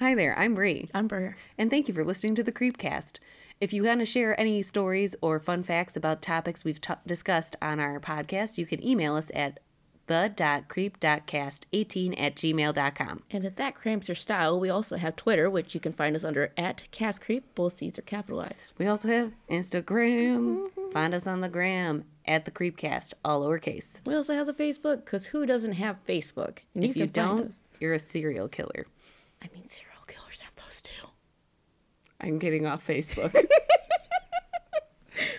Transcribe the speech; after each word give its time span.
Hi 0.00 0.14
there, 0.14 0.38
I'm 0.38 0.54
Bri. 0.54 0.88
I'm 0.94 1.06
Ber. 1.08 1.36
And 1.58 1.68
thank 1.70 1.86
you 1.88 1.94
for 1.94 2.04
listening 2.04 2.34
to 2.36 2.42
the 2.42 2.52
Creepcast. 2.52 3.16
If 3.60 3.74
you 3.74 3.84
want 3.84 4.00
to 4.00 4.06
share 4.06 4.38
any 4.40 4.62
stories 4.62 5.14
or 5.20 5.38
fun 5.38 5.62
facts 5.62 5.94
about 5.94 6.22
topics 6.22 6.64
we've 6.64 6.80
t- 6.80 6.94
discussed 7.06 7.54
on 7.60 7.78
our 7.78 8.00
podcast, 8.00 8.56
you 8.56 8.64
can 8.64 8.82
email 8.82 9.14
us 9.14 9.30
at 9.34 9.60
the.creep.cast18 10.06 12.18
at 12.20 12.34
gmail.com. 12.34 13.22
And 13.30 13.44
if 13.44 13.56
that 13.56 13.74
cramps 13.74 14.08
your 14.08 14.14
style, 14.14 14.58
we 14.58 14.70
also 14.70 14.96
have 14.96 15.16
Twitter, 15.16 15.50
which 15.50 15.74
you 15.74 15.80
can 15.80 15.92
find 15.92 16.16
us 16.16 16.24
under 16.24 16.50
at 16.56 16.84
CastCreep. 16.92 17.42
Both 17.54 17.74
C's 17.74 17.98
are 17.98 18.02
capitalized. 18.02 18.72
We 18.78 18.86
also 18.86 19.08
have 19.08 19.32
Instagram. 19.50 20.68
Find 20.92 21.12
us 21.12 21.26
on 21.26 21.42
the 21.42 21.50
gram 21.50 22.04
at 22.24 22.46
the 22.46 22.50
Creepcast, 22.50 23.12
all 23.24 23.42
lowercase. 23.42 23.98
We 24.06 24.14
also 24.14 24.32
have 24.34 24.46
the 24.46 24.54
Facebook, 24.54 25.04
because 25.04 25.26
who 25.26 25.44
doesn't 25.44 25.72
have 25.74 26.02
Facebook? 26.06 26.60
And 26.74 26.84
If 26.84 26.96
you, 26.96 27.02
find 27.04 27.12
don't, 27.12 27.48
us. 27.48 27.66
you're 27.78 27.92
a 27.92 27.98
serial 27.98 28.48
killer. 28.48 28.86
I 29.42 29.48
mean, 29.54 29.68
serial 29.68 30.02
killers 30.06 30.40
have 30.42 30.54
those 30.56 30.82
too. 30.82 31.06
I'm 32.20 32.38
getting 32.38 32.66
off 32.66 32.86
Facebook. 32.86 33.34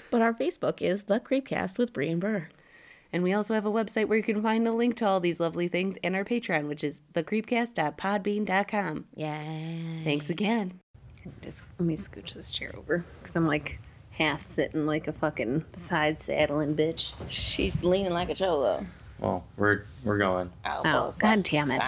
But 0.10 0.22
our 0.22 0.34
Facebook 0.34 0.82
is 0.82 1.04
the 1.04 1.20
Creepcast 1.22 1.78
with 1.78 1.94
Bri 1.94 2.10
and 2.10 2.20
Ber. 2.20 2.50
and 3.14 3.24
we 3.24 3.32
also 3.32 3.54
have 3.54 3.66
a 3.66 3.72
website 3.72 4.08
where 4.10 4.18
you 4.18 4.24
can 4.24 4.42
find 4.44 4.68
a 4.68 4.74
link 4.74 4.96
to 4.98 5.08
all 5.08 5.22
these 5.22 5.40
lovely 5.40 5.70
things 5.70 5.98
and 6.04 6.18
our 6.18 6.26
Patreon, 6.26 6.68
which 6.68 6.84
is 6.84 7.02
thecreepcast.podbean.com. 7.14 9.06
Yeah. 9.16 9.42
Thanks 10.04 10.30
again. 10.30 10.80
Just 11.42 11.64
let 11.80 11.86
me 11.86 11.96
scooch 11.96 12.34
this 12.34 12.52
chair 12.52 12.74
over 12.78 13.06
because 13.22 13.36
I'm 13.38 13.48
like 13.48 13.80
half 14.12 14.42
sitting 14.42 14.86
like 14.86 15.08
a 15.08 15.14
fucking 15.14 15.64
side 15.78 16.22
saddling 16.22 16.76
bitch. 16.76 17.14
She's 17.30 17.82
leaning 17.84 18.12
like 18.14 18.30
a 18.30 18.36
cholo. 18.36 18.86
Well, 19.20 19.46
we're 19.56 19.84
we're 20.04 20.18
going. 20.18 20.52
Oh, 20.66 21.14
god 21.20 21.44
damn 21.44 21.72
it. 21.72 21.84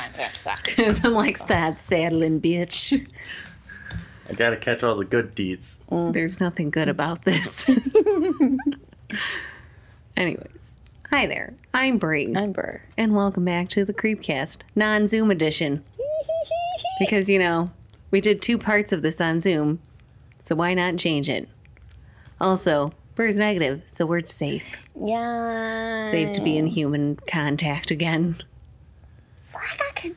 Because 0.64 1.04
I'm 1.04 1.14
like 1.14 1.38
side 1.40 1.80
saddling 1.80 2.40
bitch. 2.40 3.06
I 4.30 4.34
gotta 4.34 4.58
catch 4.58 4.84
all 4.84 4.96
the 4.96 5.06
good 5.06 5.36
deeds. 5.36 5.82
There's 5.90 6.40
nothing 6.40 6.70
good 6.70 6.88
about 6.88 7.26
this. 7.26 7.70
Anyways, 10.18 10.48
hi 11.10 11.28
there. 11.28 11.54
I'm 11.74 11.98
Bri. 11.98 12.34
I'm 12.36 12.52
Ber. 12.54 12.82
And 12.98 13.16
welcome 13.16 13.44
back 13.46 13.70
to 13.70 13.84
the 13.84 13.94
Creepcast, 13.94 14.60
non 14.76 15.08
Zoom 15.08 15.32
edition. 15.32 15.84
Because, 17.00 17.30
you 17.30 17.40
know, 17.40 17.70
we 18.12 18.22
did 18.22 18.42
two 18.42 18.58
parts 18.58 18.92
of 18.94 19.02
this 19.02 19.20
on 19.20 19.42
Zoom, 19.42 19.80
so 20.44 20.56
why 20.56 20.74
not 20.74 20.98
change 20.98 21.28
it? 21.28 21.50
Also, 22.40 22.94
Bird's 23.16 23.38
negative, 23.38 23.82
so 23.88 24.06
we're 24.06 24.24
safe. 24.24 24.78
Yeah. 25.04 26.10
Safe 26.12 26.32
to 26.34 26.42
be 26.42 26.56
in 26.58 26.68
human 26.68 27.18
contact 27.28 27.92
again. 27.92 28.38
It's 29.36 29.54
like 29.56 29.82
I 29.82 29.92
can 29.96 30.16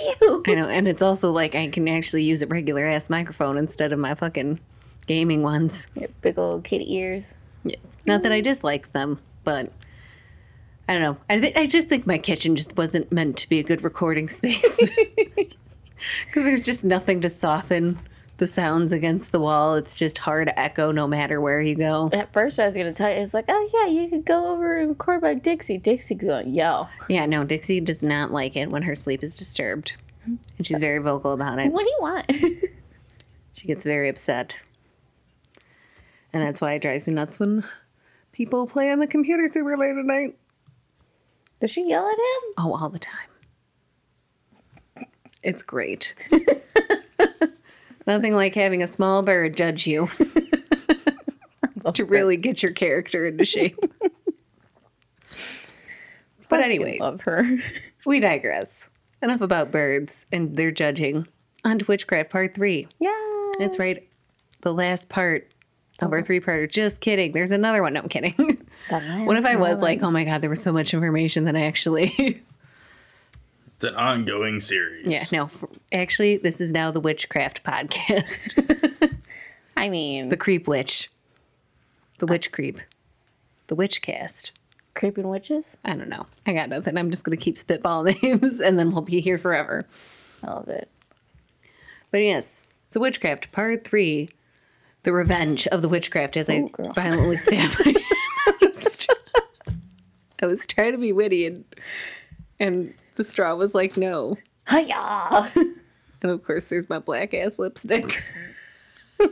you. 0.00 0.42
I 0.46 0.54
know, 0.54 0.68
and 0.68 0.86
it's 0.88 1.02
also 1.02 1.30
like 1.30 1.54
I 1.54 1.68
can 1.68 1.88
actually 1.88 2.24
use 2.24 2.42
a 2.42 2.46
regular 2.46 2.86
ass 2.86 3.10
microphone 3.10 3.56
instead 3.56 3.92
of 3.92 3.98
my 3.98 4.14
fucking 4.14 4.60
gaming 5.06 5.42
ones. 5.42 5.86
Big 6.20 6.38
old 6.38 6.64
kitty 6.64 6.94
ears. 6.94 7.34
Yeah. 7.64 7.76
Not 8.06 8.22
that 8.22 8.32
I 8.32 8.40
dislike 8.40 8.92
them, 8.92 9.20
but 9.44 9.72
I 10.88 10.94
don't 10.94 11.02
know. 11.02 11.16
I 11.28 11.40
th- 11.40 11.56
I 11.56 11.66
just 11.66 11.88
think 11.88 12.06
my 12.06 12.18
kitchen 12.18 12.56
just 12.56 12.76
wasn't 12.76 13.10
meant 13.10 13.36
to 13.38 13.48
be 13.48 13.58
a 13.58 13.64
good 13.64 13.82
recording 13.82 14.28
space 14.28 14.62
because 15.26 16.44
there's 16.44 16.64
just 16.64 16.84
nothing 16.84 17.20
to 17.22 17.28
soften 17.28 17.98
the 18.38 18.46
sounds 18.46 18.92
against 18.92 19.32
the 19.32 19.40
wall. 19.40 19.74
It's 19.74 19.96
just 19.96 20.18
hard 20.18 20.48
to 20.48 20.58
echo 20.58 20.90
no 20.92 21.06
matter 21.06 21.40
where 21.40 21.60
you 21.60 21.74
go. 21.74 22.10
At 22.12 22.32
first, 22.32 22.60
I 22.60 22.66
was 22.66 22.74
going 22.74 22.86
to 22.86 22.92
tell 22.92 23.10
you, 23.10 23.16
it's 23.16 23.32
like, 23.34 23.46
oh, 23.48 23.70
yeah, 23.72 23.86
you 23.86 24.08
could 24.08 24.24
go 24.24 24.52
over 24.52 24.76
and 24.78 24.90
record 24.90 25.20
by 25.22 25.34
Dixie. 25.34 25.78
Dixie's 25.78 26.18
going, 26.20 26.54
yo, 26.54 26.88
Yeah, 27.08 27.26
no, 27.26 27.44
Dixie 27.44 27.80
does 27.80 28.02
not 28.02 28.32
like 28.32 28.56
it 28.56 28.70
when 28.70 28.82
her 28.82 28.94
sleep 28.94 29.22
is 29.24 29.36
disturbed, 29.36 29.94
and 30.24 30.38
she's 30.66 30.78
very 30.78 30.98
vocal 30.98 31.32
about 31.32 31.58
it. 31.58 31.72
what 31.72 31.84
do 31.84 31.90
you 31.90 31.98
want? 32.00 32.32
She 33.54 33.66
gets 33.66 33.84
very 33.84 34.10
upset, 34.10 34.58
and 36.32 36.42
that's 36.42 36.60
why 36.60 36.74
it 36.74 36.82
drives 36.82 37.08
me 37.08 37.14
nuts 37.14 37.40
when 37.40 37.64
people 38.32 38.66
play 38.66 38.90
on 38.90 38.98
the 38.98 39.06
computer 39.06 39.48
super 39.50 39.78
late 39.78 39.96
at 39.96 40.04
night. 40.04 40.36
Does 41.60 41.70
she 41.70 41.88
yell 41.88 42.06
at 42.06 42.12
him? 42.18 42.52
Oh, 42.58 42.74
all 42.76 42.90
the 42.90 42.98
time. 42.98 43.30
It's 45.42 45.62
great. 45.62 46.14
Nothing 48.06 48.34
like 48.34 48.54
having 48.54 48.82
a 48.82 48.88
small 48.88 49.22
bird 49.22 49.56
judge 49.56 49.86
you 49.86 50.08
to 51.94 52.04
really 52.04 52.36
get 52.36 52.62
your 52.62 52.72
character 52.72 53.26
into 53.26 53.44
shape. 53.44 53.78
but, 56.48 56.60
anyways, 56.60 57.00
Love 57.00 57.22
her. 57.22 57.58
we 58.06 58.20
digress. 58.20 58.88
Enough 59.22 59.40
about 59.40 59.72
birds 59.72 60.26
and 60.30 60.56
their 60.56 60.70
judging. 60.70 61.26
On 61.64 61.78
to 61.78 61.84
Witchcraft 61.86 62.30
Part 62.30 62.54
3. 62.54 62.86
yeah. 63.00 63.10
That's 63.58 63.78
right. 63.78 64.06
The 64.60 64.72
last 64.72 65.08
part 65.08 65.50
of 66.00 66.12
our 66.12 66.18
oh. 66.18 66.22
three 66.22 66.40
parter. 66.40 66.70
Just 66.70 67.00
kidding. 67.00 67.32
There's 67.32 67.50
another 67.50 67.82
one. 67.82 67.94
No, 67.94 68.00
I'm 68.00 68.08
kidding. 68.08 68.66
what 68.88 69.36
if 69.36 69.46
I 69.46 69.56
was 69.56 69.80
like, 69.80 70.02
oh 70.02 70.10
my 70.10 70.24
God, 70.24 70.42
there 70.42 70.50
was 70.50 70.62
so 70.62 70.72
much 70.72 70.92
information 70.92 71.44
that 71.44 71.56
I 71.56 71.62
actually. 71.62 72.42
It's 73.76 73.84
an 73.84 73.94
ongoing 73.94 74.60
series. 74.60 75.06
Yeah, 75.06 75.22
no. 75.38 75.50
Actually, 75.92 76.38
this 76.38 76.60
is 76.62 76.72
now 76.72 76.90
the 76.90 77.00
Witchcraft 77.00 77.62
podcast. 77.62 79.14
I 79.76 79.90
mean, 79.90 80.30
the 80.30 80.36
Creep 80.36 80.66
Witch. 80.66 81.10
The 82.18 82.26
Witch 82.26 82.52
Creep. 82.52 82.80
The 83.66 83.74
Witch 83.74 84.00
Cast. 84.00 84.52
creeping 84.94 85.28
witches? 85.28 85.76
I 85.84 85.94
don't 85.94 86.08
know. 86.08 86.24
I 86.46 86.54
got 86.54 86.70
nothing. 86.70 86.96
I'm 86.96 87.10
just 87.10 87.24
going 87.24 87.36
to 87.36 87.44
keep 87.44 87.58
spitball 87.58 88.02
names 88.22 88.60
and 88.60 88.78
then 88.78 88.90
we'll 88.90 89.02
be 89.02 89.20
here 89.20 89.36
forever. 89.38 89.86
I 90.42 90.52
love 90.52 90.68
it. 90.68 90.88
But 92.10 92.22
yes, 92.22 92.62
it's 92.86 92.96
a 92.96 93.00
Witchcraft 93.00 93.52
Part 93.52 93.86
3. 93.86 94.30
The 95.02 95.12
Revenge 95.12 95.66
of 95.68 95.82
the 95.82 95.88
Witchcraft 95.90 96.36
as 96.38 96.48
I 96.48 96.62
girl. 96.68 96.92
violently 96.94 97.36
stab 97.36 97.72
my 97.84 97.84
hand. 97.92 99.06
I 100.42 100.46
was 100.46 100.64
trying 100.66 100.92
to 100.92 100.98
be 100.98 101.12
witty 101.12 101.46
and, 101.46 101.64
and 102.58 102.94
the 103.16 103.24
straw 103.24 103.54
was 103.54 103.74
like, 103.74 103.96
no. 103.96 104.36
Hiya! 104.68 105.52
And 106.22 106.30
of 106.30 106.42
course, 106.44 106.64
there's 106.64 106.88
my 106.88 106.98
black 106.98 107.34
ass 107.34 107.52
lipstick. 107.58 108.22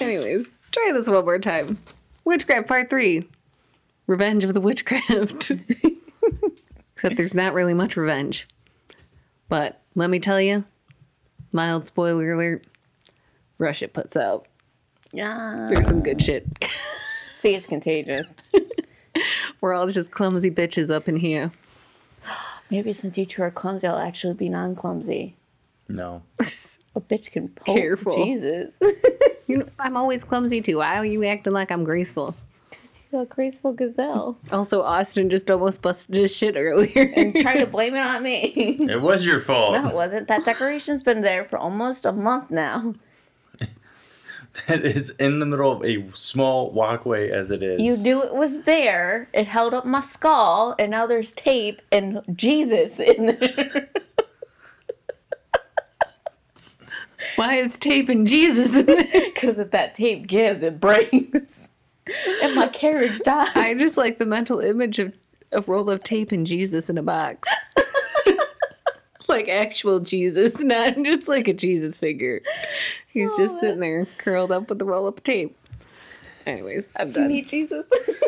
Anyways, 0.00 0.46
try 0.70 0.90
this 0.94 1.08
one 1.08 1.24
more 1.24 1.38
time. 1.40 1.78
Witchcraft 2.24 2.68
Part 2.68 2.88
3 2.88 3.26
Revenge 4.06 4.44
of 4.44 4.54
the 4.54 4.60
Witchcraft. 4.60 5.50
Except 6.94 7.16
there's 7.16 7.34
not 7.34 7.52
really 7.52 7.74
much 7.74 7.96
revenge. 7.96 8.46
But 9.48 9.82
let 9.96 10.08
me 10.08 10.20
tell 10.20 10.40
you, 10.40 10.64
mild 11.52 11.88
spoiler 11.88 12.32
alert 12.32 12.64
Russia 13.58 13.88
puts 13.88 14.16
out. 14.16 14.46
yeah. 15.12 15.66
There's 15.68 15.86
some 15.86 16.02
good 16.02 16.22
shit. 16.22 16.46
See, 17.34 17.54
it's 17.54 17.66
contagious. 17.66 18.36
We're 19.60 19.74
all 19.74 19.86
just 19.88 20.10
clumsy 20.10 20.50
bitches 20.50 20.90
up 20.90 21.08
in 21.08 21.16
here. 21.16 21.52
Maybe 22.70 22.92
since 22.92 23.16
you 23.16 23.24
two 23.24 23.42
are 23.42 23.50
clumsy, 23.50 23.86
I'll 23.86 23.98
actually 23.98 24.34
be 24.34 24.48
non 24.48 24.76
clumsy. 24.76 25.36
No. 25.88 26.22
A 26.94 27.00
bitch 27.00 27.30
can 27.30 27.48
poke. 27.48 27.76
Careful. 27.76 28.12
Jesus. 28.24 28.78
You 29.46 29.56
know, 29.60 29.66
I'm 29.78 29.96
always 29.96 30.24
clumsy 30.24 30.60
too. 30.60 30.76
Why 30.76 30.96
are 30.98 31.06
you 31.06 31.24
acting 31.24 31.54
like 31.54 31.70
I'm 31.72 31.82
graceful? 31.82 32.34
Because 32.68 33.00
you're 33.10 33.22
a 33.22 33.24
graceful 33.24 33.72
gazelle. 33.72 34.36
Also, 34.52 34.82
Austin 34.82 35.30
just 35.30 35.50
almost 35.50 35.80
busted 35.80 36.16
his 36.16 36.36
shit 36.36 36.54
earlier. 36.54 37.10
And 37.16 37.34
try 37.34 37.56
to 37.56 37.66
blame 37.66 37.94
it 37.94 38.00
on 38.00 38.22
me. 38.22 38.76
It 38.78 39.00
was 39.00 39.24
your 39.24 39.40
fault. 39.40 39.72
no, 39.72 39.88
it 39.88 39.94
wasn't. 39.94 40.28
That 40.28 40.44
decoration's 40.44 41.02
been 41.02 41.22
there 41.22 41.46
for 41.46 41.56
almost 41.58 42.04
a 42.04 42.12
month 42.12 42.50
now. 42.50 42.94
That 44.66 44.84
is 44.84 45.10
in 45.10 45.38
the 45.38 45.46
middle 45.46 45.72
of 45.72 45.84
a 45.84 46.04
small 46.14 46.70
walkway 46.72 47.30
as 47.30 47.50
it 47.50 47.62
is. 47.62 47.80
You 47.80 47.96
knew 48.02 48.22
it 48.22 48.34
was 48.34 48.62
there. 48.62 49.28
It 49.32 49.46
held 49.46 49.72
up 49.72 49.86
my 49.86 50.00
skull, 50.00 50.74
and 50.78 50.90
now 50.90 51.06
there's 51.06 51.32
tape 51.32 51.80
and 51.92 52.20
Jesus 52.34 52.98
in 53.00 53.26
there. 53.26 53.88
Why 57.36 57.56
is 57.56 57.76
tape 57.78 58.08
and 58.08 58.26
Jesus 58.26 58.74
in 58.74 58.86
there? 58.86 59.04
Because 59.38 59.58
if 59.60 59.70
that 59.70 59.94
tape 59.94 60.26
gives, 60.26 60.62
it 60.64 60.80
breaks. 60.80 61.68
and 62.42 62.54
my 62.56 62.66
carriage 62.66 63.20
died. 63.20 63.50
I 63.54 63.74
just 63.74 63.96
like 63.96 64.18
the 64.18 64.26
mental 64.26 64.58
image 64.58 64.98
of 64.98 65.12
a 65.52 65.60
roll 65.62 65.88
of 65.90 66.02
tape 66.02 66.32
and 66.32 66.44
Jesus 66.46 66.90
in 66.90 66.98
a 66.98 67.02
box. 67.02 67.48
like 69.38 69.48
actual 69.48 70.00
Jesus, 70.00 70.58
not 70.60 70.96
just 71.02 71.28
like 71.28 71.48
a 71.48 71.52
Jesus 71.52 71.98
figure. 71.98 72.40
He's 73.08 73.36
just 73.36 73.56
oh. 73.56 73.60
sitting 73.60 73.80
there 73.80 74.06
curled 74.16 74.50
up 74.50 74.68
with 74.68 74.80
a 74.80 74.84
roll 74.84 75.06
of 75.06 75.22
tape. 75.22 75.56
Anyways, 76.46 76.88
I'm 76.96 77.12
done. 77.12 77.28
Need 77.28 77.48
Jesus. 77.48 77.84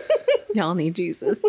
Y'all 0.55 0.75
need 0.75 0.95
Jesus. 0.95 1.43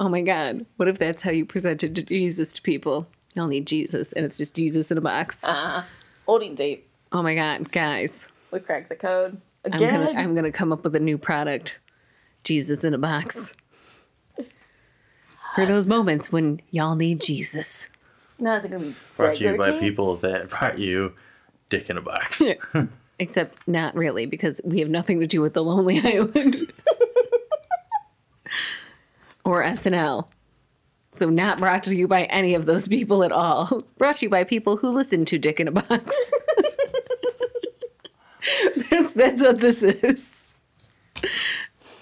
Oh 0.00 0.08
my 0.08 0.22
God. 0.22 0.64
What 0.76 0.88
if 0.88 0.98
that's 0.98 1.20
how 1.20 1.30
you 1.30 1.44
presented 1.44 1.94
to 1.94 2.02
Jesus 2.02 2.54
to 2.54 2.62
people? 2.62 3.06
Y'all 3.34 3.48
need 3.48 3.66
Jesus, 3.66 4.14
and 4.14 4.24
it's 4.24 4.38
just 4.38 4.56
Jesus 4.56 4.90
in 4.90 4.96
a 4.96 5.02
box. 5.02 5.40
Ah, 5.44 5.86
holding 6.24 6.54
tape. 6.54 6.88
Oh 7.12 7.22
my 7.22 7.34
God, 7.34 7.70
guys. 7.70 8.28
We 8.50 8.60
cracked 8.60 8.88
the 8.88 8.96
code. 8.96 9.40
I'm 9.66 9.74
Again. 9.74 10.06
gonna 10.06 10.18
I'm 10.18 10.34
gonna 10.34 10.52
come 10.52 10.72
up 10.72 10.84
with 10.84 10.96
a 10.96 11.00
new 11.00 11.18
product. 11.18 11.78
Jesus 12.44 12.84
in 12.84 12.94
a 12.94 12.98
box. 12.98 13.52
For 15.54 15.66
those 15.66 15.86
moments 15.86 16.30
when 16.30 16.60
y'all 16.70 16.94
need 16.94 17.20
Jesus. 17.20 17.88
Now 18.38 18.56
it's 18.56 18.66
gonna 18.66 18.78
be 18.78 18.94
Brought 19.16 19.36
to 19.36 19.44
you 19.44 19.56
by 19.56 19.70
King? 19.70 19.80
people 19.80 20.16
that 20.16 20.48
brought 20.48 20.78
you 20.78 21.12
Dick 21.68 21.90
in 21.90 21.96
a 21.96 22.02
Box. 22.02 22.42
Except 23.18 23.66
not 23.66 23.94
really, 23.94 24.26
because 24.26 24.60
we 24.62 24.80
have 24.80 24.90
nothing 24.90 25.20
to 25.20 25.26
do 25.26 25.40
with 25.40 25.54
the 25.54 25.64
Lonely 25.64 25.98
Island 26.00 26.56
or 29.44 29.62
SNL. 29.62 30.28
So 31.14 31.30
not 31.30 31.58
brought 31.58 31.82
to 31.84 31.96
you 31.96 32.06
by 32.06 32.24
any 32.24 32.54
of 32.54 32.66
those 32.66 32.88
people 32.88 33.24
at 33.24 33.32
all. 33.32 33.84
Brought 33.98 34.16
to 34.16 34.26
you 34.26 34.30
by 34.30 34.44
people 34.44 34.76
who 34.76 34.90
listen 34.90 35.24
to 35.24 35.38
Dick 35.38 35.58
in 35.58 35.66
a 35.66 35.70
Box. 35.70 36.14
that's, 38.90 39.14
that's 39.14 39.40
what 39.40 39.58
this 39.58 39.82
is. 39.82 40.52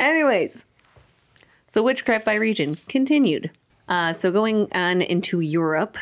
Anyways, 0.00 0.64
so 1.70 1.84
witchcraft 1.84 2.24
by 2.24 2.34
region 2.34 2.74
continued. 2.88 3.52
Uh, 3.88 4.14
so 4.14 4.32
going 4.32 4.66
on 4.74 5.00
into 5.00 5.38
Europe, 5.38 5.96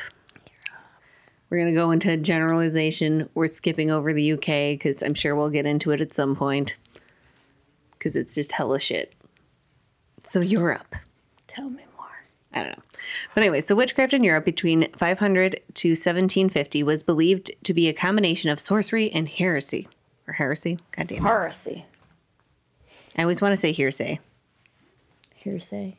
we're 1.53 1.59
going 1.59 1.75
to 1.75 1.79
go 1.79 1.91
into 1.91 2.17
generalization. 2.17 3.29
We're 3.35 3.47
skipping 3.47 3.91
over 3.91 4.15
the 4.15 4.33
UK 4.33 4.73
because 4.73 5.03
I'm 5.03 5.13
sure 5.13 5.37
we'll 5.37 5.51
get 5.51 5.67
into 5.67 5.91
it 5.91 6.01
at 6.01 6.15
some 6.15 6.35
point 6.35 6.77
because 7.91 8.17
it's 8.17 8.35
just 8.35 8.53
hella 8.53 8.81
shit. 8.81 9.13
So, 10.31 10.41
Europe. 10.41 10.97
Tell 11.47 11.69
me 11.69 11.83
more. 11.95 12.25
I 12.55 12.63
don't 12.63 12.79
know. 12.79 12.83
But 13.35 13.43
anyway, 13.43 13.61
so 13.61 13.75
witchcraft 13.75 14.15
in 14.15 14.25
Europe 14.25 14.47
between 14.47 14.91
500 14.93 15.61
to 15.75 15.89
1750 15.91 16.83
was 16.85 17.03
believed 17.03 17.51
to 17.65 17.75
be 17.75 17.87
a 17.87 17.93
combination 17.93 18.49
of 18.49 18.59
sorcery 18.59 19.13
and 19.13 19.29
heresy. 19.29 19.89
Or 20.27 20.33
heresy? 20.33 20.79
God 20.93 21.09
damn. 21.09 21.23
Heresy. 21.23 21.85
I 23.19 23.21
always 23.21 23.43
want 23.43 23.53
to 23.53 23.59
say 23.59 23.73
hearsay, 23.73 24.21
Hearsay. 25.35 25.99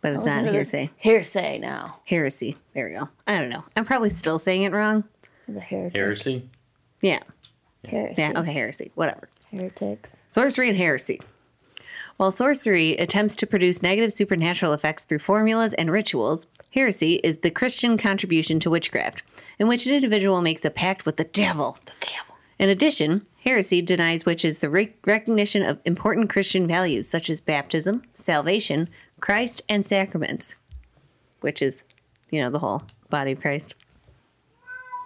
But 0.00 0.12
it's 0.12 0.24
not 0.24 0.46
hearsay. 0.46 0.90
Hearsay 0.96 1.58
now. 1.58 2.00
Heresy. 2.04 2.56
There 2.74 2.86
we 2.88 2.94
go. 2.94 3.08
I 3.26 3.38
don't 3.38 3.48
know. 3.50 3.64
I'm 3.76 3.84
probably 3.84 4.10
still 4.10 4.38
saying 4.38 4.62
it 4.62 4.72
wrong. 4.72 5.04
The 5.48 5.60
heretic. 5.60 5.96
Heresy? 5.96 6.48
Yeah. 7.02 7.20
Heresy. 7.84 8.14
Yeah. 8.18 8.32
Okay. 8.36 8.52
Heresy. 8.52 8.92
Whatever. 8.94 9.28
Heretics. 9.50 10.20
Sorcery 10.30 10.68
and 10.68 10.76
heresy. 10.76 11.20
While 12.16 12.32
sorcery 12.32 12.96
attempts 12.96 13.36
to 13.36 13.46
produce 13.46 13.80
negative 13.80 14.12
supernatural 14.12 14.72
effects 14.72 15.04
through 15.04 15.20
formulas 15.20 15.72
and 15.74 15.90
rituals, 15.90 16.48
heresy 16.72 17.14
is 17.22 17.38
the 17.38 17.50
Christian 17.50 17.96
contribution 17.96 18.58
to 18.60 18.70
witchcraft, 18.70 19.22
in 19.58 19.68
which 19.68 19.86
an 19.86 19.94
individual 19.94 20.42
makes 20.42 20.64
a 20.64 20.70
pact 20.70 21.06
with 21.06 21.16
the 21.16 21.24
devil. 21.24 21.78
The 21.86 21.92
devil. 22.00 22.34
In 22.58 22.68
addition, 22.68 23.22
heresy 23.44 23.80
denies 23.80 24.26
witches 24.26 24.58
the 24.58 24.68
re- 24.68 24.96
recognition 25.06 25.62
of 25.62 25.78
important 25.84 26.28
Christian 26.28 26.66
values 26.66 27.08
such 27.08 27.30
as 27.30 27.40
baptism, 27.40 28.02
salvation, 28.14 28.88
Christ, 29.20 29.62
and 29.68 29.84
sacraments, 29.84 30.56
which 31.40 31.62
is, 31.62 31.82
you 32.30 32.40
know, 32.40 32.50
the 32.50 32.58
whole 32.58 32.82
body 33.10 33.32
of 33.32 33.40
Christ. 33.40 33.74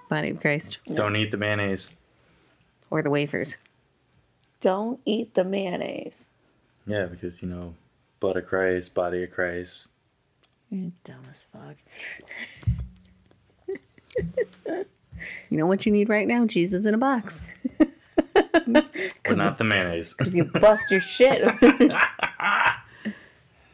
Body 0.08 0.30
of 0.30 0.40
Christ. 0.40 0.78
Don't 0.92 1.16
eat 1.16 1.30
the 1.30 1.36
mayonnaise. 1.36 1.96
Or 2.90 3.02
the 3.02 3.10
wafers. 3.10 3.56
Don't 4.60 5.00
eat 5.04 5.34
the 5.34 5.44
mayonnaise. 5.44 6.28
Yeah, 6.86 7.06
because, 7.06 7.40
you 7.42 7.48
know, 7.48 7.74
blood 8.20 8.36
of 8.36 8.46
Christ, 8.46 8.94
body 8.94 9.24
of 9.24 9.30
Christ. 9.30 9.88
You're 10.70 10.92
dumb 11.04 11.24
as 11.30 11.46
fuck. 11.52 11.76
You 15.50 15.58
know 15.58 15.66
what 15.66 15.86
you 15.86 15.92
need 15.92 16.08
right 16.08 16.26
now? 16.26 16.46
Jesus 16.46 16.86
in 16.86 16.94
a 16.94 16.98
box. 16.98 17.42
But 18.64 19.36
not 19.36 19.58
the 19.58 19.64
mayonnaise. 19.64 20.14
Because 20.18 20.34
you 20.34 20.44
bust 20.60 20.90
your 20.90 21.00
shit. 21.00 21.42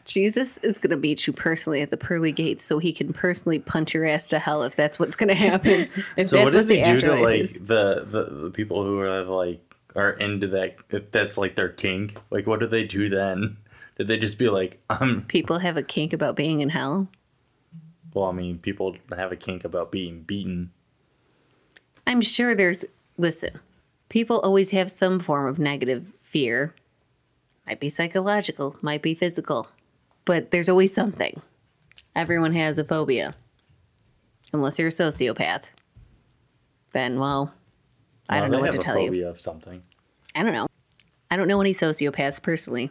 Jesus 0.08 0.56
is 0.58 0.78
going 0.78 0.90
to 0.90 0.96
beat 0.96 1.26
you 1.26 1.34
personally 1.34 1.82
at 1.82 1.90
the 1.90 1.98
pearly 1.98 2.32
gates 2.32 2.64
so 2.64 2.78
he 2.78 2.94
can 2.94 3.12
personally 3.12 3.58
punch 3.58 3.92
your 3.92 4.06
ass 4.06 4.28
to 4.28 4.38
hell 4.38 4.62
if 4.62 4.74
that's 4.74 4.98
what's 4.98 5.14
going 5.14 5.28
to 5.28 5.34
happen. 5.34 5.86
If 6.16 6.28
So 6.28 6.42
what 6.42 6.52
does 6.52 6.68
he 6.68 6.82
do 6.82 6.98
to 7.02 7.12
like 7.22 7.52
the, 7.52 8.04
the 8.06 8.24
the 8.44 8.50
people 8.50 8.82
who 8.82 8.98
are 9.00 9.22
like 9.22 9.60
are 9.94 10.12
into 10.12 10.48
that 10.48 10.76
if 10.90 11.12
that's 11.12 11.36
like 11.36 11.56
their 11.56 11.68
kink? 11.68 12.18
Like 12.30 12.46
what 12.46 12.58
do 12.58 12.66
they 12.66 12.84
do 12.84 13.10
then? 13.10 13.58
Did 13.98 14.08
they 14.08 14.16
just 14.16 14.38
be 14.38 14.48
like, 14.48 14.80
um 14.88 15.24
People 15.28 15.58
have 15.58 15.76
a 15.76 15.82
kink 15.82 16.12
about 16.14 16.36
being 16.36 16.60
in 16.60 16.70
hell. 16.70 17.08
well 18.14 18.26
I 18.26 18.32
mean 18.32 18.58
people 18.58 18.96
have 19.14 19.30
a 19.30 19.36
kink 19.36 19.62
about 19.64 19.92
being 19.92 20.22
beaten. 20.22 20.72
I'm 22.06 22.22
sure 22.22 22.54
there's, 22.54 22.86
listen, 23.18 23.60
people 24.08 24.40
always 24.40 24.70
have 24.70 24.90
some 24.90 25.20
form 25.20 25.46
of 25.46 25.58
negative 25.58 26.14
fear. 26.22 26.74
Might 27.66 27.78
be 27.80 27.90
psychological, 27.90 28.78
might 28.80 29.02
be 29.02 29.14
physical, 29.14 29.68
but 30.28 30.50
there's 30.50 30.68
always 30.68 30.92
something. 30.94 31.40
Everyone 32.14 32.52
has 32.52 32.76
a 32.78 32.84
phobia. 32.84 33.32
Unless 34.52 34.78
you're 34.78 34.88
a 34.88 34.90
sociopath. 34.90 35.62
Then, 36.92 37.18
well, 37.18 37.54
I 38.28 38.34
Well, 38.36 38.42
don't 38.42 38.50
know 38.50 38.56
they 38.58 38.60
what 38.60 38.66
to 38.66 38.72
have 38.72 38.80
a 38.80 38.84
tell 38.84 38.98
you. 38.98 39.06
phobia 39.08 39.28
of 39.30 39.40
something. 39.40 39.82
I 40.34 40.42
don't 40.42 40.52
know. 40.52 40.66
I 41.30 41.36
don't 41.36 41.48
know 41.48 41.60
any 41.62 41.72
sociopaths 41.72 42.42
personally. 42.42 42.90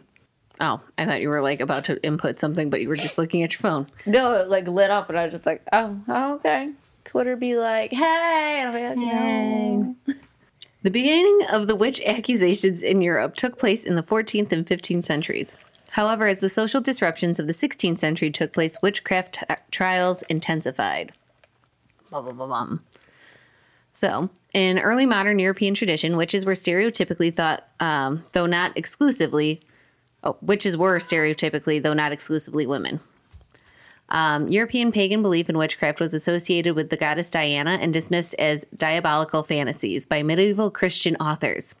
Oh, 0.60 0.80
I 0.98 1.06
thought 1.06 1.20
you 1.20 1.28
were 1.28 1.40
like 1.40 1.60
about 1.60 1.84
to 1.84 2.02
input 2.04 2.40
something, 2.40 2.70
but 2.70 2.80
you 2.80 2.88
were 2.88 2.96
just 2.96 3.18
looking 3.18 3.44
at 3.44 3.52
your 3.52 3.60
phone. 3.60 3.86
no, 4.04 4.32
it 4.40 4.48
like 4.48 4.66
lit 4.66 4.90
up, 4.90 5.08
and 5.08 5.16
I 5.16 5.24
was 5.24 5.32
just 5.34 5.46
like, 5.46 5.62
oh, 5.72 5.96
oh, 6.08 6.34
okay. 6.34 6.72
Twitter 7.04 7.36
be 7.36 7.56
like, 7.56 7.92
hey. 7.92 8.56
And 8.58 8.68
I'll 8.68 8.74
be 8.74 8.82
like, 8.88 8.96
no. 8.98 9.94
The 10.82 10.90
beginning 10.90 11.40
of 11.50 11.68
the 11.68 11.76
witch 11.76 12.00
accusations 12.04 12.82
in 12.82 13.00
Europe 13.02 13.36
took 13.36 13.58
place 13.58 13.84
in 13.84 13.94
the 13.94 14.02
14th 14.02 14.50
and 14.52 14.66
15th 14.66 15.04
centuries. 15.04 15.56
However, 15.90 16.26
as 16.26 16.40
the 16.40 16.48
social 16.48 16.80
disruptions 16.80 17.38
of 17.38 17.46
the 17.46 17.54
16th 17.54 17.98
century 17.98 18.30
took 18.30 18.52
place, 18.52 18.76
witchcraft 18.82 19.34
t- 19.34 19.54
trials 19.70 20.22
intensified. 20.28 21.12
Bum, 22.10 22.24
bum, 22.24 22.36
bum, 22.36 22.48
bum. 22.48 22.84
So, 23.92 24.30
in 24.54 24.78
early 24.78 25.06
modern 25.06 25.38
European 25.38 25.74
tradition, 25.74 26.16
witches 26.16 26.44
were 26.44 26.52
stereotypically 26.52 27.34
thought, 27.34 27.66
um, 27.80 28.24
though 28.32 28.46
not 28.46 28.76
exclusively, 28.76 29.60
oh, 30.22 30.36
witches 30.40 30.76
were 30.76 30.98
stereotypically, 30.98 31.82
though 31.82 31.94
not 31.94 32.12
exclusively, 32.12 32.66
women. 32.66 33.00
Um, 34.10 34.48
European 34.48 34.90
pagan 34.92 35.20
belief 35.20 35.50
in 35.50 35.58
witchcraft 35.58 36.00
was 36.00 36.14
associated 36.14 36.74
with 36.74 36.90
the 36.90 36.96
goddess 36.96 37.30
Diana 37.30 37.78
and 37.80 37.92
dismissed 37.92 38.34
as 38.38 38.64
diabolical 38.74 39.42
fantasies 39.42 40.06
by 40.06 40.22
medieval 40.22 40.70
Christian 40.70 41.16
authors. 41.16 41.74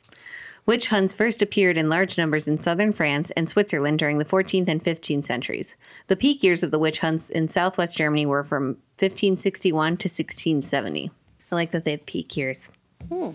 Witch 0.68 0.88
hunts 0.88 1.14
first 1.14 1.40
appeared 1.40 1.78
in 1.78 1.88
large 1.88 2.18
numbers 2.18 2.46
in 2.46 2.60
southern 2.60 2.92
France 2.92 3.30
and 3.30 3.48
Switzerland 3.48 3.98
during 3.98 4.18
the 4.18 4.24
14th 4.26 4.68
and 4.68 4.84
15th 4.84 5.24
centuries. 5.24 5.76
The 6.08 6.14
peak 6.14 6.42
years 6.42 6.62
of 6.62 6.70
the 6.70 6.78
witch 6.78 6.98
hunts 6.98 7.30
in 7.30 7.48
southwest 7.48 7.96
Germany 7.96 8.26
were 8.26 8.44
from 8.44 8.76
1561 8.98 9.96
to 9.96 10.08
1670. 10.08 11.10
I 11.50 11.54
like 11.54 11.70
that 11.70 11.86
they 11.86 11.92
have 11.92 12.04
peak 12.04 12.36
years. 12.36 12.70
Hmm. 13.08 13.30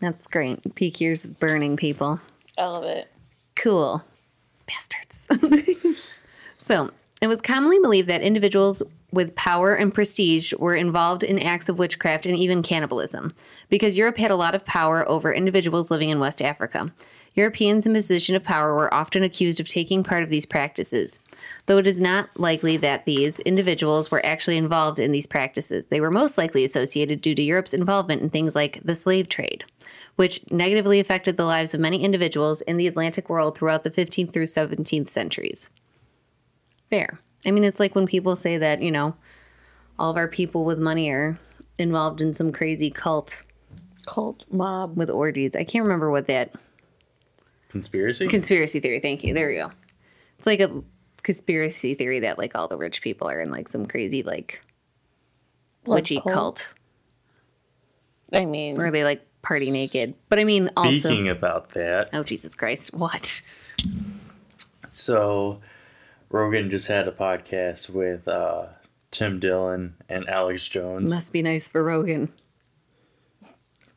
That's 0.00 0.26
great. 0.26 0.74
Peak 0.74 1.00
years 1.00 1.24
burning 1.26 1.76
people. 1.76 2.18
I 2.58 2.64
love 2.64 2.82
it. 2.82 3.08
Cool. 3.54 4.02
Bastards. 4.66 5.20
so, 6.58 6.90
it 7.22 7.28
was 7.28 7.40
commonly 7.40 7.78
believed 7.78 8.08
that 8.08 8.20
individuals 8.20 8.82
with 9.14 9.34
power 9.34 9.74
and 9.74 9.94
prestige 9.94 10.52
were 10.58 10.74
involved 10.74 11.22
in 11.22 11.38
acts 11.38 11.68
of 11.68 11.78
witchcraft 11.78 12.26
and 12.26 12.36
even 12.36 12.62
cannibalism, 12.62 13.34
because 13.68 13.96
Europe 13.96 14.18
had 14.18 14.30
a 14.30 14.36
lot 14.36 14.54
of 14.54 14.64
power 14.64 15.08
over 15.08 15.32
individuals 15.32 15.90
living 15.90 16.10
in 16.10 16.20
West 16.20 16.42
Africa. 16.42 16.92
Europeans 17.34 17.84
in 17.84 17.92
position 17.92 18.36
of 18.36 18.44
power 18.44 18.74
were 18.74 18.92
often 18.94 19.24
accused 19.24 19.58
of 19.58 19.66
taking 19.66 20.04
part 20.04 20.22
of 20.22 20.28
these 20.28 20.46
practices, 20.46 21.18
though 21.66 21.78
it 21.78 21.86
is 21.86 22.00
not 22.00 22.28
likely 22.38 22.76
that 22.76 23.06
these 23.06 23.40
individuals 23.40 24.10
were 24.10 24.24
actually 24.24 24.56
involved 24.56 25.00
in 25.00 25.10
these 25.10 25.26
practices. 25.26 25.86
They 25.86 26.00
were 26.00 26.12
most 26.12 26.38
likely 26.38 26.62
associated 26.62 27.20
due 27.20 27.34
to 27.34 27.42
Europe's 27.42 27.74
involvement 27.74 28.22
in 28.22 28.30
things 28.30 28.54
like 28.54 28.80
the 28.84 28.94
slave 28.94 29.28
trade 29.28 29.64
which 30.16 30.40
negatively 30.50 31.00
affected 31.00 31.36
the 31.36 31.44
lives 31.44 31.74
of 31.74 31.80
many 31.80 32.02
individuals 32.02 32.60
in 32.62 32.76
the 32.76 32.86
Atlantic 32.86 33.28
world 33.28 33.56
throughout 33.56 33.84
the 33.84 33.90
15th 33.90 34.32
through 34.32 34.46
17th 34.46 35.08
centuries. 35.08 35.70
Fair. 36.90 37.20
I 37.46 37.50
mean, 37.50 37.64
it's 37.64 37.80
like 37.80 37.94
when 37.94 38.06
people 38.06 38.36
say 38.36 38.58
that, 38.58 38.82
you 38.82 38.90
know, 38.90 39.14
all 39.98 40.10
of 40.10 40.16
our 40.16 40.28
people 40.28 40.64
with 40.64 40.78
money 40.78 41.10
are 41.10 41.38
involved 41.78 42.20
in 42.20 42.34
some 42.34 42.52
crazy 42.52 42.90
cult 42.90 43.42
Cult 44.06 44.44
mob. 44.50 44.96
with 44.96 45.08
orgies. 45.10 45.56
I 45.56 45.64
can't 45.64 45.82
remember 45.84 46.10
what 46.10 46.26
that 46.26 46.52
Conspiracy? 47.68 48.28
conspiracy 48.28 48.80
theory. 48.80 49.00
Thank 49.00 49.24
you. 49.24 49.34
There 49.34 49.48
we 49.48 49.54
go. 49.56 49.70
It's 50.38 50.46
like 50.46 50.60
a 50.60 50.82
conspiracy 51.22 51.94
theory 51.94 52.20
that 52.20 52.38
like 52.38 52.54
all 52.54 52.68
the 52.68 52.76
rich 52.76 53.00
people 53.02 53.28
are 53.30 53.40
in 53.40 53.50
like 53.50 53.68
some 53.68 53.86
crazy 53.86 54.22
like 54.22 54.62
Blood 55.84 55.96
witchy 55.96 56.16
cult. 56.16 56.34
cult 56.34 56.68
I 58.32 58.44
mean, 58.46 58.74
where 58.76 58.90
they 58.90 59.04
like 59.04 59.26
party 59.42 59.70
naked. 59.70 60.14
But 60.28 60.38
I 60.38 60.44
mean 60.44 60.70
also 60.76 60.98
Speaking 60.98 61.28
about 61.28 61.70
that, 61.70 62.10
Oh 62.12 62.22
Jesus 62.22 62.54
Christ. 62.54 62.92
What? 62.94 63.42
so 64.90 65.60
Rogan 66.34 66.68
just 66.68 66.88
had 66.88 67.06
a 67.06 67.12
podcast 67.12 67.88
with 67.88 68.26
uh, 68.26 68.66
Tim 69.12 69.38
Dillon 69.38 69.94
and 70.08 70.28
Alex 70.28 70.66
Jones. 70.66 71.08
Must 71.08 71.32
be 71.32 71.42
nice 71.42 71.68
for 71.68 71.80
Rogan. 71.80 72.32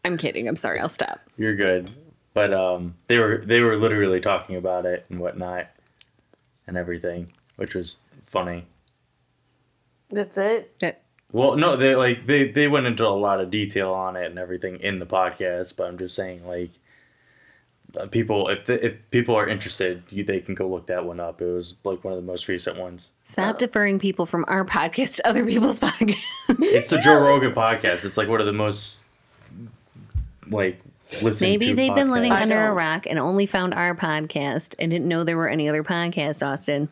I'm 0.06 0.18
kidding. 0.18 0.48
I'm 0.48 0.56
sorry. 0.56 0.80
I'll 0.80 0.88
stop. 0.88 1.20
You're 1.36 1.56
good. 1.56 1.90
But 2.36 2.54
um, 2.54 2.94
they 3.08 3.18
were 3.18 3.42
they 3.44 3.62
were 3.62 3.76
literally 3.76 4.22
talking 4.22 4.56
about 4.56 4.86
it 4.86 5.04
and 5.10 5.20
whatnot 5.20 5.66
and 6.68 6.78
everything, 6.78 7.34
which 7.56 7.74
was 7.74 7.98
funny. 8.28 8.68
that's 10.12 10.38
it. 10.38 10.78
That 10.78 11.02
Well, 11.32 11.58
no, 11.58 11.76
they 11.76 11.96
like 11.96 12.28
they 12.28 12.52
they 12.52 12.68
went 12.68 12.86
into 12.86 13.08
a 13.08 13.10
lot 13.18 13.42
of 13.42 13.50
detail 13.50 13.94
on 13.94 14.16
it 14.16 14.28
and 14.28 14.38
everything 14.38 14.80
in 14.82 15.00
the 15.00 15.08
podcast, 15.08 15.76
but 15.76 15.88
I'm 15.88 15.98
just 15.98 16.14
saying 16.14 16.46
like 16.46 16.70
Uh, 17.98 18.06
people 18.06 18.50
if 18.50 18.66
the, 18.66 18.86
if 18.86 18.94
people 19.12 19.36
are 19.36 19.48
interested, 19.48 20.04
you, 20.10 20.24
they 20.24 20.40
can 20.40 20.56
go 20.56 20.68
look 20.68 20.88
that 20.88 21.06
one 21.06 21.20
up. 21.20 21.42
It 21.42 21.46
was 21.46 21.76
like 21.84 22.04
one 22.04 22.14
of 22.14 22.20
the 22.20 22.26
most 22.26 22.48
recent 22.48 22.78
ones. 22.78 23.12
Stop 23.28 23.60
deferring 23.60 24.00
people 24.00 24.26
from 24.26 24.46
our 24.48 24.66
podcast 24.66 25.18
to 25.18 25.28
other 25.28 25.46
people's 25.46 25.80
podcasts. 25.80 26.22
It's 26.50 26.90
the 26.90 27.00
Joe 27.00 27.20
Rogan 27.20 27.54
podcast. 27.54 28.06
It's 28.06 28.18
like 28.18 28.28
one 28.28 28.40
of 28.40 28.46
the 28.46 28.54
most 28.54 29.08
like 30.50 30.80
listened 31.22 31.50
Maybe 31.50 31.68
to 31.68 31.76
they've 31.76 31.96
been 31.96 32.10
living. 32.10 32.32
I 32.32 32.42
under 32.42 32.68
a 32.68 32.74
rock 32.74 33.06
and 33.08 33.20
only 33.20 33.46
found 33.46 33.74
our 33.74 33.96
podcast 33.96 34.76
and 34.80 34.92
didn't 34.92 35.08
know 35.08 35.24
there 35.24 35.38
were 35.38 35.50
any 35.50 35.68
other 35.68 35.84
podcasts, 35.84 36.46
Austin. 36.46 36.90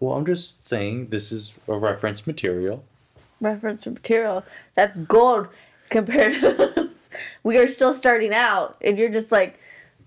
Well, 0.00 0.16
I'm 0.16 0.26
just 0.26 0.66
saying 0.66 1.08
this 1.08 1.32
is 1.32 1.58
a 1.68 1.76
reference 1.76 2.26
material. 2.26 2.84
Reference 3.40 3.86
material. 3.86 4.44
That's 4.74 4.98
gold 4.98 5.48
compared 5.90 6.34
to. 6.34 6.90
we 7.42 7.58
are 7.58 7.68
still 7.68 7.94
starting 7.94 8.34
out, 8.34 8.76
and 8.82 8.98
you're 8.98 9.08
just 9.08 9.32
like, 9.32 9.58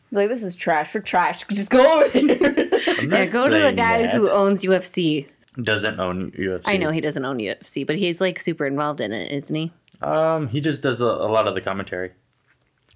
it's 0.09 0.15
like 0.15 0.27
this 0.27 0.43
is 0.43 0.55
trash 0.55 0.91
for 0.91 0.99
trash. 0.99 1.45
Just 1.51 1.69
go 1.69 2.01
over 2.01 2.09
there. 2.09 3.05
Yeah, 3.05 3.25
go 3.27 3.47
to 3.47 3.59
the 3.59 3.73
guy 3.73 4.01
that. 4.01 4.11
who 4.11 4.27
owns 4.27 4.63
UFC. 4.63 5.27
doesn't 5.61 5.99
own 5.99 6.31
UFC. 6.31 6.63
I 6.65 6.77
know 6.77 6.89
he 6.89 6.99
doesn't 6.99 7.23
own 7.23 7.37
UFC, 7.37 7.85
but 7.85 7.95
he's 7.95 8.19
like 8.19 8.39
super 8.39 8.65
involved 8.65 9.01
in 9.01 9.11
it, 9.11 9.31
isn't 9.31 9.55
he? 9.55 9.71
Um, 10.01 10.47
he 10.47 10.61
just 10.61 10.81
does 10.81 10.99
a, 11.01 11.05
a 11.05 11.29
lot 11.29 11.47
of 11.47 11.53
the 11.53 11.61
commentary. 11.61 12.11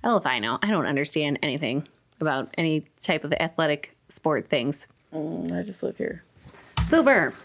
Hell 0.03 0.17
if 0.17 0.25
I 0.25 0.39
know. 0.39 0.57
I 0.63 0.71
don't 0.71 0.87
understand 0.87 1.37
anything 1.43 1.87
about 2.19 2.49
any 2.57 2.85
type 3.03 3.23
of 3.23 3.31
athletic 3.33 3.95
sport 4.09 4.49
things. 4.49 4.87
I 5.13 5.61
just 5.63 5.83
live 5.83 5.97
here. 5.97 6.23
Silver, 6.85 7.35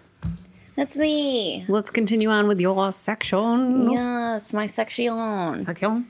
That's 0.77 0.97
me. 0.97 1.67
let's 1.69 1.91
continue 1.91 2.31
on 2.31 2.49
with 2.49 2.59
your 2.59 2.91
section. 2.93 3.91
Yeah, 3.91 4.39
it's 4.39 4.55
my 4.55 4.65
section. 4.65 5.67
Section. 5.67 6.07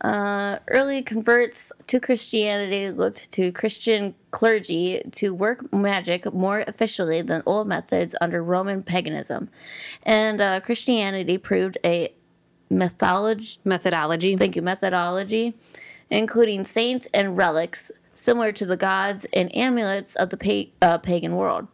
Uh, 0.00 0.58
early 0.68 1.02
converts 1.02 1.72
to 1.86 1.98
Christianity 1.98 2.90
looked 2.90 3.30
to 3.32 3.50
Christian 3.52 4.14
clergy 4.32 5.02
to 5.12 5.32
work 5.32 5.72
magic 5.72 6.30
more 6.34 6.60
efficiently 6.60 7.22
than 7.22 7.42
old 7.46 7.66
methods 7.68 8.14
under 8.20 8.42
Roman 8.42 8.82
paganism. 8.82 9.48
And 10.02 10.40
uh, 10.40 10.60
Christianity 10.60 11.38
proved 11.38 11.78
a 11.84 12.12
methodology, 12.68 13.60
Methodology. 13.64 14.36
thank 14.36 14.56
you, 14.56 14.62
methodology, 14.62 15.54
including 16.10 16.64
saints 16.64 17.08
and 17.14 17.36
relics 17.36 17.90
similar 18.14 18.52
to 18.52 18.66
the 18.66 18.76
gods 18.76 19.26
and 19.32 19.54
amulets 19.56 20.14
of 20.16 20.30
the 20.30 20.36
pa- 20.36 20.86
uh, 20.86 20.98
pagan 20.98 21.34
world. 21.36 21.66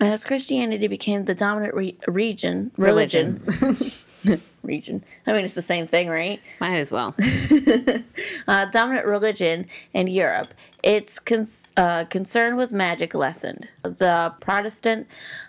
As 0.00 0.24
Christianity 0.24 0.88
became 0.88 1.26
the 1.26 1.34
dominant 1.34 1.74
re- 1.74 1.98
region, 2.08 2.72
religion, 2.76 3.44
region. 4.62 5.04
I 5.26 5.32
mean, 5.32 5.44
it's 5.44 5.54
the 5.54 5.62
same 5.62 5.86
thing, 5.86 6.08
right? 6.08 6.40
Might 6.60 6.76
as 6.76 6.90
well. 6.92 7.14
uh, 8.48 8.66
dominant 8.66 9.06
religion 9.06 9.66
in 9.92 10.06
Europe. 10.06 10.54
Its 10.82 11.18
cons- 11.18 11.72
uh, 11.76 12.04
concern 12.04 12.56
with 12.56 12.70
magic 12.72 13.14
lessened. 13.14 13.68
The 13.82 14.34
Protestant 14.40 15.06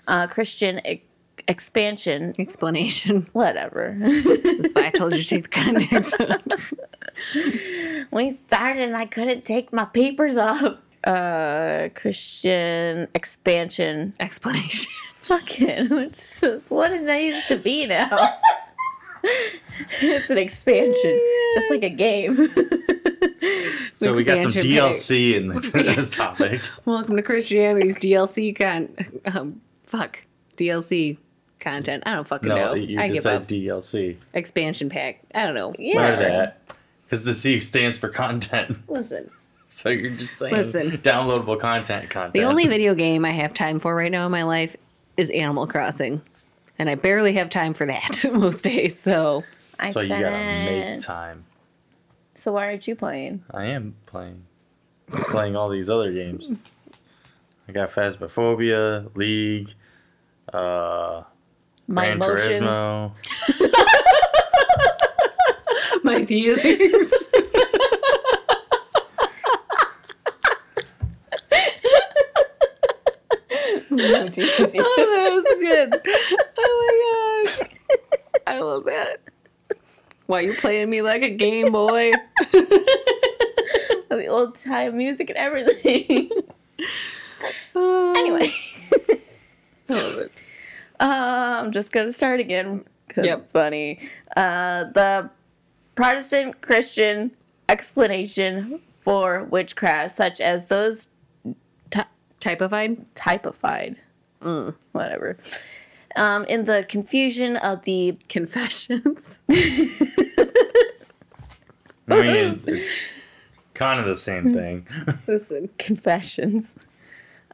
uh, 0.08 0.27
Christian 0.27 0.79
e- 0.86 1.01
expansion, 1.48 2.34
Explanation. 2.39 3.27
whatever. 3.34 3.96
That's 4.00 4.74
why 4.74 4.88
I 4.88 4.91
told 4.91 5.13
you 5.13 5.24
to 5.24 5.27
take 5.27 5.43
the 5.43 5.50
context 5.50 6.13
out. 6.20 6.41
we 8.12 8.32
started 8.32 8.84
and 8.84 8.96
I 8.98 9.05
couldn't 9.05 9.46
take 9.46 9.74
my 9.74 9.86
papers 9.86 10.38
off. 10.38 10.79
Uh, 11.03 11.89
Christian 11.96 13.10
expansion. 13.13 14.13
Explanation. 14.22 14.91
Fucking, 15.24 15.88
what 16.70 16.91
it 16.91 17.03
needs 17.03 17.46
to 17.48 17.55
be 17.58 17.86
now. 17.86 18.38
It's 19.23 20.29
an 20.29 20.37
expansion, 20.37 21.19
just 21.55 21.69
like 21.71 21.83
a 21.83 21.89
game. 21.89 22.49
So 23.95 24.11
we 24.13 24.23
got 24.23 24.41
some 24.41 24.47
Expansion 24.47 24.77
pack. 24.77 24.91
DLC 24.93 25.33
in 25.35 25.47
this 25.95 26.09
topic. 26.09 26.61
Welcome 26.85 27.15
to 27.15 27.21
Christianity's 27.21 27.97
DLC 27.97 28.55
con. 28.57 28.89
Um, 29.25 29.61
fuck. 29.85 30.19
DLC 30.57 31.17
content. 31.59 32.03
I 32.05 32.15
don't 32.15 32.27
fucking 32.27 32.49
No, 32.49 32.55
know. 32.55 32.73
you 32.73 32.99
I 32.99 33.03
just 33.09 33.13
give 33.13 33.23
said 33.23 33.41
up. 33.43 33.47
DLC. 33.47 34.17
Expansion 34.33 34.89
pack. 34.89 35.21
I 35.35 35.45
don't 35.45 35.53
know. 35.53 35.73
Yeah. 35.77 35.97
Learn 36.01 36.19
that. 36.19 36.61
Because 37.05 37.23
the 37.23 37.33
C 37.33 37.59
stands 37.59 37.97
for 37.97 38.09
content. 38.09 38.77
Listen. 38.89 39.29
So 39.69 39.89
you're 39.89 40.11
just 40.11 40.37
saying 40.37 40.53
Listen. 40.53 40.91
downloadable 40.97 41.59
content 41.59 42.07
content. 42.11 42.33
The 42.35 42.43
only 42.43 42.67
video 42.67 42.93
game 42.93 43.25
I 43.25 43.31
have 43.31 43.55
time 43.55 43.79
for 43.79 43.95
right 43.95 44.11
now 44.11 44.23
in 44.27 44.31
my 44.31 44.43
life 44.43 44.75
is 45.17 45.31
Animal 45.31 45.65
Crossing. 45.65 46.21
And 46.83 46.89
I 46.89 46.95
barely 46.95 47.31
have 47.31 47.49
time 47.49 47.73
for 47.73 47.85
that 47.85 48.25
most 48.33 48.65
days. 48.65 48.99
So 48.99 49.45
I 49.79 49.89
So 49.93 50.01
you 50.01 50.09
gotta 50.09 50.31
bet. 50.31 50.91
make 50.95 50.99
time. 50.99 51.45
So 52.35 52.51
why 52.51 52.65
aren't 52.65 52.85
you 52.89 52.93
playing? 52.93 53.41
I 53.51 53.67
am 53.67 53.95
playing. 54.05 54.43
playing 55.09 55.55
all 55.55 55.69
these 55.69 55.89
other 55.89 56.11
games. 56.11 56.51
I 57.69 57.71
got 57.71 57.89
Phasmophobia, 57.89 59.15
League, 59.15 59.73
uh, 60.51 61.23
My 61.87 62.07
Gran 62.07 62.17
emotions. 62.17 62.65
Turismo. 62.65 63.13
my 66.03 66.25
feelings. 66.25 67.13
Oh, 73.95 74.27
dude, 74.27 74.33
dude. 74.33 74.69
that 74.73 75.29
was 75.31 75.45
good. 75.59 75.91
That. 78.85 79.21
Why 80.27 80.41
you 80.41 80.53
playing 80.53 80.89
me 80.89 81.01
like 81.01 81.21
a 81.23 81.29
Game 81.35 81.71
Boy? 81.71 82.11
the 84.09 84.27
old 84.27 84.55
time 84.55 84.97
music 84.97 85.29
and 85.29 85.37
everything. 85.37 86.29
Uh, 87.75 88.11
anyway, 88.11 88.49
I 89.89 89.93
love 89.93 90.17
it. 90.19 90.31
uh, 90.99 91.03
I'm 91.63 91.71
just 91.71 91.91
gonna 91.91 92.11
start 92.11 92.39
again 92.39 92.85
because 93.07 93.25
Yep. 93.25 93.39
it's 93.39 93.51
funny. 93.51 93.99
Uh, 94.37 94.85
the 94.85 95.29
Protestant 95.95 96.61
Christian 96.61 97.31
explanation 97.69 98.81
for 99.01 99.43
witchcraft, 99.45 100.11
such 100.11 100.39
as 100.39 100.67
those 100.67 101.07
Typified? 102.39 103.05
typified, 103.15 103.95
whatever, 104.91 105.37
um, 106.15 106.46
in 106.46 106.65
the 106.65 106.86
confusion 106.88 107.58
of 107.58 107.84
the 107.84 108.17
Confessions. 108.29 109.39
I 112.10 112.22
mean, 112.22 112.62
it's 112.67 113.00
kind 113.74 114.00
of 114.00 114.05
the 114.05 114.15
same 114.15 114.53
thing. 114.53 114.88
Listen. 115.27 115.70
confessions 115.77 116.75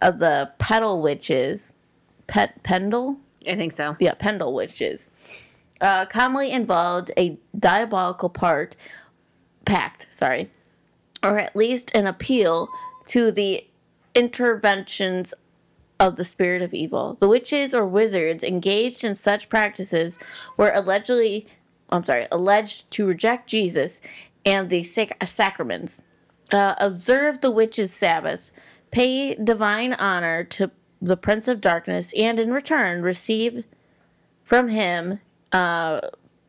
of 0.01 0.20
the 0.20 0.51
pedal 0.58 1.01
witches, 1.01 1.74
pet 2.28 2.62
pendle. 2.63 3.18
I 3.48 3.56
think 3.56 3.72
so. 3.72 3.96
yeah, 4.00 4.16
Pendle 4.16 4.54
witches, 4.54 5.12
uh, 5.80 6.06
commonly 6.08 6.51
involved 6.51 7.12
a 7.18 7.38
diabolical 7.58 8.28
part, 8.30 8.75
pact, 9.66 10.08
sorry, 10.10 10.51
or 11.24 11.39
at 11.39 11.56
least 11.56 11.89
an 11.96 12.06
appeal 12.06 12.68
to 13.08 13.32
the 13.32 13.66
interventions 14.16 15.34
of 16.00 16.15
the 16.15 16.24
spirit 16.24 16.62
of 16.62 16.74
evil. 16.74 17.15
The 17.20 17.27
witches 17.27 17.74
or 17.74 17.86
wizards 17.86 18.44
engaged 18.44 19.03
in 19.03 19.15
such 19.15 19.50
practices 19.50 20.18
were 20.58 20.72
allegedly, 20.74 21.46
I'm 21.89 22.03
sorry, 22.03 22.27
alleged 22.32 22.89
to 22.91 23.06
reject 23.06 23.48
Jesus 23.50 24.00
and 24.46 24.70
the 24.70 24.84
sac- 24.84 25.18
sacraments, 25.27 26.01
uh, 26.51 26.75
observe 26.77 27.41
the 27.41 27.51
witches' 27.51 27.91
Sabbath, 27.94 28.51
pay 28.91 29.36
divine 29.36 29.94
honor 29.94 30.44
to 30.46 30.72
the 31.01 31.18
Prince 31.18 31.48
of 31.48 31.62
Darkness, 31.62 32.13
and 32.18 32.39
in 32.39 32.51
return 32.51 33.01
receive 33.01 33.63
from 34.44 34.70
him 34.70 35.20
uh, 35.51 36.01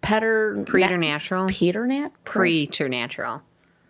Peter 0.02 0.62
Preternatural. 0.66 1.48
Peternat? 1.48 2.12
Preternatural. 2.24 3.42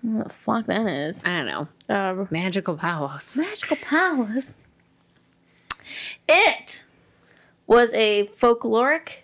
What 0.02 0.28
the 0.28 0.34
fuck 0.34 0.66
that 0.66 0.86
is? 0.86 1.22
I 1.24 1.28
don't 1.28 1.46
know. 1.46 1.68
Uh, 1.94 2.26
Magical 2.30 2.76
powers. 2.76 3.36
magical 3.36 3.76
powers. 3.86 4.58
It 6.30 6.84
was 7.66 7.92
a 7.92 8.26
folkloric 8.38 9.20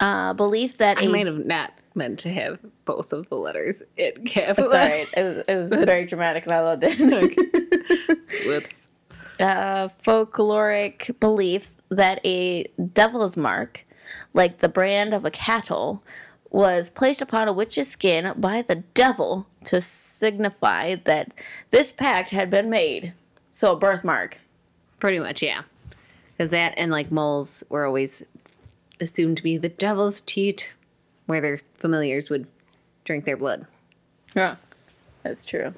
uh, 0.00 0.32
belief 0.34 0.76
that 0.78 0.98
I 0.98 1.04
a 1.04 1.08
might 1.08 1.26
have 1.26 1.44
not 1.44 1.72
meant 1.94 2.18
to 2.20 2.30
have 2.32 2.58
both 2.84 3.12
of 3.12 3.28
the 3.28 3.36
letters 3.36 3.82
It's 3.96 4.18
capitalized. 4.32 4.74
all 4.74 4.80
right. 4.80 5.08
It 5.16 5.22
was, 5.22 5.36
it 5.48 5.54
was 5.56 5.70
very 5.86 6.04
dramatic, 6.06 6.44
and 6.44 6.52
I 6.52 6.60
loved 6.60 6.82
it. 6.86 6.98
Whoops. 8.46 8.86
uh, 9.40 9.88
folkloric 10.04 11.18
belief 11.20 11.74
that 11.88 12.20
a 12.24 12.64
devil's 12.92 13.36
mark, 13.36 13.84
like 14.34 14.58
the 14.58 14.68
brand 14.68 15.12
of 15.14 15.24
a 15.24 15.30
cattle, 15.30 16.02
was 16.50 16.88
placed 16.88 17.20
upon 17.20 17.46
a 17.48 17.52
witch's 17.52 17.90
skin 17.90 18.32
by 18.36 18.62
the 18.62 18.76
devil 18.94 19.46
to 19.64 19.80
signify 19.80 20.94
that 20.94 21.34
this 21.70 21.92
pact 21.92 22.30
had 22.30 22.48
been 22.48 22.70
made. 22.70 23.12
So, 23.50 23.72
a 23.72 23.76
birthmark. 23.76 24.38
Pretty 25.00 25.18
much, 25.18 25.42
yeah. 25.42 25.62
Because 26.38 26.52
that 26.52 26.74
and 26.76 26.90
like 26.92 27.10
moles 27.10 27.64
were 27.68 27.84
always 27.84 28.22
assumed 29.00 29.36
to 29.38 29.42
be 29.42 29.58
the 29.58 29.68
devil's 29.68 30.20
teat, 30.20 30.72
where 31.26 31.40
their 31.40 31.58
familiars 31.74 32.30
would 32.30 32.46
drink 33.04 33.24
their 33.24 33.36
blood. 33.36 33.66
Yeah, 34.36 34.56
that's 35.24 35.44
true. 35.44 35.74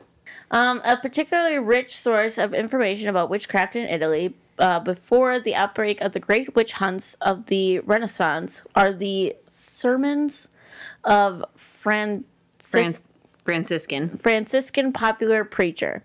Um, 0.50 0.80
a 0.84 0.96
particularly 0.96 1.58
rich 1.58 1.96
source 1.96 2.36
of 2.36 2.52
information 2.52 3.08
about 3.08 3.30
witchcraft 3.30 3.74
in 3.74 3.88
Italy 3.88 4.34
uh, 4.58 4.80
before 4.80 5.40
the 5.40 5.54
outbreak 5.54 6.00
of 6.02 6.12
the 6.12 6.20
great 6.20 6.54
witch 6.54 6.72
hunts 6.72 7.14
of 7.14 7.46
the 7.46 7.78
Renaissance 7.80 8.62
are 8.74 8.92
the 8.92 9.36
sermons 9.48 10.48
of 11.04 11.44
Francis- 11.56 12.26
Fran- 12.58 12.94
Franciscan. 13.44 14.18
Franciscan 14.18 14.92
popular 14.92 15.44
preacher 15.44 16.04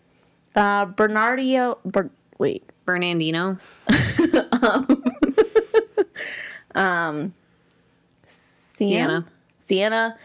uh, 0.55 0.85
Bernardio. 0.85 1.77
Ber- 1.83 2.11
wait, 2.37 2.63
Bernardino. 2.85 3.57
Sienna, 8.27 9.25
Siena. 9.57 10.17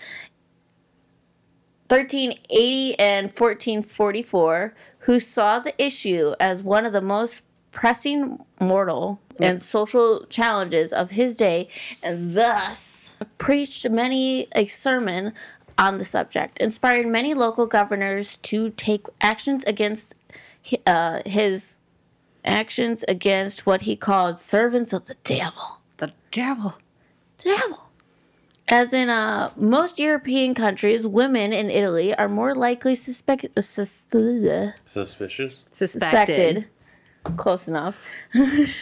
1380 1.89 2.99
and 3.01 3.27
1444, 3.27 4.75
who 5.01 5.19
saw 5.19 5.59
the 5.59 5.75
issue 5.83 6.35
as 6.39 6.63
one 6.63 6.87
of 6.87 6.93
the 6.93 7.01
most 7.01 7.43
pressing 7.73 8.39
mortal 8.61 9.21
and 9.41 9.61
social 9.61 10.25
challenges 10.27 10.93
of 10.93 11.11
his 11.11 11.37
day, 11.37 11.67
and 12.03 12.37
thus 12.37 13.13
preached 13.39 13.89
many 13.91 14.47
a 14.55 14.67
sermon 14.67 15.33
on 15.77 15.99
the 15.99 16.05
subject, 16.05 16.59
inspiring 16.61 17.11
many 17.11 17.35
local 17.35 17.67
governors 17.67 18.37
to 18.39 18.71
take 18.71 19.07
actions 19.21 19.65
against 19.65 20.15
uh, 20.87 21.23
his 21.27 21.80
actions 22.45 23.05
against 23.09 23.67
what 23.67 23.83
he 23.83 23.97
called 23.97 24.39
servants 24.39 24.93
of 24.93 25.07
the 25.07 25.15
devil 25.25 25.81
The 25.99 26.13
devil. 26.31 26.75
devil. 27.39 27.87
As 28.69 28.93
in 28.93 29.09
uh, 29.11 29.51
most 29.57 29.99
European 29.99 30.55
countries, 30.55 31.05
women 31.07 31.53
in 31.53 31.71
Italy 31.71 32.15
are 32.15 32.29
more 32.29 32.55
likely 32.55 32.95
suspect, 32.95 33.47
sus- 33.63 34.07
ugh, 34.15 34.73
Suspicious. 34.87 35.65
Suspected. 35.73 36.67
suspected. 36.67 37.37
Close 37.37 37.67
enough. 37.69 38.01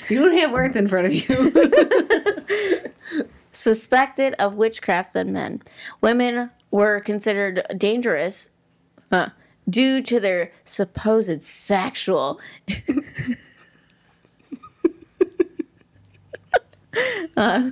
You 0.09 0.21
don't 0.21 0.37
have 0.39 0.53
words 0.53 0.77
in 0.77 0.89
front 0.89 1.07
of 1.07 1.15
you. 1.15 2.83
Suspected 3.53 4.35
of 4.39 4.55
witchcraft 4.55 5.15
than 5.15 5.33
men. 5.33 5.63
Women 6.01 6.51
were 6.71 7.01
considered 7.01 7.65
dangerous 7.77 8.51
uh, 9.11 9.31
due 9.69 10.03
to 10.03 10.21
their 10.21 10.53
supposed 10.65 11.43
sexual. 11.43 12.41
uh, 17.37 17.71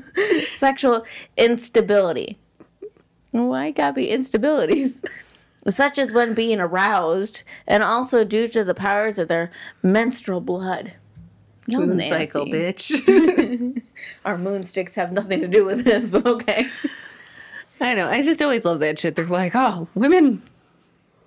sexual 0.51 1.05
instability. 1.37 2.39
Why 3.31 3.71
gotta 3.71 3.95
be 3.95 4.09
instabilities? 4.09 5.05
Such 5.69 5.99
as 5.99 6.13
when 6.13 6.33
being 6.33 6.61
aroused, 6.61 7.43
and 7.67 7.83
also 7.83 8.23
due 8.25 8.47
to 8.49 8.63
the 8.63 8.75
powers 8.75 9.19
of 9.19 9.27
their 9.27 9.51
menstrual 9.83 10.41
blood. 10.41 10.93
Y'all 11.67 11.85
Moon 11.85 11.97
nasty. 11.97 12.27
cycle, 12.27 12.47
bitch. 12.47 13.83
Our 14.25 14.39
moon 14.39 14.63
sticks 14.63 14.95
have 14.95 15.11
nothing 15.11 15.41
to 15.41 15.49
do 15.49 15.65
with 15.65 15.85
this, 15.85 16.09
but 16.09 16.25
okay. 16.25 16.69
I 17.81 17.95
know. 17.95 18.09
I 18.09 18.23
just 18.23 18.41
always 18.41 18.65
love 18.65 18.79
that 18.81 19.01
shit. 19.01 19.17
They're 19.17 19.27
like, 19.27 19.53
oh, 19.57 19.89
women, 19.97 20.43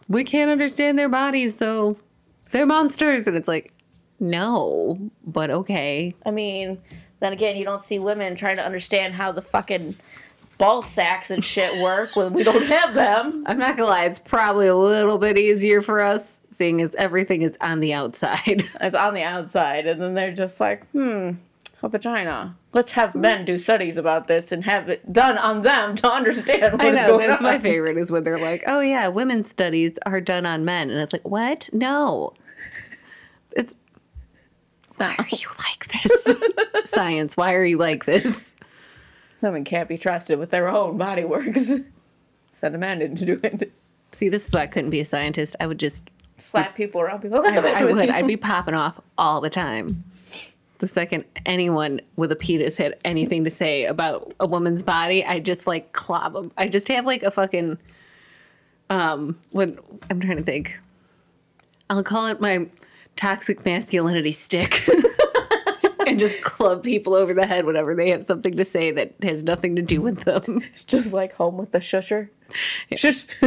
we 0.10 0.26
can't 0.26 0.52
understand 0.52 1.00
their 1.00 1.08
bodies, 1.08 1.56
so 1.56 1.98
they're 2.52 2.65
monsters. 2.65 3.28
And 3.28 3.38
it's 3.38 3.48
like, 3.48 3.72
no, 4.19 5.00
but 5.26 5.50
okay. 5.50 6.13
I 6.26 6.32
mean, 6.32 6.80
then 7.22 7.32
again, 7.32 7.56
you 7.56 7.63
don't 7.63 7.82
see 7.82 8.00
women 8.00 8.36
trying 8.36 8.58
to 8.58 8.65
understand 8.65 9.13
how 9.13 9.32
the 9.32 9.41
fucking 9.41 9.95
ball 10.58 10.82
sacks 10.82 11.32
and 11.32 11.43
shit 11.43 11.82
work 11.82 12.17
when 12.17 12.34
we 12.34 12.43
don't 12.43 12.65
have 12.65 12.93
them. 12.93 13.43
I'm 13.48 13.58
not 13.58 13.78
gonna 13.78 13.89
lie, 13.89 14.06
it's 14.06 14.19
probably 14.19 14.67
a 14.67 14.76
little 14.76 15.17
bit 15.17 15.38
easier 15.38 15.82
for 15.82 16.02
us, 16.02 16.41
seeing 16.52 16.82
as 16.82 16.93
everything 16.95 17.43
is 17.43 17.56
on 17.62 17.80
the 17.80 17.93
outside. 17.93 18.69
It's 18.82 18.95
on 18.95 19.13
the 19.13 19.24
outside, 19.24 19.88
and 19.88 20.02
then 20.02 20.15
they're 20.15 20.34
just 20.34 20.60
like, 20.60 20.86
hmm, 20.91 21.32
a 21.82 21.89
vagina. 21.89 22.56
Let's 22.74 22.92
have 22.94 23.13
hmm. 23.13 23.22
men 23.22 23.46
do 23.46 23.58
studies 23.58 23.98
about 23.98 24.28
this 24.28 24.52
and 24.52 24.63
have 24.65 24.89
it 24.89 25.12
done 25.12 25.38
on 25.38 25.62
them 25.62 25.96
to 25.96 26.10
understand 26.10 26.74
what 26.74 26.82
I 26.82 26.88
is 26.88 26.94
know 26.94 27.08
going 27.08 27.28
that's 27.28 27.42
on. 27.42 27.48
my 27.48 27.60
favorite 27.60 27.98
is 27.98 28.12
when 28.12 28.24
they're 28.24 28.39
like, 28.39 28.63
"Oh 28.68 28.80
yeah, 28.80 29.08
women's 29.08 29.50
studies 29.50 29.94
are 30.06 30.22
done 30.22 30.46
on 30.46 30.65
men," 30.65 30.89
and 30.89 31.00
it's 31.00 31.13
like, 31.13 31.28
"What? 31.28 31.70
No, 31.74 32.34
it's 33.56 33.74
not. 35.00 35.18
why 35.18 35.26
are 35.26 35.36
you 35.36 35.48
like 35.60 35.88
this? 35.88 36.38
Science? 36.89 37.38
Why 37.38 37.54
are 37.54 37.65
you 37.65 37.78
like 37.78 38.06
this?" 38.06 38.56
Women 39.42 39.63
can't 39.63 39.88
be 39.88 39.98
trusted 39.98 40.38
with 40.38 40.50
their 40.50 40.68
own 40.68 40.98
body 40.98 41.24
works. 41.24 41.72
Send 42.52 42.76
a 42.76 42.78
man 42.78 43.02
in 43.02 43.15
to 43.15 43.26
do 43.26 43.39
it. 43.42 43.72
See, 44.12 44.28
this 44.28 44.48
is 44.48 44.54
why 44.54 44.62
I 44.62 44.68
couldn't 44.68 44.89
be 44.89 45.00
a 45.00 45.06
scientist. 45.06 45.56
I 45.62 45.68
would 45.68 45.80
just, 45.80 46.10
Slap 46.38 46.76
people 46.76 47.00
around. 47.00 47.22
People. 47.22 47.42
I, 47.46 47.58
I 47.58 47.86
would. 47.86 48.10
I'd 48.10 48.28
be 48.28 48.38
popping 48.38 48.74
off 48.74 49.00
all 49.18 49.39
the 49.39 49.50
time. 49.50 50.04
The 50.80 50.88
second 50.88 51.26
anyone 51.46 52.02
with 52.15 52.32
a 52.32 52.36
penis 52.36 52.78
had 52.78 52.98
anything 53.06 53.44
to 53.44 53.50
say 53.50 53.86
about 53.86 54.34
a 54.39 54.48
woman's 54.48 54.82
body, 54.82 55.24
I 55.26 55.39
just 55.39 55.68
like 55.68 55.92
clob 55.92 56.34
them. 56.34 56.52
I 56.58 56.68
just 56.68 56.88
have 56.88 57.06
like 57.06 57.22
a 57.24 57.32
fucking, 57.32 57.78
um, 58.89 59.38
when 59.52 59.78
I'm 60.10 60.20
trying 60.22 60.38
to 60.38 60.44
think, 60.44 60.78
I'll 61.89 62.04
call 62.04 62.28
it 62.28 62.39
my 62.39 62.68
toxic 63.15 63.65
masculinity 63.65 64.32
stick. 64.32 64.88
and 66.10 66.20
just 66.20 66.42
club 66.42 66.84
people 66.84 67.13
over 67.13 67.34
the 67.34 67.46
head 67.46 67.65
whenever 67.65 67.94
they 67.94 68.10
have 68.10 68.24
something 68.24 68.58
to 68.58 68.65
say 68.65 68.92
that 68.92 69.13
has 69.22 69.44
nothing 69.44 69.76
to 69.76 69.82
do 69.82 70.02
with 70.02 70.22
them. 70.22 70.62
just 70.88 71.13
like 71.13 71.34
home 71.34 71.58
with 71.58 71.72
the 71.72 71.80
shusher. 71.80 72.30
Shush. 72.96 73.26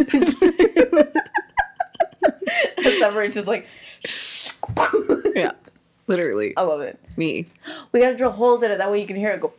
Somebody's 3.00 3.34
just 3.34 3.48
like, 3.48 3.66
yeah, 5.34 5.52
literally 6.06 6.56
I 6.56 6.62
love 6.62 6.80
it. 6.80 6.98
me. 7.16 7.46
We 7.92 8.00
gotta 8.00 8.14
drill 8.16 8.30
holes 8.32 8.62
in 8.62 8.70
it. 8.70 8.78
That 8.78 8.90
way 8.90 9.00
you 9.00 9.06
can 9.06 9.16
hear 9.16 9.30
it 9.30 9.40
go. 9.40 9.52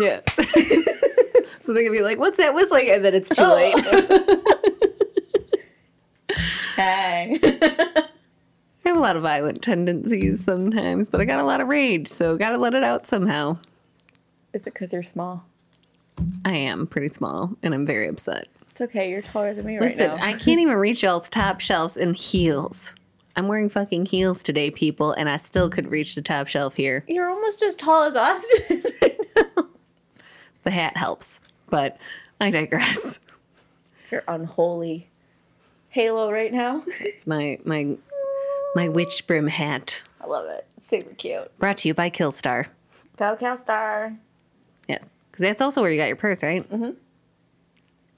Yeah. 0.00 0.20
so 1.62 1.72
they 1.72 1.82
can 1.84 1.92
be 1.92 2.02
like, 2.02 2.18
"What's 2.18 2.36
that 2.38 2.54
whistling?" 2.54 2.90
And 2.90 3.04
then 3.04 3.14
it's 3.14 3.30
too 3.30 3.42
Oh. 3.42 3.54
late. 3.54 4.40
Hey. 6.76 7.38
I 7.42 8.88
have 8.88 8.96
a 8.96 9.00
lot 9.00 9.16
of 9.16 9.22
violent 9.22 9.62
tendencies 9.62 10.44
sometimes, 10.44 11.08
but 11.08 11.20
I 11.20 11.24
got 11.24 11.38
a 11.38 11.44
lot 11.44 11.60
of 11.60 11.68
rage, 11.68 12.08
so 12.08 12.36
gotta 12.36 12.58
let 12.58 12.74
it 12.74 12.82
out 12.82 13.06
somehow. 13.06 13.58
Is 14.52 14.62
it 14.66 14.74
because 14.74 14.92
you're 14.92 15.02
small? 15.04 15.44
I 16.44 16.54
am 16.56 16.86
pretty 16.86 17.14
small, 17.14 17.56
and 17.62 17.74
I'm 17.74 17.86
very 17.86 18.08
upset. 18.08 18.48
It's 18.68 18.80
okay. 18.80 19.08
You're 19.08 19.22
taller 19.22 19.54
than 19.54 19.66
me 19.66 19.74
right 19.78 19.82
now. 19.82 19.86
Listen. 19.86 20.10
I 20.20 20.32
can't 20.32 20.60
even 20.60 20.74
reach 20.74 21.02
y'all's 21.04 21.28
top 21.28 21.60
shelves 21.60 21.96
in 21.96 22.14
heels. 22.14 22.94
I'm 23.36 23.48
wearing 23.48 23.68
fucking 23.68 24.06
heels 24.06 24.42
today, 24.42 24.70
people, 24.70 25.12
and 25.12 25.28
I 25.28 25.36
still 25.38 25.68
could 25.68 25.90
reach 25.90 26.14
the 26.14 26.22
top 26.22 26.46
shelf 26.46 26.74
here. 26.74 27.04
You're 27.08 27.30
almost 27.30 27.62
as 27.62 27.74
tall 27.74 28.04
as 28.04 28.16
Austin. 28.16 28.82
The 30.64 30.70
hat 30.70 30.96
helps, 30.96 31.40
but 31.68 31.98
I 32.40 32.50
digress. 32.50 33.20
You're 34.10 34.24
unholy 34.26 35.10
halo 35.90 36.32
right 36.32 36.52
now. 36.52 36.82
It's 37.00 37.26
my 37.26 37.58
my 37.64 37.96
my 38.74 38.88
witch 38.88 39.26
brim 39.26 39.46
hat, 39.46 40.02
I 40.20 40.26
love 40.26 40.46
it. 40.48 40.66
Super 40.80 41.14
cute. 41.14 41.56
brought 41.58 41.76
to 41.78 41.88
you 41.88 41.94
by 41.94 42.10
Killstar. 42.10 42.66
Tell 43.16 43.36
Star. 43.56 44.16
Yeah, 44.88 44.98
because 45.30 45.42
that's 45.42 45.60
also 45.60 45.82
where 45.82 45.90
you 45.90 45.98
got 45.98 46.06
your 46.08 46.16
purse, 46.16 46.42
right? 46.42 46.68
Mm-hmm. 46.68 46.90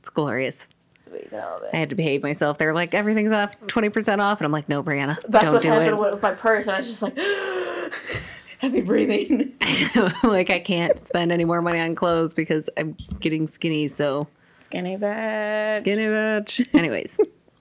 It's 0.00 0.09
glorious. 0.09 0.68
Sweet. 1.09 1.29
I 1.33 1.37
love 1.37 1.62
I 1.62 1.66
it. 1.69 1.75
had 1.75 1.90
to 1.90 1.97
behave 1.97 2.23
myself. 2.23 2.59
They're 2.59 2.75
like, 2.75 2.95
everything's 2.95 3.33
off 3.33 3.59
20% 3.62 4.19
off. 4.19 4.40
And 4.40 4.47
I'm 4.47 4.53
like, 4.53 4.69
no, 4.69 4.83
Brianna, 4.83 5.16
That's 5.29 5.45
don't 5.45 5.55
what 5.55 5.62
do 5.62 5.69
happened 5.71 5.90
it. 5.90 6.11
with 6.12 6.23
my 6.23 6.33
purse, 6.33 6.66
and 6.66 6.77
I 6.77 6.79
was 6.79 6.88
just 6.88 7.03
like, 7.03 7.16
heavy 8.59 8.81
breathing. 8.81 9.53
like, 10.23 10.51
I 10.51 10.61
can't 10.61 11.07
spend 11.07 11.33
any 11.33 11.45
more 11.45 11.62
money 11.62 11.79
on 11.81 11.95
clothes 11.95 12.35
because 12.35 12.69
I'm 12.77 12.97
getting 13.21 13.49
skinny. 13.49 13.88
So, 13.88 14.27
Skinny 14.64 14.97
bitch. 14.97 15.81
skinny 15.83 16.03
bitch. 16.05 16.66
Anyways, 16.75 17.19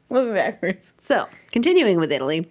Moving 0.10 0.34
backwards. 0.34 0.94
so 1.00 1.28
continuing 1.52 2.00
with 2.00 2.12
Italy. 2.12 2.48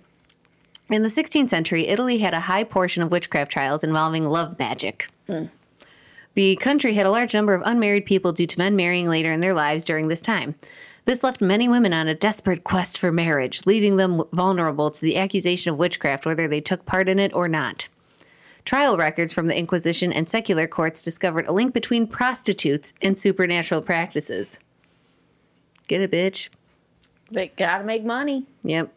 In 0.90 1.02
the 1.02 1.09
16th 1.09 1.48
century, 1.48 1.88
Italy 1.88 2.18
had 2.18 2.35
a 2.35 2.40
high 2.40 2.62
portion 2.62 3.02
of 3.02 3.11
witchcraft 3.11 3.50
trials 3.50 3.83
involving 3.83 4.26
love 4.26 4.59
magic. 4.59 5.09
Hmm. 5.26 5.46
The 6.34 6.56
country 6.56 6.94
had 6.94 7.06
a 7.06 7.10
large 7.10 7.32
number 7.32 7.54
of 7.54 7.62
unmarried 7.64 8.06
people 8.06 8.32
due 8.32 8.46
to 8.46 8.58
men 8.58 8.74
marrying 8.74 9.08
later 9.08 9.30
in 9.30 9.40
their 9.40 9.54
lives 9.54 9.84
during 9.84 10.08
this 10.08 10.20
time. 10.20 10.56
This 11.04 11.22
left 11.22 11.40
many 11.40 11.68
women 11.68 11.92
on 11.92 12.08
a 12.08 12.14
desperate 12.14 12.64
quest 12.64 12.98
for 12.98 13.12
marriage, 13.12 13.66
leaving 13.66 13.96
them 13.96 14.22
vulnerable 14.32 14.90
to 14.90 15.00
the 15.00 15.16
accusation 15.16 15.70
of 15.70 15.78
witchcraft, 15.78 16.26
whether 16.26 16.48
they 16.48 16.60
took 16.60 16.86
part 16.86 17.08
in 17.08 17.18
it 17.18 17.34
or 17.34 17.46
not. 17.46 17.88
Trial 18.64 18.96
records 18.96 19.32
from 19.32 19.46
the 19.46 19.56
Inquisition 19.56 20.12
and 20.12 20.28
secular 20.28 20.66
courts 20.66 21.02
discovered 21.02 21.46
a 21.46 21.52
link 21.52 21.74
between 21.74 22.06
prostitutes 22.06 22.94
and 23.02 23.18
supernatural 23.18 23.82
practices. 23.82 24.58
Get 25.86 26.00
it, 26.00 26.10
bitch? 26.10 26.48
They 27.30 27.48
gotta 27.48 27.84
make 27.84 28.04
money. 28.04 28.46
Yep. 28.62 28.90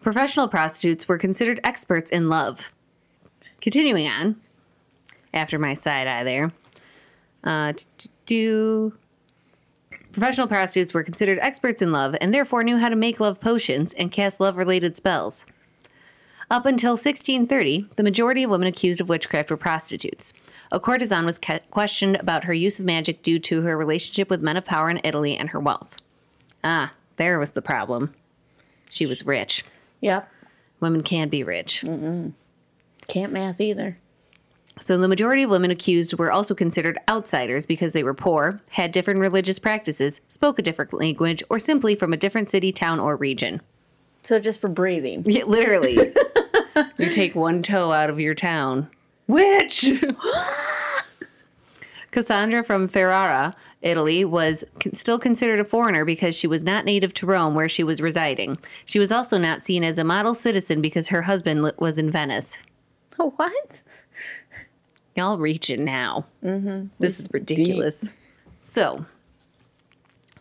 Professional 0.00 0.48
prostitutes 0.48 1.08
were 1.08 1.18
considered 1.18 1.60
experts 1.64 2.10
in 2.10 2.28
love. 2.28 2.72
Continuing 3.60 4.06
on, 4.06 4.40
after 5.32 5.58
my 5.58 5.74
side 5.74 6.06
eye 6.06 6.24
there. 6.24 6.52
Uh, 7.44 7.72
do 8.26 8.92
professional 10.12 10.46
prostitutes 10.46 10.92
were 10.92 11.02
considered 11.02 11.38
experts 11.40 11.82
in 11.82 11.90
love 11.90 12.14
and 12.20 12.32
therefore 12.32 12.62
knew 12.62 12.78
how 12.78 12.88
to 12.88 12.96
make 12.96 13.18
love 13.18 13.40
potions 13.40 13.92
and 13.94 14.12
cast 14.12 14.40
love-related 14.40 14.94
spells. 14.96 15.46
Up 16.50 16.66
until 16.66 16.92
1630, 16.92 17.88
the 17.96 18.02
majority 18.02 18.42
of 18.42 18.50
women 18.50 18.68
accused 18.68 19.00
of 19.00 19.08
witchcraft 19.08 19.50
were 19.50 19.56
prostitutes. 19.56 20.34
A 20.70 20.78
courtesan 20.78 21.24
was 21.24 21.38
ke- 21.38 21.62
questioned 21.70 22.16
about 22.16 22.44
her 22.44 22.52
use 22.52 22.78
of 22.78 22.84
magic 22.84 23.22
due 23.22 23.38
to 23.38 23.62
her 23.62 23.76
relationship 23.76 24.28
with 24.28 24.42
men 24.42 24.58
of 24.58 24.64
power 24.66 24.90
in 24.90 25.00
Italy 25.02 25.34
and 25.34 25.48
her 25.50 25.60
wealth. 25.60 25.96
Ah, 26.62 26.92
there 27.16 27.38
was 27.38 27.52
the 27.52 27.62
problem. 27.62 28.12
She 28.90 29.06
was 29.06 29.24
rich. 29.24 29.64
Yep. 30.02 30.28
Women 30.78 31.02
can 31.02 31.30
be 31.30 31.42
rich. 31.42 31.80
Mm-mm. 31.86 32.32
Can't 33.08 33.32
math 33.32 33.58
either. 33.58 33.96
So 34.78 34.96
the 34.96 35.08
majority 35.08 35.42
of 35.42 35.50
women 35.50 35.70
accused 35.70 36.18
were 36.18 36.32
also 36.32 36.54
considered 36.54 36.98
outsiders 37.08 37.66
because 37.66 37.92
they 37.92 38.02
were 38.02 38.14
poor, 38.14 38.60
had 38.70 38.90
different 38.90 39.20
religious 39.20 39.58
practices, 39.58 40.20
spoke 40.28 40.58
a 40.58 40.62
different 40.62 40.92
language, 40.92 41.42
or 41.50 41.58
simply 41.58 41.94
from 41.94 42.12
a 42.12 42.16
different 42.16 42.48
city, 42.48 42.72
town, 42.72 42.98
or 42.98 43.16
region. 43.16 43.60
So 44.22 44.38
just 44.38 44.60
for 44.60 44.68
breathing. 44.68 45.22
Yeah, 45.26 45.44
literally. 45.44 45.94
you 46.98 47.10
take 47.10 47.34
one 47.34 47.62
toe 47.62 47.92
out 47.92 48.10
of 48.10 48.18
your 48.18 48.34
town. 48.34 48.88
Which? 49.26 49.92
Cassandra 52.10 52.62
from 52.62 52.88
Ferrara, 52.88 53.56
Italy, 53.80 54.24
was 54.24 54.64
still 54.92 55.18
considered 55.18 55.60
a 55.60 55.64
foreigner 55.64 56.04
because 56.04 56.34
she 56.34 56.46
was 56.46 56.62
not 56.62 56.84
native 56.84 57.14
to 57.14 57.26
Rome 57.26 57.54
where 57.54 57.68
she 57.68 57.82
was 57.82 58.02
residing. 58.02 58.58
She 58.84 58.98
was 58.98 59.10
also 59.10 59.38
not 59.38 59.64
seen 59.64 59.82
as 59.82 59.96
a 59.96 60.04
model 60.04 60.34
citizen 60.34 60.82
because 60.82 61.08
her 61.08 61.22
husband 61.22 61.72
was 61.78 61.98
in 61.98 62.10
Venice. 62.10 62.58
What? 63.16 63.82
Y'all 65.14 65.38
reach 65.38 65.68
it 65.68 65.78
now. 65.78 66.26
Mm-hmm. 66.42 66.86
This 66.98 67.20
is 67.20 67.28
ridiculous. 67.32 68.04
So, 68.68 69.04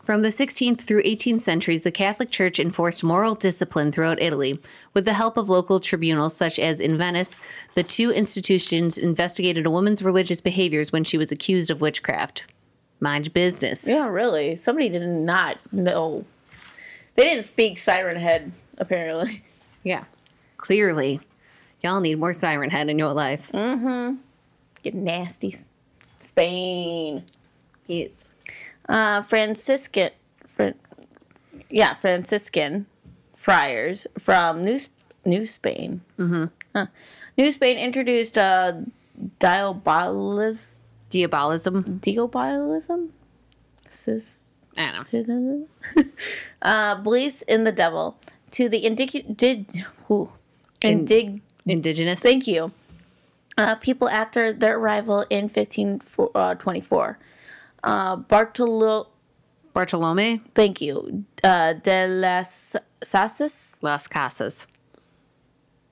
from 0.03 0.23
the 0.23 0.29
16th 0.29 0.81
through 0.81 1.03
18th 1.03 1.41
centuries, 1.41 1.81
the 1.81 1.91
Catholic 1.91 2.31
Church 2.31 2.59
enforced 2.59 3.03
moral 3.03 3.35
discipline 3.35 3.91
throughout 3.91 4.21
Italy. 4.21 4.59
With 4.93 5.05
the 5.05 5.13
help 5.13 5.37
of 5.37 5.47
local 5.47 5.79
tribunals, 5.79 6.35
such 6.35 6.57
as 6.57 6.79
in 6.79 6.97
Venice, 6.97 7.37
the 7.75 7.83
two 7.83 8.11
institutions 8.11 8.97
investigated 8.97 9.65
a 9.65 9.71
woman's 9.71 10.01
religious 10.01 10.41
behaviors 10.41 10.91
when 10.91 11.03
she 11.03 11.17
was 11.17 11.31
accused 11.31 11.69
of 11.69 11.81
witchcraft. 11.81 12.47
Mind 12.99 13.25
your 13.25 13.33
business. 13.33 13.87
Yeah, 13.87 14.07
really. 14.07 14.55
Somebody 14.55 14.89
did 14.89 15.07
not 15.07 15.57
know. 15.71 16.25
They 17.15 17.23
didn't 17.23 17.45
speak 17.45 17.77
Siren 17.77 18.17
Head, 18.17 18.51
apparently. 18.77 19.43
Yeah. 19.83 20.05
Clearly, 20.57 21.19
y'all 21.81 21.99
need 21.99 22.19
more 22.19 22.33
Siren 22.33 22.69
Head 22.69 22.89
in 22.89 22.99
your 22.99 23.13
life. 23.13 23.49
Get 24.83 24.95
nasties. 24.95 25.67
Spain. 26.21 27.23
Yes. 27.87 28.09
Uh, 28.87 29.21
Franciscan, 29.23 30.11
Fran, 30.47 30.75
yeah, 31.69 31.93
Franciscan 31.93 32.85
friars 33.35 34.07
from 34.19 34.63
New 34.63 34.79
New 35.25 35.45
Spain. 35.45 36.01
Mm-hmm. 36.19 36.83
New 37.37 37.51
Spain 37.51 37.77
introduced 37.77 38.37
uh, 38.37 38.73
diabolis, 39.39 40.81
Diabolism. 41.09 41.99
diabolism, 42.01 43.09
Sis- 43.89 44.51
I 44.77 44.91
don't 44.91 45.27
know. 45.27 45.67
uh, 46.61 46.95
beliefs 47.01 47.41
in 47.43 47.63
the 47.65 47.71
devil 47.71 48.17
to 48.51 48.69
the 48.69 48.83
indic 48.83 49.35
did 49.37 49.67
who 50.07 50.29
indig. 50.81 51.41
Indigenous. 51.65 52.19
Thank 52.19 52.47
you. 52.47 52.71
Uh, 53.57 53.75
people 53.75 54.07
after 54.09 54.53
their 54.53 54.77
arrival 54.77 55.25
in 55.29 55.43
1524. 55.43 57.19
Uh, 57.83 58.15
Bartolo, 58.15 59.07
Bartolome. 59.73 60.41
thank 60.55 60.81
you. 60.81 61.25
Uh, 61.43 61.73
de 61.73 62.07
las 62.07 62.75
Sasas. 63.03 63.81
Las 63.83 64.07
Casas. 64.07 64.67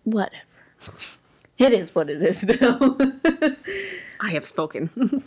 Whatever. 0.03 0.43
It 1.57 1.73
is 1.73 1.93
what 1.93 2.09
it 2.09 2.21
is 2.23 2.41
now. 2.61 2.97
I 4.21 4.29
have 4.31 4.45
spoken. 4.45 5.25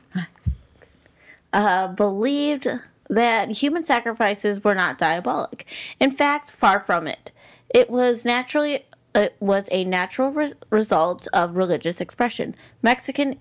uh, 1.52 1.88
believed 1.88 2.66
that 3.10 3.50
human 3.50 3.84
sacrifices 3.84 4.64
were 4.64 4.74
not 4.74 4.96
diabolic. 4.96 5.66
In 6.00 6.10
fact, 6.10 6.50
far 6.50 6.80
from 6.80 7.06
it. 7.06 7.32
It 7.68 7.90
was 7.90 8.24
naturally 8.24 8.86
it 9.14 9.36
was 9.40 9.68
a 9.70 9.84
natural 9.84 10.30
res- 10.30 10.54
result 10.70 11.28
of 11.32 11.56
religious 11.56 12.00
expression. 12.00 12.54
Mexican 12.82 13.38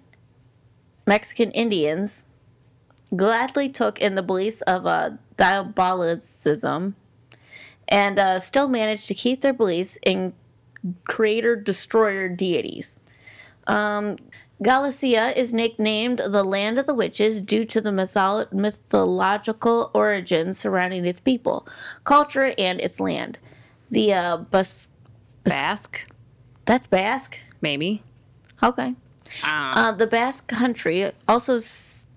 Mexican 1.07 1.51
Indians 1.51 2.25
gladly 3.15 3.69
took 3.69 3.99
in 3.99 4.15
the 4.15 4.23
beliefs 4.23 4.61
of 4.61 4.85
uh, 4.85 5.11
diabolicism 5.35 6.95
and 7.87 8.19
uh, 8.19 8.39
still 8.39 8.69
managed 8.69 9.07
to 9.07 9.13
keep 9.13 9.41
their 9.41 9.53
beliefs 9.53 9.97
in 10.03 10.33
creator 11.05 11.55
destroyer 11.55 12.29
deities. 12.29 12.99
Um, 13.67 14.17
Galicia 14.61 15.37
is 15.37 15.53
nicknamed 15.53 16.19
the 16.19 16.43
land 16.43 16.77
of 16.77 16.85
the 16.85 16.93
witches 16.93 17.41
due 17.41 17.65
to 17.65 17.81
the 17.81 17.89
mytholo- 17.89 18.51
mythological 18.53 19.89
origins 19.93 20.59
surrounding 20.59 21.05
its 21.05 21.19
people, 21.19 21.67
culture, 22.03 22.53
and 22.57 22.79
its 22.79 22.99
land. 22.99 23.39
The 23.89 24.13
uh, 24.13 24.37
Bas- 24.37 24.90
Basque. 25.43 26.07
that's 26.65 26.87
Basque. 26.87 27.39
Maybe. 27.61 28.03
Okay. 28.63 28.95
Ah. 29.43 29.87
Uh, 29.89 29.91
the 29.91 30.07
Basque 30.07 30.47
country 30.47 31.11
also 31.27 31.55
s- 31.57 32.07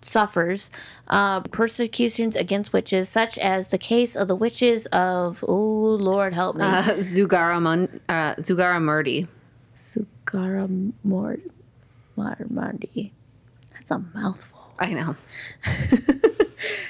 suffers 0.00 0.70
uh, 1.08 1.40
persecutions 1.40 2.36
against 2.36 2.72
witches, 2.72 3.08
such 3.08 3.38
as 3.38 3.68
the 3.68 3.78
case 3.78 4.14
of 4.14 4.28
the 4.28 4.36
witches 4.36 4.86
of, 4.86 5.42
oh, 5.48 5.54
Lord 5.98 6.34
help 6.34 6.56
me, 6.56 6.64
Uh, 6.64 6.82
Zugaramun, 7.00 8.00
uh, 8.08 8.34
Zugaramurdi. 8.36 9.26
Sugara 9.76 10.92
Mor- 11.02 11.38
Marmandi. 12.16 13.10
That's 13.72 13.90
a 13.90 13.98
mouthful. 14.14 14.74
I 14.78 14.92
know. 14.92 15.16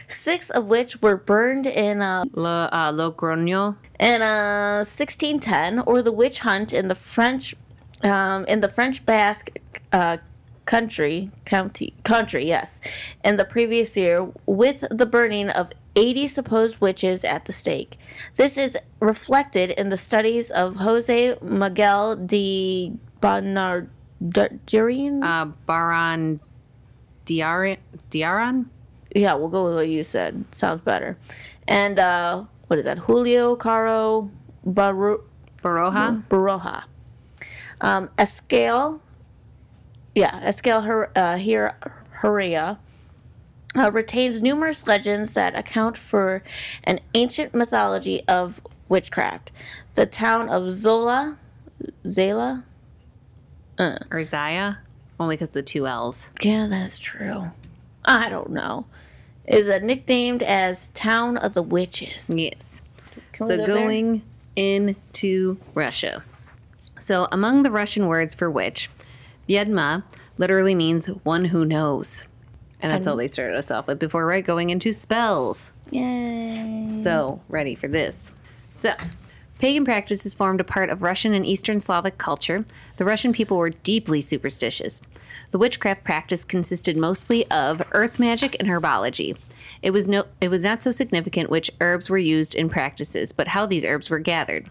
Six 0.09 0.51
of 0.51 0.67
which 0.67 1.01
were 1.03 1.17
burned 1.17 1.67
in 1.67 2.03
uh, 2.03 2.25
uh, 2.37 2.93
Logroño. 2.93 3.77
in 3.99 4.23
uh, 4.23 4.85
1610, 4.85 5.81
or 5.81 6.03
the 6.03 6.13
witch 6.13 6.41
hunt 6.41 6.73
in 6.73 6.89
the 6.89 6.95
French, 6.95 7.55
um, 8.03 8.45
in 8.47 8.61
the 8.61 8.69
French 8.69 9.05
Basque 9.07 9.51
uh, 9.93 10.19
country, 10.65 11.31
county, 11.45 11.95
country, 12.03 12.47
yes, 12.47 12.81
in 13.25 13.37
the 13.37 13.45
previous 13.45 13.97
year, 13.97 14.31
with 14.47 14.85
the 14.91 15.07
burning 15.07 15.51
of 15.51 15.71
80 15.97 16.29
supposed 16.29 16.81
witches 16.81 17.25
at 17.25 17.45
the 17.45 17.53
stake. 17.53 17.99
This 18.37 18.59
is 18.59 18.77
reflected 19.01 19.71
in 19.71 19.91
the 19.91 19.97
studies 19.97 20.51
of 20.51 20.77
Jose 20.77 21.37
Miguel 21.41 22.17
de 22.17 22.93
Bonardirian. 23.21 23.89
Uh, 25.23 25.45
Baron 25.67 26.41
Diaran. 27.27 28.67
Yeah, 29.15 29.35
we'll 29.35 29.49
go 29.49 29.65
with 29.65 29.75
what 29.75 29.89
you 29.89 30.03
said. 30.05 30.45
Sounds 30.51 30.81
better. 30.81 31.17
And 31.69 31.99
uh, 31.99 32.45
what 32.67 32.79
is 32.79 32.85
that? 32.85 32.99
Julio 32.99 33.55
Caro 33.57 34.31
Baru. 34.67 35.23
Baroja? 35.63 36.23
Baroja. 36.29 36.85
Um, 37.81 38.09
Escale, 38.19 39.01
yeah, 40.15 40.41
Escale 40.43 40.85
Her, 40.85 41.11
uh, 41.17 41.37
here, 41.37 41.77
Herea, 42.23 42.79
uh, 43.77 43.91
retains 43.91 44.43
numerous 44.43 44.87
legends 44.87 45.33
that 45.33 45.55
account 45.57 45.97
for 45.97 46.43
an 46.85 47.01
ancient 47.15 47.55
mythology 47.55 48.23
of 48.29 48.61
witchcraft. 48.89 49.51
The 49.95 50.07
town 50.07 50.49
of 50.49 50.71
Zola, 50.73 51.39
Zela, 52.05 52.65
Or 53.79 54.23
Zaya? 54.25 54.77
Only 55.19 55.37
because 55.37 55.51
the 55.51 55.63
two 55.63 55.87
L's. 55.87 56.29
yeah, 56.43 56.67
that's 56.69 56.99
true. 56.99 57.51
I 58.05 58.29
don't 58.29 58.51
know. 58.51 58.87
Is 59.47 59.69
uh, 59.69 59.79
nicknamed 59.79 60.43
as 60.43 60.91
Town 60.91 61.37
of 61.37 61.55
the 61.55 61.63
Witches. 61.63 62.31
Yes. 62.31 62.83
Can 63.33 63.49
So 63.49 63.57
there? 63.57 63.67
going 63.67 64.23
into 64.57 65.59
Russia. 65.75 66.23
So 67.01 67.29
among 67.31 67.63
the 67.63 67.71
Russian 67.71 68.07
words 68.07 68.35
for 68.35 68.51
witch, 68.51 68.89
Vyedma 69.49 70.05
literally 70.39 70.75
means 70.75 71.07
one 71.07 71.47
who 71.47 71.65
knows. 71.65 72.27
And 72.81 72.91
that's 72.93 73.07
all 73.07 73.17
they 73.17 73.27
started 73.27 73.57
us 73.57 73.71
off 73.71 73.87
with 73.87 73.99
before 73.99 74.27
right 74.27 74.45
going 74.45 74.71
into 74.71 74.93
spells. 74.93 75.73
Yay. 75.91 77.01
So, 77.03 77.41
ready 77.49 77.75
for 77.75 77.89
this. 77.89 78.33
So, 78.71 78.95
pagan 79.59 79.85
practices 79.85 80.35
formed 80.35 80.61
a 80.61 80.65
part 80.65 80.91
of 80.91 81.03
Russian 81.03 81.33
and 81.33 81.47
Eastern 81.47 81.81
Slavic 81.81 82.19
culture, 82.19 82.65
the 82.97 83.05
Russian 83.05 83.33
people 83.33 83.57
were 83.57 83.71
deeply 83.71 84.21
superstitious. 84.21 85.01
The 85.51 85.59
witchcraft 85.59 86.05
practice 86.05 86.45
consisted 86.45 86.97
mostly 86.97 87.49
of 87.51 87.83
earth 87.93 88.19
magic 88.19 88.57
and 88.59 88.69
herbology. 88.69 89.37
It 89.83 89.91
was 89.91 90.09
no 90.09 90.25
it 90.41 90.49
was 90.49 90.65
not 90.65 90.83
so 90.83 90.91
significant 90.91 91.51
which 91.51 91.71
herbs 91.81 92.09
were 92.09 92.19
used 92.19 92.55
in 92.55 92.69
practices, 92.69 93.33
but 93.33 93.49
how 93.49 93.67
these 93.67 93.85
herbs 93.85 94.11
were 94.11 94.19
gathered. 94.19 94.69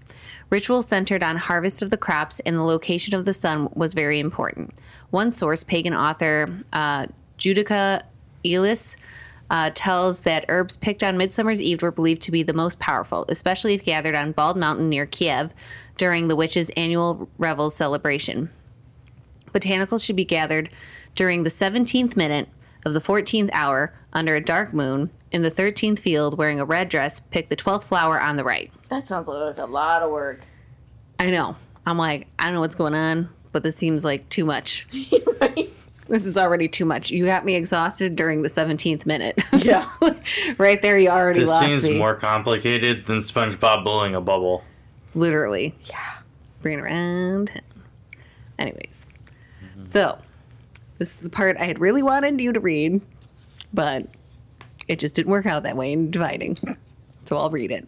Ritual 0.49 0.82
centered 0.82 1.23
on 1.23 1.38
harvest 1.38 1.82
of 1.82 1.89
the 1.89 1.97
crops 1.97 2.39
and 2.41 2.58
the 2.58 2.63
location 2.63 3.15
of 3.15 3.26
the 3.26 3.34
sun 3.34 3.69
was 3.73 3.93
very 3.93 4.19
important. 4.19 4.73
One 5.10 5.32
source, 5.32 5.63
pagan 5.63 5.93
author 5.93 6.63
uh, 6.73 7.08
Judika 7.38 8.04
Illes, 8.43 8.95
uh, 9.49 9.69
tells 9.76 10.21
that 10.21 10.45
herbs 10.49 10.78
picked 10.78 11.04
on 11.04 11.17
Midsummer's 11.17 11.62
Eve 11.62 11.82
were 11.82 11.91
believed 11.91 12.21
to 12.23 12.32
be 12.32 12.43
the 12.43 12.54
most 12.54 12.80
powerful, 12.80 13.26
especially 13.30 13.76
if 13.76 13.84
gathered 13.84 14.15
on 14.15 14.32
Bald 14.32 14.58
Mountain 14.58 14.89
near 14.89 15.06
Kiev 15.06 15.52
during 15.97 16.28
the 16.28 16.36
witches' 16.36 16.71
annual 16.71 17.30
revels 17.38 17.76
celebration. 17.76 18.49
Botanicals 19.54 20.04
should 20.04 20.16
be 20.16 20.26
gathered 20.26 20.70
during 21.16 21.44
the 21.44 21.50
17th 21.50 22.16
minute 22.16 22.50
of 22.86 22.94
the 22.94 23.00
14th 23.02 23.50
hour 23.54 23.94
under 24.12 24.36
a 24.36 24.42
dark 24.44 24.74
moon 24.74 25.10
in 25.32 25.42
the 25.42 25.52
13th 25.52 26.00
field 26.00 26.38
wearing 26.38 26.60
a 26.60 26.66
red 26.66 26.89
dress. 26.89 27.20
Pick 27.20 27.50
the 27.50 27.56
12th 27.56 27.84
flower 27.86 28.20
on 28.20 28.36
the 28.36 28.44
right. 28.44 28.72
That 28.89 29.08
sounds 29.08 29.28
like 29.28 29.58
a 29.58 29.66
lot 29.66 30.02
of 30.02 30.12
work. 30.12 30.42
I 31.20 31.30
know. 31.30 31.56
I'm 31.86 31.98
like, 31.98 32.28
I 32.39 32.46
don't 32.46 32.54
know 32.56 32.60
what's 32.62 32.76
going 32.76 32.94
on, 32.96 33.30
but 33.52 33.63
this 33.63 33.76
seems 33.76 34.04
like 34.04 34.28
too 34.30 34.46
much. 34.46 34.88
right? 35.42 35.70
This 36.10 36.26
is 36.26 36.38
already 36.38 36.68
too 36.68 36.84
much. 36.84 37.12
You 37.12 37.26
got 37.26 37.46
me 37.46 37.56
exhausted 37.56 38.18
during 38.18 38.42
the 38.42 38.50
17th 38.50 39.06
minute. 39.06 39.42
Yeah. 39.60 39.89
right 40.58 40.82
there, 40.82 41.00
you 41.00 41.08
already 41.08 41.39
This 41.39 41.48
lost 41.50 41.66
seems 41.66 41.84
me. 41.84 41.98
more 41.98 42.13
complicated 42.13 43.06
than 43.06 43.20
SpongeBob 43.20 43.86
blowing 43.86 44.13
a 44.13 44.20
bubble. 44.20 44.66
Literally. 45.16 45.74
Yeah. 45.84 46.16
Bring 46.62 46.78
it 46.80 46.82
around. 46.82 47.62
Anyways. 48.60 49.08
So, 49.93 50.17
this 50.97 51.13
is 51.13 51.21
the 51.21 51.29
part 51.29 51.56
I 51.58 51.65
had 51.65 51.77
really 51.77 52.01
wanted 52.01 52.41
you 52.41 52.51
to 52.51 52.60
read, 52.60 52.99
but 53.71 54.08
it 54.88 54.97
just 54.97 55.13
didn't 55.13 55.29
work 55.29 55.45
out 55.45 55.62
that 55.62 55.77
way 55.77 55.93
in 55.93 56.10
dividing. 56.10 56.58
So 57.25 57.38
I'll 57.38 57.51
read 57.51 57.71
it. 57.71 57.88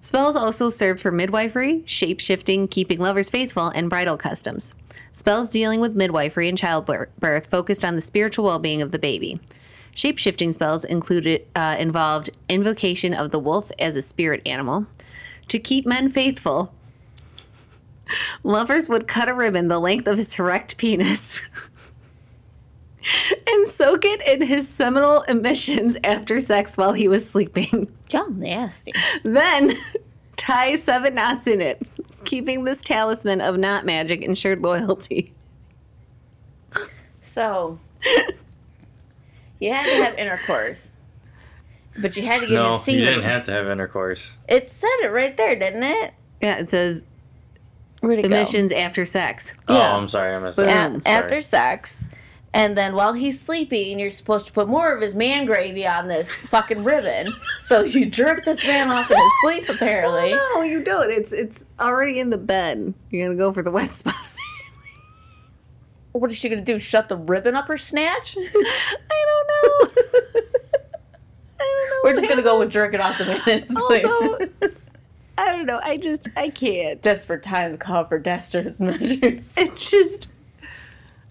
Spells 0.00 0.36
also 0.36 0.70
served 0.70 1.00
for 1.00 1.10
midwifery, 1.10 1.82
shape 1.86 2.20
shifting, 2.20 2.68
keeping 2.68 3.00
lovers 3.00 3.30
faithful, 3.30 3.66
and 3.70 3.90
bridal 3.90 4.16
customs. 4.16 4.72
Spells 5.10 5.50
dealing 5.50 5.80
with 5.80 5.96
midwifery 5.96 6.48
and 6.48 6.56
childbirth 6.56 7.50
focused 7.50 7.84
on 7.84 7.96
the 7.96 8.00
spiritual 8.00 8.44
well 8.44 8.60
being 8.60 8.80
of 8.80 8.92
the 8.92 8.98
baby. 9.00 9.40
Shape 9.92 10.18
shifting 10.18 10.52
spells 10.52 10.84
included 10.84 11.48
uh, 11.56 11.74
involved 11.80 12.30
invocation 12.48 13.12
of 13.12 13.32
the 13.32 13.40
wolf 13.40 13.72
as 13.80 13.96
a 13.96 14.02
spirit 14.02 14.40
animal. 14.46 14.86
To 15.48 15.58
keep 15.58 15.84
men 15.84 16.12
faithful, 16.12 16.72
lovers 18.42 18.88
would 18.88 19.06
cut 19.06 19.28
a 19.28 19.34
ribbon 19.34 19.68
the 19.68 19.78
length 19.78 20.06
of 20.06 20.16
his 20.18 20.38
erect 20.38 20.76
penis 20.76 21.40
and 23.46 23.66
soak 23.68 24.04
it 24.04 24.20
in 24.26 24.46
his 24.46 24.68
seminal 24.68 25.22
emissions 25.22 25.96
after 26.04 26.38
sex 26.38 26.76
while 26.76 26.92
he 26.92 27.08
was 27.08 27.28
sleeping. 27.28 27.90
Y'all 28.10 28.30
nasty. 28.30 28.92
Then 29.22 29.72
tie 30.36 30.76
seven 30.76 31.14
knots 31.14 31.46
in 31.46 31.60
it, 31.60 31.80
keeping 32.24 32.64
this 32.64 32.82
talisman 32.82 33.40
of 33.40 33.56
knot 33.56 33.86
magic 33.86 34.22
ensured 34.22 34.60
loyalty. 34.62 35.32
So, 37.22 37.78
you 39.60 39.72
had 39.72 39.86
to 39.86 40.04
have 40.04 40.18
intercourse, 40.18 40.94
but 41.98 42.16
you 42.16 42.22
had 42.24 42.40
to 42.40 42.46
give 42.46 42.54
No, 42.54 42.72
his 42.72 42.82
semen. 42.82 42.98
you 43.00 43.04
didn't 43.06 43.24
have 43.24 43.42
to 43.44 43.52
have 43.52 43.68
intercourse. 43.68 44.38
It 44.48 44.68
said 44.70 44.88
it 45.02 45.12
right 45.12 45.36
there, 45.36 45.54
didn't 45.54 45.82
it? 45.84 46.14
Yeah, 46.40 46.56
it 46.58 46.70
says 46.70 47.02
Where'd 48.00 48.18
it 48.18 48.22
go? 48.22 48.26
emissions 48.28 48.72
after 48.72 49.04
sex. 49.04 49.54
Oh, 49.68 49.76
Yeah. 49.76 49.94
I'm 49.96 50.08
sorry, 50.08 50.34
I 50.34 50.38
missed 50.38 50.56
But- 50.56 50.66
that. 50.66 50.90
A- 50.90 50.94
Um, 50.94 51.02
after 51.06 51.40
sex, 51.42 52.06
and 52.52 52.76
then 52.76 52.94
while 52.94 53.12
he's 53.12 53.40
sleeping, 53.40 53.98
you're 54.00 54.10
supposed 54.10 54.46
to 54.46 54.52
put 54.52 54.66
more 54.68 54.92
of 54.92 55.00
his 55.02 55.14
man 55.14 55.44
gravy 55.46 55.86
on 55.86 56.08
this 56.08 56.32
fucking 56.34 56.82
ribbon. 56.82 57.32
so 57.58 57.82
you 57.82 58.06
jerk 58.06 58.44
this 58.44 58.66
man 58.66 58.90
off 58.90 59.10
in 59.10 59.16
his 59.16 59.32
sleep, 59.42 59.68
apparently. 59.68 60.32
Oh, 60.34 60.52
no, 60.56 60.62
you 60.62 60.82
don't. 60.82 61.10
It's 61.10 61.32
it's 61.32 61.66
already 61.78 62.18
in 62.20 62.30
the 62.30 62.38
bed. 62.38 62.94
You're 63.10 63.26
gonna 63.28 63.38
go 63.38 63.52
for 63.52 63.62
the 63.62 63.70
wet 63.70 63.92
spot. 63.94 64.14
What 66.12 66.30
is 66.30 66.36
she 66.38 66.48
gonna 66.48 66.60
do? 66.62 66.78
Shut 66.80 67.08
the 67.08 67.16
ribbon 67.16 67.54
up 67.54 67.68
her 67.68 67.76
snatch? 67.78 68.36
I 68.40 68.42
don't 68.42 69.46
know. 69.48 70.02
I 71.60 71.62
don't 71.62 71.90
know. 71.90 72.00
We're 72.02 72.14
just 72.14 72.28
gonna 72.28 72.42
go 72.42 72.48
happened. 72.48 72.58
with 72.60 72.70
jerking 72.70 73.00
off 73.00 73.16
the 73.18 73.26
man 73.26 73.42
in 73.48 73.60
his 73.60 73.70
sleep. 73.70 74.79
I 75.40 75.52
don't 75.56 75.66
know. 75.66 75.80
I 75.82 75.96
just 75.96 76.28
I 76.36 76.48
can't. 76.50 77.00
Desperate 77.00 77.42
times 77.42 77.76
call 77.78 78.04
for 78.04 78.18
desperate 78.18 78.78
measures. 78.80 79.42
It's 79.56 79.90
just 79.90 80.28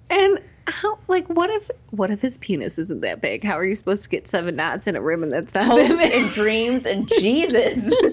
and 0.10 0.40
how 0.68 0.98
like 1.08 1.28
what 1.28 1.50
if 1.50 1.70
what 1.92 2.10
if 2.10 2.22
his 2.22 2.38
penis 2.40 2.80
isn't 2.80 3.02
that 3.02 3.22
big? 3.22 3.44
How 3.44 3.58
are 3.58 3.66
you 3.66 3.76
supposed 3.76 4.04
to 4.04 4.10
get 4.10 4.28
seven 4.28 4.56
knots 4.56 4.88
in 4.88 4.96
a 4.96 5.02
ribbon 5.02 5.30
that's 5.30 5.54
not 5.54 5.68
that 5.76 5.88
Hopes 5.88 6.14
and 6.16 6.30
dreams 6.32 6.86
and 6.86 7.08
Jesus. 7.20 7.94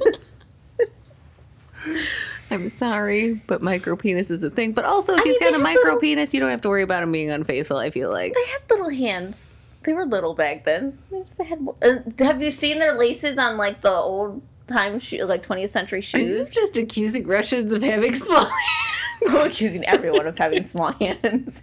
I'm 2.51 2.69
sorry, 2.71 3.35
but 3.47 3.63
micro 3.63 3.97
penis 3.97 4.31
is 4.31 4.43
a 4.43 4.51
thing. 4.51 4.73
But 4.73 4.85
also, 4.85 5.15
if 5.15 5.21
I 5.21 5.25
he's 5.25 5.41
mean, 5.41 5.51
got 5.53 5.61
a 5.61 5.63
micro 5.63 5.83
little- 5.85 6.01
penis, 6.01 6.35
you 6.35 6.41
don't 6.41 6.51
have 6.51 6.61
to 6.63 6.69
worry 6.69 6.83
about 6.83 7.03
him 7.03 7.13
being 7.13 7.31
unfaithful. 7.31 7.77
I 7.77 7.91
feel 7.91 8.11
like. 8.11 8.35
they 8.35 8.45
had 8.47 8.61
little 8.71 8.91
hands. 8.91 9.57
They 9.85 9.93
were 9.93 10.05
little 10.05 10.35
back 10.35 10.65
then. 10.65 10.99
They 11.39 11.45
had. 11.45 11.67
Uh, 11.83 11.99
have 12.25 12.43
you 12.43 12.51
seen 12.51 12.79
their 12.81 12.95
laces 12.99 13.39
on 13.39 13.57
like 13.57 13.81
the 13.83 13.91
old 13.93 14.43
time 14.67 14.99
shoe, 14.99 15.25
like 15.25 15.47
20th 15.47 15.69
century 15.71 16.01
shoes? 16.01 16.51
just 16.51 16.77
accusing 16.77 17.27
Russians 17.27 17.73
of 17.73 17.83
having 17.83 18.15
small 18.15 18.45
hands? 19.25 19.35
accusing 19.47 19.85
everyone 19.87 20.27
of 20.27 20.37
having 20.39 20.65
small 20.65 20.93
hands. 20.93 21.63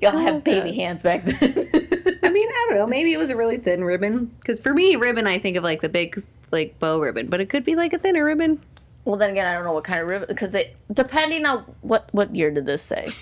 Y'all 0.00 0.14
Oh, 0.14 0.18
have 0.18 0.44
baby 0.44 0.68
God. 0.70 0.74
hands 0.76 1.02
back 1.02 1.24
then. 1.24 1.38
I 2.22 2.28
mean, 2.30 2.48
I 2.48 2.66
don't 2.68 2.78
know. 2.78 2.86
Maybe 2.86 3.12
it 3.12 3.16
was 3.18 3.30
a 3.30 3.36
really 3.36 3.56
thin 3.56 3.82
ribbon. 3.82 4.26
Because 4.38 4.60
for 4.60 4.72
me, 4.72 4.94
ribbon, 4.96 5.26
I 5.26 5.38
think 5.38 5.56
of 5.56 5.64
like 5.64 5.80
the 5.80 5.88
big, 5.88 6.22
like 6.52 6.78
bow 6.78 7.00
ribbon, 7.00 7.26
but 7.28 7.40
it 7.40 7.48
could 7.48 7.64
be 7.64 7.74
like 7.74 7.92
a 7.92 7.98
thinner 7.98 8.24
ribbon. 8.24 8.62
well, 9.04 9.16
then 9.16 9.30
again, 9.30 9.46
I 9.46 9.54
don't 9.54 9.64
know 9.64 9.72
what 9.72 9.82
kind 9.84 10.00
of 10.00 10.06
ribbon 10.06 10.28
because 10.28 10.54
it 10.54 10.76
depending 10.92 11.46
on 11.46 11.64
what 11.80 12.08
what 12.12 12.34
year 12.36 12.50
did 12.50 12.66
this 12.66 12.82
say. 12.82 13.08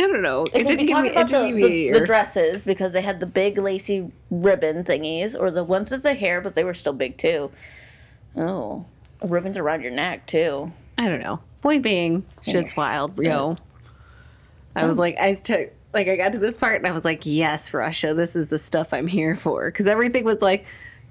I 0.00 0.06
don't 0.06 0.22
know. 0.22 0.44
It, 0.52 0.60
It 0.60 0.66
didn't 0.66 0.86
give 0.86 1.00
me. 1.00 1.08
It 1.08 1.26
didn't 1.26 1.48
the, 1.48 1.52
me 1.54 1.90
the, 1.90 2.00
the 2.00 2.06
dresses 2.06 2.64
because 2.64 2.92
they 2.92 3.02
had 3.02 3.20
the 3.20 3.26
big 3.26 3.58
lacy 3.58 4.12
ribbon 4.30 4.84
thingies, 4.84 5.38
or 5.38 5.50
the 5.50 5.64
ones 5.64 5.90
with 5.90 6.02
the 6.02 6.14
hair, 6.14 6.40
but 6.40 6.54
they 6.54 6.64
were 6.64 6.74
still 6.74 6.92
big 6.92 7.16
too. 7.18 7.50
Oh, 8.36 8.86
ribbons 9.22 9.56
around 9.56 9.82
your 9.82 9.90
neck 9.90 10.26
too. 10.26 10.72
I 10.98 11.08
don't 11.08 11.20
know. 11.20 11.40
Point 11.60 11.82
being, 11.82 12.24
shit's 12.42 12.76
wild, 12.76 13.18
yo. 13.18 13.56
I 14.76 14.86
was 14.86 14.96
like, 14.96 15.18
I 15.18 15.34
took, 15.34 15.72
like, 15.92 16.06
I 16.06 16.14
got 16.14 16.32
to 16.32 16.38
this 16.38 16.56
part 16.56 16.76
and 16.76 16.86
I 16.86 16.92
was 16.92 17.04
like, 17.04 17.22
yes, 17.24 17.74
Russia, 17.74 18.14
this 18.14 18.36
is 18.36 18.46
the 18.46 18.58
stuff 18.58 18.92
I'm 18.92 19.08
here 19.08 19.34
for. 19.34 19.68
Because 19.68 19.88
everything 19.88 20.24
was 20.24 20.40
like 20.40 20.66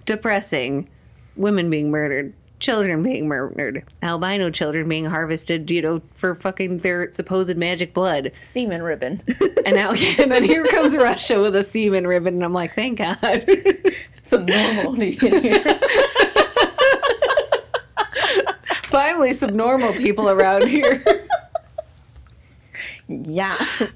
depressing, 0.06 0.88
women 1.36 1.69
being 1.69 1.91
murdered, 1.91 2.34
children 2.60 3.04
being 3.04 3.28
murdered, 3.28 3.84
albino 4.02 4.50
children 4.50 4.89
being 4.89 5.06
harvested, 5.06 5.70
you 5.70 5.82
know, 5.82 6.02
for 6.15 6.36
fucking 6.36 6.78
their 6.78 7.12
supposed 7.13 7.56
magic 7.58 7.93
blood. 7.93 8.32
Semen 8.39 8.82
ribbon. 8.82 9.22
And 9.65 9.76
now, 9.76 9.91
and 10.20 10.32
then 10.32 10.43
here 10.43 10.65
comes 10.65 10.96
Russia 10.96 11.41
with 11.41 11.56
a 11.56 11.63
semen 11.63 12.08
ribbon, 12.08 12.36
and 12.36 12.43
I'm 12.43 12.54
like, 12.54 12.74
thank 12.74 13.00
God. 13.00 13.46
Some 14.24 14.46
normality 14.46 15.17
in 15.22 15.41
here. 15.41 15.63
Finally, 18.84 19.34
some 19.34 19.56
normal 19.56 19.93
people 19.93 20.30
around 20.30 20.67
here. 20.67 21.04
yes, 23.08 23.91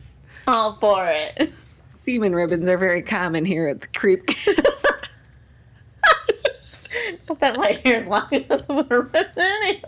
all 0.47 0.75
for 0.75 1.07
it. 1.07 1.51
semen 2.01 2.35
ribbons 2.35 2.67
are 2.69 2.77
very 2.77 3.01
common 3.01 3.43
here 3.45 3.67
at 3.67 3.81
the 3.81 3.87
Creep 3.87 4.27
Cast. 7.35 7.43
I 7.43 7.51
bet 7.51 7.59
my 7.59 7.81
hair's 7.83 8.05
long 8.07 8.27
enough 8.31 8.47
to 8.47 8.65
put 8.67 8.91
a 8.91 9.01
ribbon 9.01 9.25
anyway. 9.37 9.81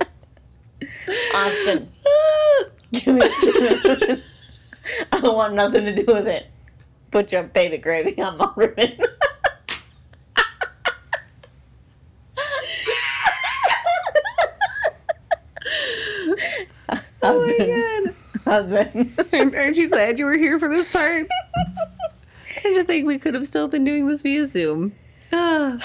Austin, 1.35 1.91
give 2.93 3.15
me 3.15 3.21
a. 3.25 4.21
I 5.11 5.21
don't 5.21 5.35
want 5.35 5.53
nothing 5.53 5.85
to 5.85 5.95
do 6.03 6.13
with 6.13 6.27
it. 6.27 6.47
Put 7.11 7.31
your 7.31 7.43
baby 7.43 7.77
gravy 7.77 8.21
on 8.21 8.37
my 8.37 8.51
ribbon. 8.55 8.97
oh 16.89 16.99
husband, 17.21 17.59
my 17.59 17.65
god. 17.65 18.15
husband. 18.45 19.55
Aren't 19.55 19.77
you 19.77 19.89
glad 19.89 20.19
you 20.19 20.25
were 20.25 20.37
here 20.37 20.59
for 20.59 20.69
this 20.69 20.91
part? 20.91 21.27
I 22.65 22.73
just 22.73 22.87
think 22.87 23.05
we 23.05 23.17
could 23.19 23.33
have 23.33 23.47
still 23.47 23.67
been 23.67 23.83
doing 23.83 24.07
this 24.07 24.21
via 24.21 24.45
Zoom. 24.45 24.93
Ah. 25.31 25.77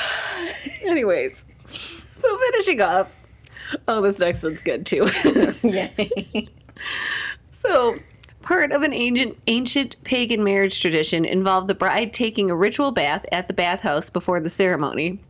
Anyways, 0.86 1.44
so 2.22 2.38
finishing 2.38 2.81
up. 2.81 3.11
Oh, 3.87 4.00
this 4.00 4.18
next 4.18 4.42
one's 4.42 4.61
good 4.61 4.87
too. 4.87 5.09
Yay. 5.62 6.48
so, 7.50 7.98
part 8.42 8.72
of 8.72 8.83
an 8.83 8.94
ancient 8.94 9.38
ancient 9.46 10.02
pagan 10.04 10.42
marriage 10.42 10.81
tradition 10.81 11.24
involved 11.24 11.68
the 11.68 11.74
bride 11.74 12.12
taking 12.12 12.50
a 12.50 12.57
ritual 12.57 12.92
bath 12.92 13.26
at 13.31 13.46
the 13.48 13.54
bathhouse 13.54 14.09
before 14.11 14.40
the 14.40 14.50
ceremony. 14.50 15.20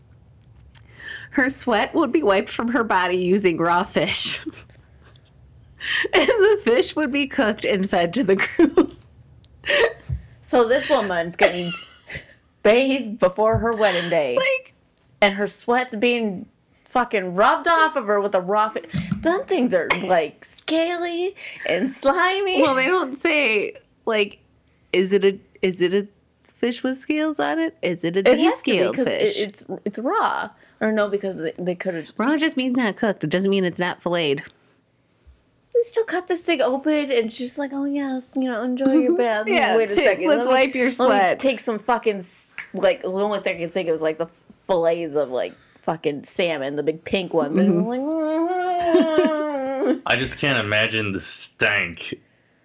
her 1.33 1.51
sweat 1.51 1.95
would 1.95 2.13
be 2.13 2.23
wiped 2.23 2.49
from 2.49 2.69
her 2.69 2.85
body 2.85 3.17
using 3.17 3.59
raw 3.59 3.83
fish. 3.83 4.41
and 6.13 6.29
the 6.29 6.61
fish 6.65 6.95
would 6.97 7.11
be 7.13 7.27
cooked 7.27 7.65
and 7.65 7.89
fed 7.91 8.13
to 8.13 8.25
the 8.25 8.37
crew. 8.37 8.95
So 10.41 10.67
this 10.67 10.89
woman's 10.89 11.37
getting 11.37 11.71
bathed 12.63 13.19
before 13.19 13.59
her 13.59 13.73
wedding 13.73 14.09
day, 14.09 14.37
like, 14.37 14.75
and 15.21 15.35
her 15.35 15.47
sweat's 15.47 15.95
being 15.95 16.47
fucking 16.89 17.35
rubbed 17.37 17.69
off 17.69 17.95
of 17.95 18.07
her 18.07 18.21
with 18.21 18.35
a 18.35 18.41
raw 18.41 18.69
fish. 18.71 18.85
Them 19.19 19.45
things 19.45 19.73
are 19.73 19.89
like 20.05 20.45
scaly 20.45 21.37
and 21.67 21.89
slimy. 21.89 22.61
well, 22.61 22.75
they 22.75 22.87
don't 22.87 23.23
say 23.23 23.75
like, 24.05 24.41
is 24.93 25.13
it 25.13 25.25
a 25.25 25.39
is 25.63 25.81
it 25.81 25.95
a 25.95 26.09
fish 26.45 26.83
with 26.83 27.01
scales 27.01 27.39
on 27.39 27.59
it? 27.61 27.77
Is 27.83 28.03
it 28.03 28.17
a 28.17 28.21
it 28.21 28.39
has 28.41 28.63
to 28.63 28.71
be 28.73 28.79
descaled 28.79 28.97
'cause 28.97 29.07
it- 29.07 29.21
fish? 29.21 29.39
it's 29.39 29.65
it's 29.85 29.99
raw. 30.01 30.51
Or 30.81 30.93
no, 30.93 31.09
because 31.09 31.37
they, 31.39 31.53
they 31.59 31.75
could 31.75 31.95
have. 31.95 32.13
Raw 32.17 32.37
just 32.37 32.57
means 32.57 32.77
not 32.77 32.97
cooked. 32.97 33.25
It 33.25 33.31
doesn't 33.31 33.51
mean 33.51 33.65
it's 33.65 33.81
not 33.81 34.01
filleted. 34.01 34.45
We 35.75 35.83
still 35.83 36.05
cut 36.05 36.27
this 36.29 36.43
thing 36.43 36.61
open, 36.63 37.11
and 37.13 37.33
she's 37.33 37.59
like, 37.59 37.73
"Oh 37.73 37.85
yes, 37.85 38.33
you 38.37 38.45
know, 38.45 38.63
enjoy 38.63 38.93
your 38.95 39.17
bath." 39.19 39.47
Yeah, 39.49 39.77
wait 39.77 39.91
a 39.91 39.95
second. 39.95 40.27
let's 40.29 40.47
let 40.47 40.47
me- 40.47 40.53
wipe 40.53 40.75
your 40.77 40.87
let 40.87 40.99
me 40.99 41.05
sweat. 41.05 41.39
take 41.41 41.61
some 41.61 41.79
fucking 41.81 42.23
like 42.75 43.03
the 43.03 43.09
only 43.11 43.41
thing 43.41 43.57
I 43.57 43.61
can 43.61 43.71
think 43.71 43.89
of 43.89 43.95
is 43.97 44.03
like 44.03 44.19
the 44.19 44.27
fillets 44.27 45.15
of 45.17 45.31
like 45.31 45.53
fucking 45.89 46.23
salmon, 46.25 46.77
the 46.77 46.83
big 46.83 47.03
pink 47.05 47.33
ones. 47.33 47.59
And 47.59 47.79
I'm 47.79 47.87
like, 47.87 48.01
"Mm." 48.01 50.03
I 50.05 50.17
just 50.17 50.37
can't 50.39 50.59
imagine 50.59 51.13
the 51.13 51.21
stank. 51.21 52.15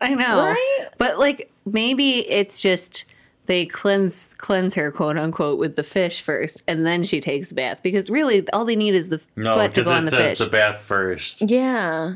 I 0.02 0.10
know. 0.14 0.44
Right? 0.44 0.88
But 0.98 1.20
like 1.20 1.50
maybe 1.66 2.30
it's 2.30 2.60
just 2.60 3.06
they 3.46 3.66
cleanse 3.66 4.34
cleanse 4.34 4.76
her 4.76 4.92
quote 4.92 5.18
unquote 5.18 5.58
with 5.58 5.78
the 5.78 5.84
fish 5.84 6.22
first 6.22 6.64
and 6.68 6.86
then 6.86 7.06
she 7.06 7.22
takes 7.22 7.52
a 7.52 7.56
bath 7.56 7.80
because 7.82 8.10
really 8.10 8.46
all 8.52 8.66
they 8.66 8.76
need 8.76 8.94
is 8.94 9.08
the 9.08 9.22
No, 9.38 9.54
sweat 9.54 9.74
to 9.76 9.84
go 9.84 9.92
on 9.94 10.06
it 10.06 10.12
the 10.12 10.18
says 10.18 10.30
fish. 10.32 10.40
the 10.40 10.48
bath 10.48 10.82
first. 10.82 11.42
yeah. 11.42 12.16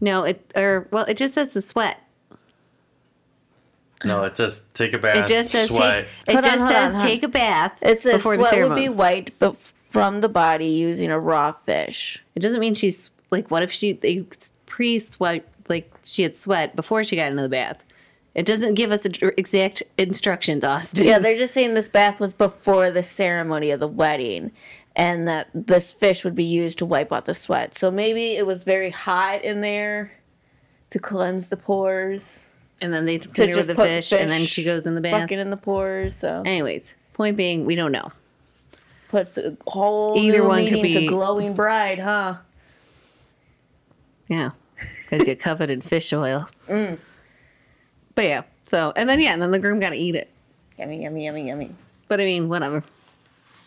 no, 0.00 0.24
it 0.24 0.50
or 0.56 0.88
well 0.90 1.04
it 1.04 1.18
just 1.18 1.34
says 1.34 1.48
the 1.48 1.60
sweat. 1.60 2.00
No, 4.04 4.24
it 4.24 4.36
says 4.36 4.62
take 4.74 4.92
a 4.92 4.98
bath, 4.98 5.16
It 5.16 5.26
just 5.28 5.50
says 5.50 5.68
sweat. 5.68 6.06
take, 6.26 6.28
it 6.28 6.32
Hold 6.34 6.44
on, 6.44 6.50
just 6.50 6.58
hold 6.60 6.70
says 6.72 6.94
on, 6.94 7.00
hold 7.00 7.10
take 7.10 7.22
a 7.22 7.28
bath 7.28 7.78
It 7.82 8.00
says 8.00 8.12
before 8.14 8.36
the 8.36 8.44
sweat 8.48 8.68
would 8.68 8.76
be 8.76 8.88
white 8.90 9.32
but 9.38 9.56
from 9.88 10.20
the 10.20 10.28
body 10.28 10.66
using 10.66 11.10
a 11.10 11.18
raw 11.18 11.52
fish. 11.52 12.22
it 12.34 12.40
doesn't 12.40 12.60
mean 12.60 12.74
she's 12.74 13.10
like 13.30 13.50
what 13.50 13.62
if 13.62 13.72
she 13.72 13.92
they 13.92 14.24
pre 14.66 14.98
sweat 14.98 15.46
like 15.68 15.90
she 16.04 16.22
had 16.22 16.36
sweat 16.36 16.76
before 16.76 17.02
she 17.04 17.16
got 17.16 17.30
into 17.30 17.42
the 17.42 17.48
bath. 17.48 17.78
It 18.34 18.44
doesn't 18.44 18.74
give 18.74 18.92
us 18.92 19.06
a- 19.06 19.40
exact 19.40 19.82
instructions, 19.96 20.62
Austin. 20.62 21.06
Yeah, 21.06 21.18
they're 21.18 21.38
just 21.38 21.54
saying 21.54 21.72
this 21.74 21.88
bath 21.88 22.20
was 22.20 22.34
before 22.34 22.90
the 22.90 23.02
ceremony 23.02 23.70
of 23.70 23.80
the 23.80 23.88
wedding, 23.88 24.52
and 24.94 25.26
that 25.26 25.48
this 25.54 25.90
fish 25.92 26.22
would 26.22 26.34
be 26.34 26.44
used 26.44 26.76
to 26.78 26.84
wipe 26.86 27.12
out 27.12 27.24
the 27.24 27.32
sweat. 27.34 27.74
So 27.74 27.90
maybe 27.90 28.32
it 28.36 28.46
was 28.46 28.62
very 28.62 28.90
hot 28.90 29.42
in 29.42 29.62
there 29.62 30.12
to 30.90 30.98
cleanse 30.98 31.48
the 31.48 31.56
pores. 31.56 32.50
and 32.82 32.92
then 32.92 33.06
they 33.06 33.18
clean 33.20 33.50
her 33.52 33.56
with 33.56 33.68
the 33.68 33.74
put 33.74 33.88
fish, 33.88 34.12
and 34.12 34.30
then 34.30 34.42
she 34.42 34.62
goes 34.64 34.86
in 34.86 34.94
the 34.94 35.00
bath. 35.00 35.22
fucking 35.22 35.38
in 35.38 35.48
the 35.48 35.56
pores. 35.56 36.14
So 36.14 36.42
Anyways, 36.44 36.94
point 37.14 37.38
being, 37.38 37.64
we 37.64 37.74
don't 37.74 37.90
know. 37.92 38.12
Puts 39.16 39.38
a 39.38 39.56
whole 39.66 40.14
Either 40.18 40.38
new 40.38 40.48
one 40.48 40.66
could 40.66 40.82
be- 40.82 40.92
to 40.92 41.06
glowing 41.06 41.54
bride, 41.54 41.98
huh? 41.98 42.36
Yeah, 44.28 44.50
because 45.08 45.26
you're 45.26 45.36
covered 45.36 45.70
in 45.70 45.80
fish 45.80 46.12
oil. 46.12 46.48
Mm. 46.68 46.98
But 48.16 48.24
yeah, 48.24 48.42
so 48.68 48.92
and 48.96 49.08
then 49.08 49.20
yeah, 49.20 49.32
and 49.32 49.40
then 49.40 49.50
the 49.52 49.58
groom 49.58 49.78
got 49.78 49.90
to 49.90 49.96
eat 49.96 50.14
it. 50.16 50.28
Yummy, 50.78 51.02
yummy, 51.02 51.24
yummy, 51.26 51.46
yummy. 51.48 51.70
But 52.08 52.20
I 52.20 52.24
mean, 52.24 52.48
whatever. 52.48 52.82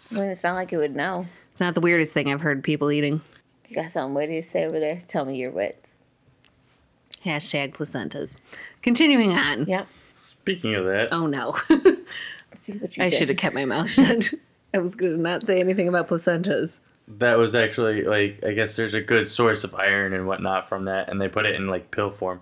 Doesn't 0.09 0.35
sound 0.35 0.55
like 0.57 0.73
it 0.73 0.77
would 0.77 0.95
know. 0.95 1.25
It's 1.51 1.62
not 1.62 1.75
the 1.75 1.81
weirdest 1.81 2.12
thing 2.13 2.31
I've 2.31 2.41
heard 2.41 2.63
people 2.63 2.91
eating. 2.91 3.21
You 3.69 3.75
got 3.75 3.91
something 3.91 4.13
witty 4.15 4.41
to 4.41 4.47
say 4.47 4.65
over 4.65 4.79
there? 4.79 5.01
Tell 5.07 5.23
me 5.23 5.38
your 5.39 5.51
wits. 5.51 5.99
Hashtag 7.23 7.73
placentas. 7.73 8.38
Continuing 8.81 9.31
on. 9.33 9.65
Yep. 9.65 9.88
Speaking 10.17 10.75
of 10.75 10.85
that, 10.85 11.09
Oh 11.13 11.25
no, 11.27 11.55
See 12.55 12.73
what 12.73 12.97
you 12.97 13.03
I 13.03 13.09
did. 13.09 13.17
should 13.17 13.29
have 13.29 13.38
kept 13.38 13.55
my 13.55 13.65
mouth 13.65 13.89
shut. 13.89 14.33
I 14.73 14.77
was 14.79 14.95
gonna 14.95 15.17
not 15.17 15.45
say 15.45 15.60
anything 15.60 15.88
about 15.88 16.08
placentas. 16.08 16.79
that 17.17 17.38
was 17.38 17.55
actually 17.55 18.03
like 18.03 18.43
I 18.45 18.53
guess 18.53 18.75
there's 18.75 18.93
a 18.93 19.01
good 19.01 19.27
source 19.27 19.63
of 19.63 19.73
iron 19.75 20.13
and 20.13 20.27
whatnot 20.27 20.69
from 20.69 20.86
that, 20.86 21.10
and 21.10 21.19
they 21.19 21.27
put 21.27 21.45
it 21.45 21.55
in 21.55 21.67
like 21.67 21.91
pill 21.91 22.12
form. 22.12 22.41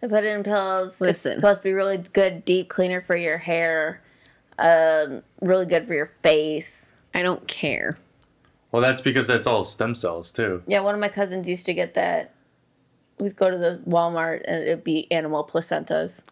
They 0.00 0.08
put 0.08 0.24
it 0.24 0.28
in 0.36 0.42
pills. 0.42 1.00
Listen. 1.00 1.32
It's 1.32 1.40
supposed 1.40 1.60
to 1.60 1.64
be 1.64 1.72
really 1.72 1.98
good 1.98 2.44
deep 2.44 2.68
cleaner 2.68 3.00
for 3.00 3.16
your 3.16 3.38
hair. 3.38 4.02
Um, 4.58 5.22
really 5.40 5.66
good 5.66 5.86
for 5.86 5.94
your 5.94 6.10
face. 6.22 6.94
I 7.14 7.22
don't 7.22 7.46
care. 7.48 7.96
Well, 8.70 8.82
that's 8.82 9.00
because 9.00 9.26
that's 9.28 9.46
all 9.46 9.62
stem 9.64 9.94
cells 9.94 10.30
too. 10.32 10.62
Yeah, 10.66 10.80
one 10.80 10.94
of 10.94 11.00
my 11.00 11.08
cousins 11.08 11.48
used 11.48 11.64
to 11.66 11.74
get 11.74 11.94
that. 11.94 12.34
We'd 13.20 13.36
go 13.36 13.48
to 13.50 13.56
the 13.56 13.80
Walmart 13.88 14.42
and 14.46 14.64
it'd 14.64 14.84
be 14.84 15.10
animal 15.12 15.44
placentas. 15.44 16.24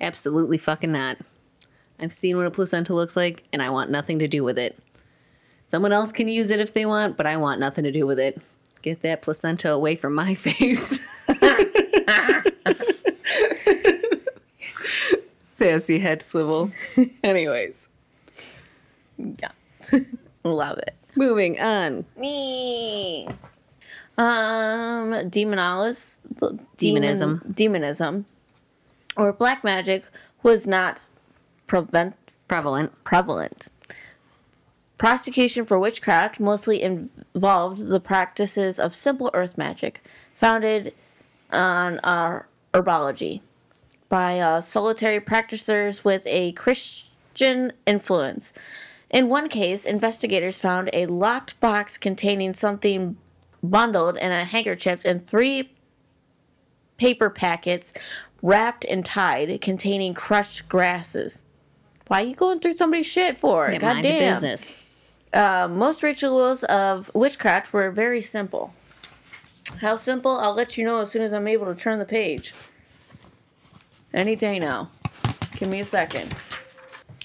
Absolutely 0.00 0.56
fucking 0.56 0.92
not. 0.92 1.18
I've 2.00 2.12
seen 2.12 2.36
what 2.36 2.46
a 2.46 2.50
placenta 2.50 2.94
looks 2.94 3.16
like, 3.16 3.44
and 3.52 3.60
I 3.62 3.70
want 3.70 3.90
nothing 3.90 4.18
to 4.20 4.28
do 4.28 4.42
with 4.42 4.58
it. 4.58 4.78
Someone 5.68 5.92
else 5.92 6.12
can 6.12 6.28
use 6.28 6.50
it 6.50 6.58
if 6.60 6.72
they 6.72 6.86
want, 6.86 7.16
but 7.16 7.26
I 7.26 7.36
want 7.36 7.60
nothing 7.60 7.84
to 7.84 7.92
do 7.92 8.06
with 8.06 8.18
it. 8.18 8.40
Get 8.82 9.02
that 9.02 9.22
placenta 9.22 9.70
away 9.70 9.94
from 9.96 10.14
my 10.14 10.34
face. 10.36 10.98
Sassy 15.56 15.98
head 15.98 16.22
swivel. 16.22 16.70
Anyways, 17.24 17.88
Yeah. 19.18 19.50
Love 20.44 20.78
it. 20.78 20.94
moving 21.16 21.60
on. 21.60 22.06
Me. 22.16 23.28
Um, 24.16 25.12
demonalis, 25.30 26.20
Demonism. 26.78 27.40
demon- 27.42 27.54
demonism, 27.54 28.24
or 29.16 29.32
black 29.32 29.62
magic 29.64 30.04
was 30.42 30.66
not 30.66 30.98
prevent 31.70 32.16
Prevalent. 32.48 33.04
prevalent. 33.04 33.68
Prosecution 34.98 35.64
for 35.64 35.78
witchcraft 35.78 36.40
mostly 36.40 36.82
involved 36.82 37.86
the 37.86 38.00
practices 38.00 38.80
of 38.80 38.92
simple 38.92 39.30
earth 39.34 39.56
magic, 39.56 40.02
founded 40.34 40.92
on 41.52 42.00
uh, 42.00 42.42
herbology, 42.74 43.40
by 44.08 44.40
uh, 44.40 44.60
solitary 44.60 45.20
practitioners 45.20 46.04
with 46.04 46.24
a 46.26 46.50
Christian 46.52 47.72
influence. 47.86 48.52
In 49.08 49.28
one 49.28 49.48
case, 49.48 49.84
investigators 49.84 50.58
found 50.58 50.90
a 50.92 51.06
locked 51.06 51.60
box 51.60 51.96
containing 51.96 52.52
something 52.52 53.16
bundled 53.62 54.16
in 54.16 54.32
a 54.32 54.44
handkerchief 54.44 55.04
and 55.04 55.24
three 55.24 55.70
paper 56.96 57.30
packets 57.30 57.92
wrapped 58.42 58.84
and 58.86 59.04
tied 59.04 59.60
containing 59.60 60.14
crushed 60.14 60.68
grasses. 60.68 61.44
Why 62.10 62.24
are 62.24 62.26
you 62.26 62.34
going 62.34 62.58
through 62.58 62.72
somebody's 62.72 63.06
shit 63.06 63.38
for? 63.38 63.70
Yeah, 63.70 63.78
God 63.78 64.02
damn. 64.02 64.34
business. 64.34 64.88
Uh, 65.32 65.68
most 65.70 66.02
rituals 66.02 66.64
of 66.64 67.08
witchcraft 67.14 67.72
were 67.72 67.88
very 67.92 68.20
simple. 68.20 68.74
How 69.80 69.94
simple? 69.94 70.36
I'll 70.36 70.52
let 70.52 70.76
you 70.76 70.84
know 70.84 70.98
as 70.98 71.12
soon 71.12 71.22
as 71.22 71.32
I'm 71.32 71.46
able 71.46 71.72
to 71.72 71.74
turn 71.80 72.00
the 72.00 72.04
page. 72.04 72.52
Any 74.12 74.34
day 74.34 74.58
now. 74.58 74.90
Give 75.56 75.68
me 75.68 75.78
a 75.78 75.84
second. 75.84 76.34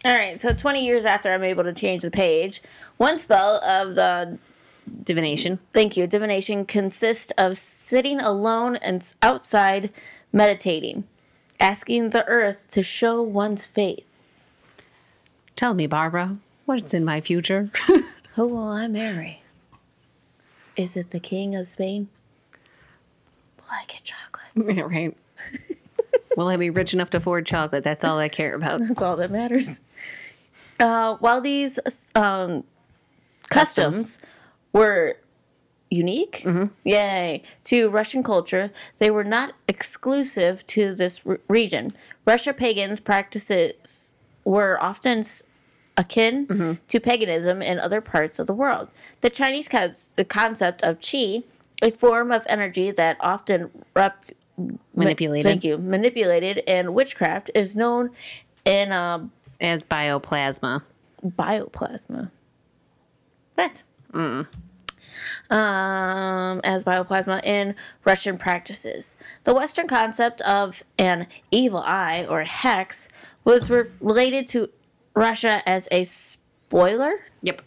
All 0.05 0.15
right, 0.15 0.39
so 0.39 0.53
20 0.53 0.85
years 0.85 1.03
after 1.03 1.33
I'm 1.33 1.43
able 1.43 1.63
to 1.63 1.73
change 1.73 2.03
the 2.03 2.11
page, 2.11 2.61
one 2.97 3.17
spell 3.17 3.55
of 3.63 3.95
the 3.95 4.37
Divination. 5.03 5.57
thank 5.73 5.97
you 5.97 6.05
divination 6.05 6.63
consists 6.63 7.33
of 7.39 7.57
sitting 7.57 8.19
alone 8.19 8.75
and 8.75 9.15
outside 9.23 9.89
meditating, 10.31 11.05
asking 11.59 12.11
the 12.11 12.23
earth 12.27 12.67
to 12.69 12.83
show 12.83 13.19
one's 13.23 13.65
fate. 13.65 14.05
Tell 15.55 15.73
me, 15.73 15.87
Barbara, 15.87 16.37
what's 16.65 16.93
in 16.93 17.05
my 17.05 17.21
future? 17.21 17.71
Who 18.33 18.47
will 18.47 18.67
I 18.67 18.87
marry? 18.87 19.41
Is 20.75 20.97
it 20.97 21.11
the 21.11 21.19
king 21.19 21.55
of 21.55 21.67
Spain? 21.67 22.09
Will 23.57 23.67
I 23.71 23.85
get 23.87 24.03
chocolate? 24.03 24.85
right. 24.91 25.15
Will 26.35 26.49
I 26.49 26.57
be 26.57 26.69
rich 26.69 26.93
enough 26.93 27.09
to 27.11 27.17
afford 27.17 27.45
chocolate? 27.45 27.85
That's 27.85 28.03
all 28.03 28.19
I 28.19 28.27
care 28.27 28.55
about. 28.55 28.81
That's 28.81 29.01
all 29.01 29.15
that 29.15 29.31
matters. 29.31 29.79
Uh, 30.77 31.15
while 31.15 31.39
these 31.39 31.79
um, 32.15 32.65
customs 33.49 34.19
were 34.73 35.15
unique, 35.89 36.45
yay, 36.83 37.41
to 37.63 37.89
Russian 37.89 38.21
culture, 38.23 38.71
they 38.97 39.09
were 39.09 39.23
not 39.23 39.53
exclusive 39.69 40.65
to 40.65 40.93
this 40.93 41.21
r- 41.25 41.39
region. 41.47 41.93
Russia 42.25 42.51
pagans' 42.51 42.99
practices 42.99 44.11
were 44.43 44.77
often 44.83 45.23
akin 45.97 46.77
to 46.87 46.99
paganism 46.99 47.61
in 47.61 47.79
other 47.79 48.01
parts 48.01 48.39
of 48.39 48.47
the 48.47 48.53
world. 48.53 48.89
The 49.21 49.29
Chinese 49.29 49.67
cons- 49.67 50.11
the 50.15 50.25
concept 50.25 50.81
of 50.83 50.99
qi, 50.99 51.43
a 51.81 51.91
form 51.91 52.31
of 52.31 52.45
energy 52.49 52.91
that 52.91 53.17
often 53.19 53.69
rep- 53.95 54.25
Manipulated. 54.95 55.43
Thank 55.43 55.63
you. 55.65 55.77
Manipulated 55.77 56.59
in 56.59 56.93
witchcraft 56.93 57.51
is 57.53 57.75
known 57.75 58.11
in 58.63 58.93
uh, 58.93 59.27
As 59.59 59.83
bioplasma. 59.83 60.81
bioplasma. 61.25 62.31
What? 63.55 63.83
um, 65.49 66.61
as 66.63 66.83
bioplasma 66.83 67.43
in 67.43 67.75
Russian 68.05 68.37
practices. 68.37 69.15
The 69.43 69.53
Western 69.53 69.87
concept 69.87 70.41
of 70.41 70.83
an 70.97 71.27
evil 71.51 71.79
eye 71.79 72.25
or 72.29 72.43
hex 72.43 73.07
was 73.43 73.69
re- 73.69 73.83
related 73.99 74.47
to 74.47 74.69
Russia 75.15 75.61
as 75.67 75.87
a 75.91 76.03
spoiler. 76.03 77.25
Yep. 77.41 77.61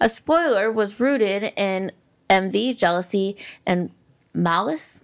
A 0.00 0.08
spoiler 0.08 0.70
was 0.70 1.00
rooted 1.00 1.52
in 1.56 1.92
envy, 2.30 2.72
jealousy, 2.74 3.36
and 3.66 3.90
malice. 4.32 5.02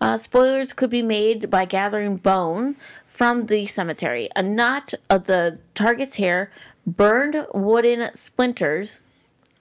Uh, 0.00 0.16
spoilers 0.16 0.72
could 0.72 0.90
be 0.90 1.02
made 1.02 1.50
by 1.50 1.64
gathering 1.64 2.16
bone 2.16 2.76
from 3.06 3.46
the 3.46 3.66
cemetery. 3.66 4.28
A 4.34 4.42
knot 4.42 4.94
of 5.10 5.26
the 5.26 5.58
target's 5.74 6.16
hair, 6.16 6.50
burned 6.86 7.46
wooden 7.52 8.14
splinters, 8.14 9.04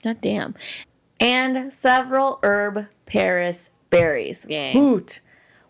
god 0.03 0.21
damn, 0.21 0.55
and 1.19 1.73
several 1.73 2.39
herb 2.41 2.87
Paris 3.05 3.69
berries, 3.89 4.45
Yay. 4.47 4.71
hoot, 4.73 5.19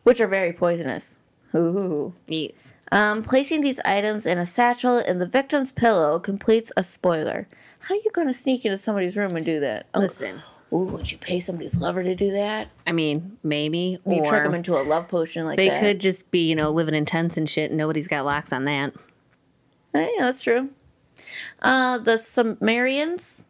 which 0.04 0.22
are 0.22 0.28
very 0.28 0.54
poisonous. 0.54 1.18
Ooh. 1.56 2.14
Yes. 2.28 2.52
Um, 2.92 3.22
placing 3.22 3.62
these 3.62 3.80
items 3.86 4.26
in 4.26 4.38
a 4.38 4.46
satchel 4.46 4.98
in 4.98 5.20
the 5.20 5.28
victim's 5.28 5.72
pillow 5.72 6.20
completes 6.20 6.72
a 6.76 6.84
spoiler. 6.84 7.48
How 7.82 7.96
are 7.96 7.98
you 7.98 8.12
going 8.14 8.28
to 8.28 8.34
sneak 8.34 8.66
into 8.66 8.78
somebody's 8.78 9.16
room 9.16 9.36
and 9.36 9.46
do 9.46 9.60
that? 9.60 9.86
Oh, 9.94 10.00
Listen, 10.00 10.42
ooh, 10.74 10.78
would 10.80 11.12
you 11.12 11.18
pay 11.18 11.40
somebody's 11.40 11.80
lover 11.80 12.04
to 12.04 12.16
do 12.16 12.32
that? 12.32 12.70
I 12.88 12.92
mean, 12.92 13.38
maybe. 13.44 14.00
You 14.06 14.22
or 14.22 14.26
trick 14.26 14.44
them 14.44 14.56
into 14.56 14.78
a 14.78 14.82
love 14.82 15.08
potion 15.08 15.46
like 15.46 15.58
they 15.58 15.70
that. 15.70 15.82
could 15.82 16.00
just 16.00 16.32
be, 16.32 16.50
you 16.50 16.56
know, 16.56 16.72
living 16.72 16.96
in 16.96 17.06
tents 17.06 17.38
and 17.38 17.50
shit, 17.50 17.70
and 17.72 17.78
nobody's 17.78 18.08
got 18.08 18.26
locks 18.26 18.52
on 18.52 18.66
that. 18.66 18.94
Yeah, 19.94 20.08
that's 20.20 20.44
true. 20.44 20.70
Uh, 21.62 21.98
the 22.00 22.18
Sumerians, 22.18 23.46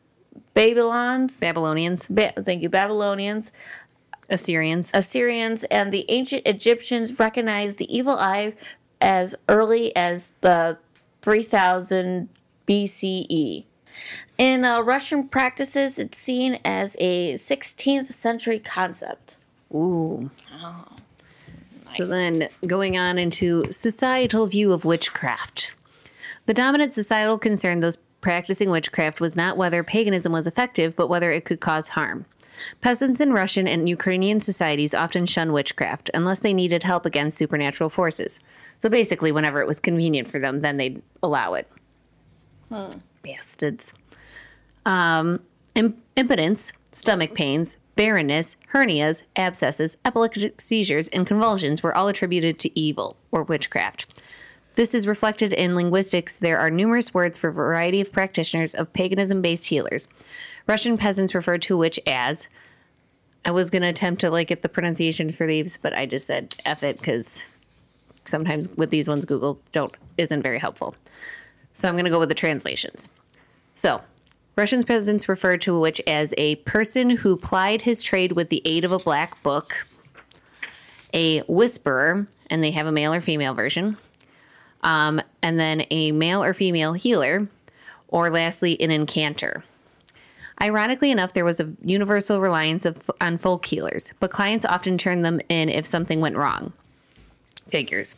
Babylons, 0.53 1.39
Babylonians, 1.39 2.07
ba- 2.09 2.33
thank 2.43 2.61
you, 2.61 2.69
Babylonians, 2.69 3.51
Assyrians. 4.29 4.91
Assyrians, 4.93 5.63
and 5.65 5.91
the 5.91 6.05
ancient 6.09 6.43
Egyptians 6.45 7.17
recognized 7.19 7.77
the 7.77 7.93
evil 7.95 8.13
eye 8.17 8.53
as 9.01 9.35
early 9.47 9.95
as 9.95 10.33
the 10.41 10.77
3000 11.21 12.29
BCE. 12.67 13.65
In 14.37 14.63
uh, 14.63 14.81
Russian 14.81 15.27
practices, 15.27 15.99
it's 15.99 16.17
seen 16.17 16.59
as 16.63 16.95
a 16.99 17.33
16th 17.33 18.13
century 18.13 18.59
concept. 18.59 19.35
Ooh. 19.73 20.29
So 21.95 22.05
then 22.05 22.49
going 22.65 22.97
on 22.97 23.17
into 23.17 23.71
societal 23.71 24.47
view 24.47 24.71
of 24.71 24.85
witchcraft. 24.85 25.75
The 26.45 26.53
dominant 26.53 26.93
societal 26.93 27.37
concern 27.37 27.79
those 27.79 27.97
practicing 28.21 28.69
witchcraft 28.69 29.19
was 29.19 29.35
not 29.35 29.57
whether 29.57 29.83
paganism 29.83 30.31
was 30.31 30.47
effective, 30.47 30.95
but 30.95 31.07
whether 31.07 31.31
it 31.31 31.45
could 31.45 31.59
cause 31.59 31.89
harm. 31.89 32.25
Peasants 32.81 33.21
in 33.21 33.33
Russian 33.33 33.67
and 33.67 33.87
Ukrainian 33.87 34.39
societies 34.39 34.93
often 34.93 35.25
shun 35.25 35.53
witchcraft 35.53 36.09
unless 36.13 36.39
they 36.39 36.53
needed 36.53 36.83
help 36.83 37.05
against 37.05 37.37
supernatural 37.37 37.89
forces. 37.89 38.39
So 38.79 38.89
basically, 38.89 39.31
whenever 39.31 39.61
it 39.61 39.67
was 39.67 39.79
convenient 39.79 40.29
for 40.29 40.39
them, 40.39 40.61
then 40.61 40.77
they'd 40.77 41.01
allow 41.21 41.53
it. 41.53 41.69
Bastards. 43.21 43.93
Um, 44.85 45.41
im- 45.75 46.01
impotence, 46.15 46.73
stomach 46.91 47.33
pains, 47.33 47.77
barrenness, 47.95 48.55
hernias, 48.71 49.23
abscesses, 49.35 49.97
epileptic 50.05 50.61
seizures, 50.61 51.09
and 51.09 51.27
convulsions 51.27 51.83
were 51.83 51.93
all 51.93 52.07
attributed 52.07 52.57
to 52.59 52.79
evil 52.79 53.17
or 53.31 53.43
witchcraft. 53.43 54.05
This 54.75 54.95
is 54.95 55.05
reflected 55.07 55.51
in 55.51 55.75
linguistics. 55.75 56.37
There 56.37 56.57
are 56.57 56.69
numerous 56.69 57.13
words 57.13 57.37
for 57.37 57.49
a 57.49 57.53
variety 57.53 57.99
of 57.99 58.13
practitioners 58.13 58.73
of 58.73 58.93
paganism 58.93 59.41
based 59.41 59.65
healers. 59.65 60.07
Russian 60.67 60.97
peasants 60.97 61.35
referred 61.35 61.61
to 61.63 61.75
witch 61.75 61.99
as. 62.07 62.47
I 63.43 63.51
was 63.51 63.69
going 63.69 63.81
to 63.81 63.89
attempt 63.89 64.21
to 64.21 64.29
like 64.29 64.47
get 64.47 64.61
the 64.61 64.69
pronunciations 64.69 65.35
for 65.35 65.45
these, 65.47 65.77
but 65.77 65.93
I 65.93 66.05
just 66.05 66.27
said 66.27 66.55
F 66.65 66.83
it 66.83 66.97
because 66.97 67.43
sometimes 68.29 68.69
with 68.69 68.89
these 68.89 69.07
ones, 69.07 69.25
Google 69.25 69.59
don't 69.71 69.95
isn't 70.17 70.41
very 70.41 70.59
helpful. 70.59 70.95
So 71.73 71.87
I'm 71.87 71.95
going 71.95 72.05
to 72.05 72.11
go 72.11 72.19
with 72.19 72.29
the 72.29 72.35
translations. 72.35 73.09
So, 73.75 74.01
Russian 74.55 74.83
peasants 74.83 75.29
referred 75.29 75.61
to 75.61 75.75
a 75.75 75.79
witch 75.79 76.01
as 76.05 76.33
a 76.37 76.57
person 76.57 77.11
who 77.11 77.37
plied 77.37 77.81
his 77.81 78.03
trade 78.03 78.33
with 78.33 78.49
the 78.49 78.61
aid 78.65 78.83
of 78.83 78.91
a 78.91 78.99
black 78.99 79.41
book, 79.41 79.87
a 81.13 81.39
whisperer, 81.41 82.27
and 82.49 82.61
they 82.61 82.71
have 82.71 82.85
a 82.85 82.91
male 82.91 83.13
or 83.13 83.21
female 83.21 83.53
version, 83.53 83.95
um, 84.81 85.21
and 85.41 85.57
then 85.57 85.85
a 85.91 86.11
male 86.11 86.43
or 86.43 86.53
female 86.53 86.91
healer, 86.91 87.47
or 88.09 88.29
lastly, 88.29 88.79
an 88.81 88.91
incanter. 88.91 89.63
Ironically 90.61 91.11
enough, 91.11 91.33
there 91.33 91.45
was 91.45 91.61
a 91.61 91.71
universal 91.85 92.41
reliance 92.41 92.85
of, 92.85 93.09
on 93.21 93.37
folk 93.37 93.65
healers, 93.65 94.13
but 94.19 94.29
clients 94.29 94.65
often 94.65 94.97
turned 94.97 95.23
them 95.23 95.39
in 95.47 95.69
if 95.69 95.85
something 95.85 96.19
went 96.19 96.35
wrong. 96.35 96.73
Figures. 97.69 98.15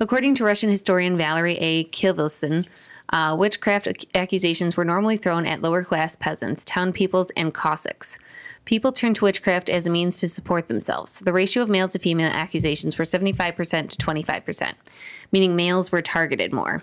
According 0.00 0.34
to 0.36 0.44
Russian 0.44 0.70
historian 0.70 1.16
Valerie 1.16 1.58
A. 1.58 1.84
Kivelson, 1.84 2.66
uh, 3.10 3.36
witchcraft 3.38 3.86
ac- 3.86 4.08
accusations 4.14 4.76
were 4.76 4.84
normally 4.84 5.16
thrown 5.16 5.46
at 5.46 5.62
lower 5.62 5.84
class 5.84 6.16
peasants, 6.16 6.64
town 6.64 6.92
peoples, 6.92 7.30
and 7.36 7.54
Cossacks. 7.54 8.18
People 8.64 8.92
turned 8.92 9.16
to 9.16 9.24
witchcraft 9.24 9.68
as 9.68 9.86
a 9.86 9.90
means 9.90 10.18
to 10.18 10.28
support 10.28 10.68
themselves. 10.68 11.20
The 11.20 11.32
ratio 11.32 11.62
of 11.62 11.68
male 11.68 11.88
to 11.88 11.98
female 11.98 12.30
accusations 12.32 12.98
were 12.98 13.04
75% 13.04 13.90
to 13.90 13.96
25%, 13.96 14.72
meaning 15.32 15.54
males 15.54 15.92
were 15.92 16.02
targeted 16.02 16.52
more. 16.52 16.82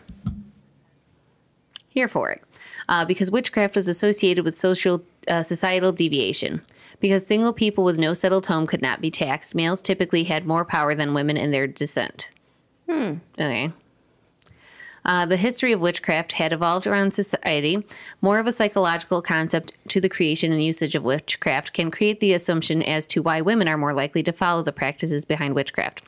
Here 1.90 2.08
for 2.08 2.32
it. 2.32 2.42
Uh, 2.88 3.04
because 3.06 3.32
witchcraft 3.32 3.76
was 3.76 3.88
associated 3.88 4.46
with 4.46 4.58
social 4.58 5.04
uh, 5.28 5.44
societal 5.44 5.92
deviation. 5.92 6.62
Because 7.00 7.26
single 7.26 7.54
people 7.54 7.84
with 7.84 7.98
no 7.98 8.14
settled 8.14 8.48
home 8.48 8.68
could 8.68 8.82
not 8.82 9.02
be 9.02 9.12
taxed, 9.12 9.56
males 9.56 9.82
typically 9.82 10.26
had 10.26 10.46
more 10.46 10.66
power 10.66 10.94
than 10.94 11.14
women 11.14 11.38
in 11.38 11.52
their 11.52 11.68
descent. 11.68 12.30
Hmm. 12.88 13.16
Okay. 13.40 13.72
Uh, 15.04 15.26
the 15.26 15.38
history 15.38 15.72
of 15.72 15.80
witchcraft 15.80 16.34
had 16.34 16.54
evolved 16.54 16.86
around 16.86 17.14
society. 17.14 17.84
More 18.22 18.40
of 18.40 18.48
a 18.48 18.52
psychological 18.52 19.22
concept 19.22 19.74
to 19.90 20.00
the 20.00 20.10
creation 20.10 20.52
and 20.52 20.64
usage 20.64 20.96
of 20.96 21.04
witchcraft 21.04 21.74
can 21.74 21.90
create 21.90 22.20
the 22.20 22.34
assumption 22.34 22.84
as 22.84 23.08
to 23.08 23.22
why 23.22 23.42
women 23.42 23.68
are 23.68 23.78
more 23.78 23.94
likely 23.94 24.22
to 24.24 24.32
follow 24.32 24.62
the 24.62 24.72
practices 24.72 25.26
behind 25.26 25.56
witchcraft. 25.56 26.04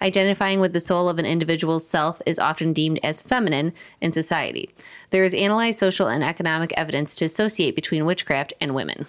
Identifying 0.00 0.60
with 0.60 0.72
the 0.72 0.80
soul 0.80 1.08
of 1.08 1.18
an 1.18 1.26
individual's 1.26 1.86
self 1.86 2.22
is 2.24 2.38
often 2.38 2.72
deemed 2.72 3.00
as 3.02 3.22
feminine 3.22 3.72
in 4.00 4.12
society. 4.12 4.70
There 5.10 5.24
is 5.24 5.34
analyzed 5.34 5.78
social 5.78 6.06
and 6.06 6.22
economic 6.22 6.72
evidence 6.76 7.14
to 7.16 7.24
associate 7.24 7.74
between 7.74 8.06
witchcraft 8.06 8.52
and 8.60 8.74
women. 8.74 9.06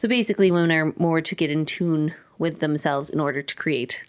So 0.00 0.08
basically, 0.08 0.50
women 0.50 0.72
are 0.72 0.94
more 0.96 1.20
to 1.20 1.34
get 1.34 1.50
in 1.50 1.66
tune 1.66 2.14
with 2.38 2.60
themselves 2.60 3.10
in 3.10 3.20
order 3.20 3.42
to 3.42 3.54
create 3.54 4.02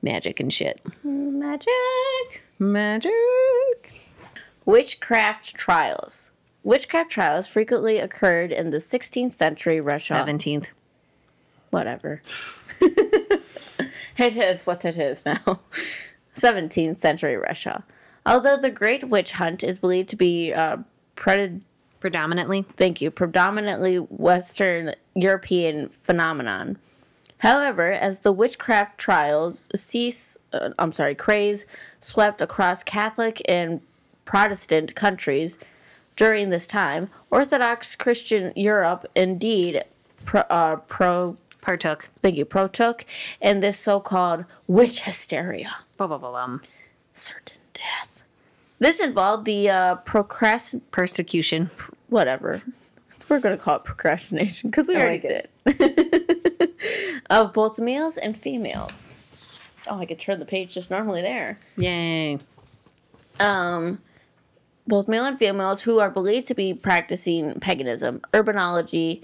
magic 0.00 0.40
and 0.40 0.50
shit. 0.50 0.80
Magic. 1.04 1.68
Magic. 2.58 3.12
Witchcraft 4.64 5.54
trials. 5.54 6.30
Witchcraft 6.64 7.10
trials 7.10 7.46
frequently 7.46 7.98
occurred 7.98 8.50
in 8.50 8.70
the 8.70 8.78
16th 8.78 9.32
century 9.32 9.78
Russia. 9.78 10.14
17th. 10.14 10.68
Whatever. 11.68 12.22
it 12.80 13.42
is 14.38 14.64
what 14.64 14.86
it 14.86 14.96
is 14.96 15.26
now. 15.26 15.60
17th 16.34 16.96
century 16.96 17.36
Russia. 17.36 17.84
Although 18.24 18.56
the 18.56 18.70
Great 18.70 19.10
Witch 19.10 19.32
Hunt 19.32 19.62
is 19.62 19.78
believed 19.78 20.08
to 20.08 20.16
be 20.16 20.54
uh, 20.54 20.78
pred- 21.14 21.60
Predominantly. 22.06 22.64
thank 22.76 23.00
you, 23.00 23.10
predominantly 23.10 23.96
Western 23.96 24.94
European 25.16 25.88
phenomenon. 25.88 26.78
However, 27.38 27.90
as 27.90 28.20
the 28.20 28.30
witchcraft 28.30 28.96
trials 28.96 29.68
cease, 29.74 30.36
uh, 30.52 30.70
I'm 30.78 30.92
sorry, 30.92 31.16
craze 31.16 31.66
swept 32.00 32.40
across 32.40 32.84
Catholic 32.84 33.42
and 33.48 33.80
Protestant 34.24 34.94
countries 34.94 35.58
during 36.14 36.50
this 36.50 36.68
time, 36.68 37.10
Orthodox 37.32 37.96
Christian 37.96 38.52
Europe 38.54 39.04
indeed 39.16 39.82
pro, 40.24 40.42
uh, 40.42 40.76
pro 40.76 41.36
Partook. 41.60 42.08
thank 42.22 42.36
you, 42.36 42.44
protook 42.44 43.04
in 43.40 43.58
this 43.58 43.80
so-called 43.80 44.44
witch 44.68 45.00
hysteria, 45.00 45.78
Ba-ba-ba-bum. 45.96 46.62
certain 47.14 47.58
death. 47.74 48.22
This 48.78 49.00
involved 49.00 49.46
the 49.46 49.70
uh, 49.70 49.96
procrast 50.04 50.80
Persecution. 50.90 51.70
Whatever. 52.08 52.62
We're 53.28 53.40
gonna 53.40 53.56
call 53.56 53.76
it 53.76 53.84
procrastination 53.84 54.70
because 54.70 54.88
we 54.88 54.96
I 54.96 55.00
already 55.00 55.28
like 55.28 55.78
did. 55.78 56.72
of 57.30 57.52
both 57.52 57.78
males 57.80 58.16
and 58.16 58.36
females. 58.36 59.58
Oh, 59.88 59.98
I 59.98 60.06
could 60.06 60.18
turn 60.18 60.38
the 60.38 60.44
page 60.44 60.74
just 60.74 60.90
normally 60.90 61.22
there. 61.22 61.58
Yay. 61.76 62.38
Um, 63.38 64.00
both 64.86 65.08
male 65.08 65.24
and 65.24 65.38
females 65.38 65.82
who 65.82 65.98
are 65.98 66.10
believed 66.10 66.46
to 66.48 66.54
be 66.54 66.72
practicing 66.74 67.58
paganism, 67.60 68.20
urbanology, 68.32 69.22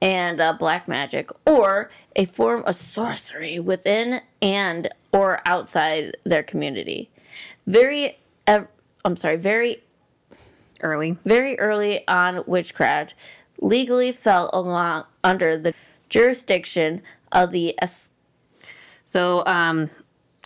and 0.00 0.40
uh, 0.40 0.52
black 0.52 0.86
magic, 0.88 1.30
or 1.46 1.90
a 2.16 2.24
form 2.26 2.62
of 2.66 2.74
sorcery 2.76 3.58
within 3.58 4.20
and 4.42 4.88
or 5.12 5.40
outside 5.46 6.16
their 6.24 6.42
community. 6.42 7.08
Very, 7.66 8.18
ev- 8.46 8.68
I'm 9.04 9.16
sorry, 9.16 9.36
very 9.36 9.82
early. 10.84 11.16
very 11.24 11.58
early 11.58 12.06
on 12.06 12.44
witchcraft 12.46 13.14
legally 13.60 14.12
fell 14.12 14.50
along 14.52 15.04
under 15.24 15.56
the 15.58 15.72
jurisdiction 16.08 17.02
of 17.32 17.50
the 17.50 17.74
es- 17.82 18.10
So 19.06 19.42
um, 19.46 19.90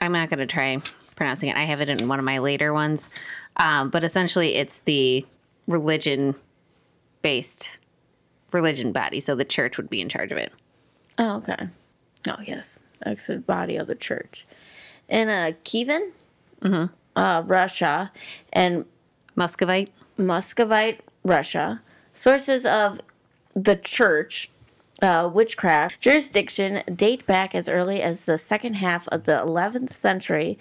I'm 0.01 0.13
not 0.13 0.31
going 0.31 0.39
to 0.39 0.47
try 0.47 0.79
pronouncing 1.17 1.49
it. 1.51 1.57
I 1.57 1.65
have 1.65 1.81
it 1.81 1.89
in 1.89 2.07
one 2.09 2.19
of 2.19 2.25
my 2.25 2.39
later 2.39 2.73
ones. 2.73 3.09
Um, 3.57 3.91
but 3.91 4.05
essentially, 4.05 4.55
it's 4.55 4.79
the 4.81 5.27
religion 5.67 6.35
based 7.23 7.79
religion 8.53 8.93
body. 8.93 9.21
So 9.21 9.35
the 9.35 9.45
church 9.45 9.77
would 9.77 9.91
be 9.91 10.01
in 10.01 10.09
charge 10.09 10.31
of 10.33 10.39
it. 10.39 10.53
oh 11.19 11.37
okay 11.39 11.69
oh 12.29 12.37
yes 12.47 12.81
exit 13.05 13.47
body 13.47 13.77
of 13.77 13.87
the 13.87 13.95
church 13.95 14.47
in 15.09 15.29
uh 15.29 15.53
kievan 15.65 16.11
uh, 17.17 17.43
russia 17.47 18.11
and 18.53 18.85
Muscovite. 19.37 19.93
Muscovite 20.19 21.01
russia 21.25 21.81
sources 22.13 22.67
of 22.67 23.01
the 23.55 23.77
church 23.77 24.51
uh, 25.01 25.31
witchcraft 25.33 26.01
jurisdiction 26.01 26.83
date 26.95 27.25
back 27.27 27.55
as 27.55 27.69
early 27.69 28.03
as 28.03 28.25
the 28.25 28.37
second 28.37 28.75
half 28.75 29.07
of 29.09 29.25
the 29.25 29.33
11th 29.47 29.91
century 29.91 30.59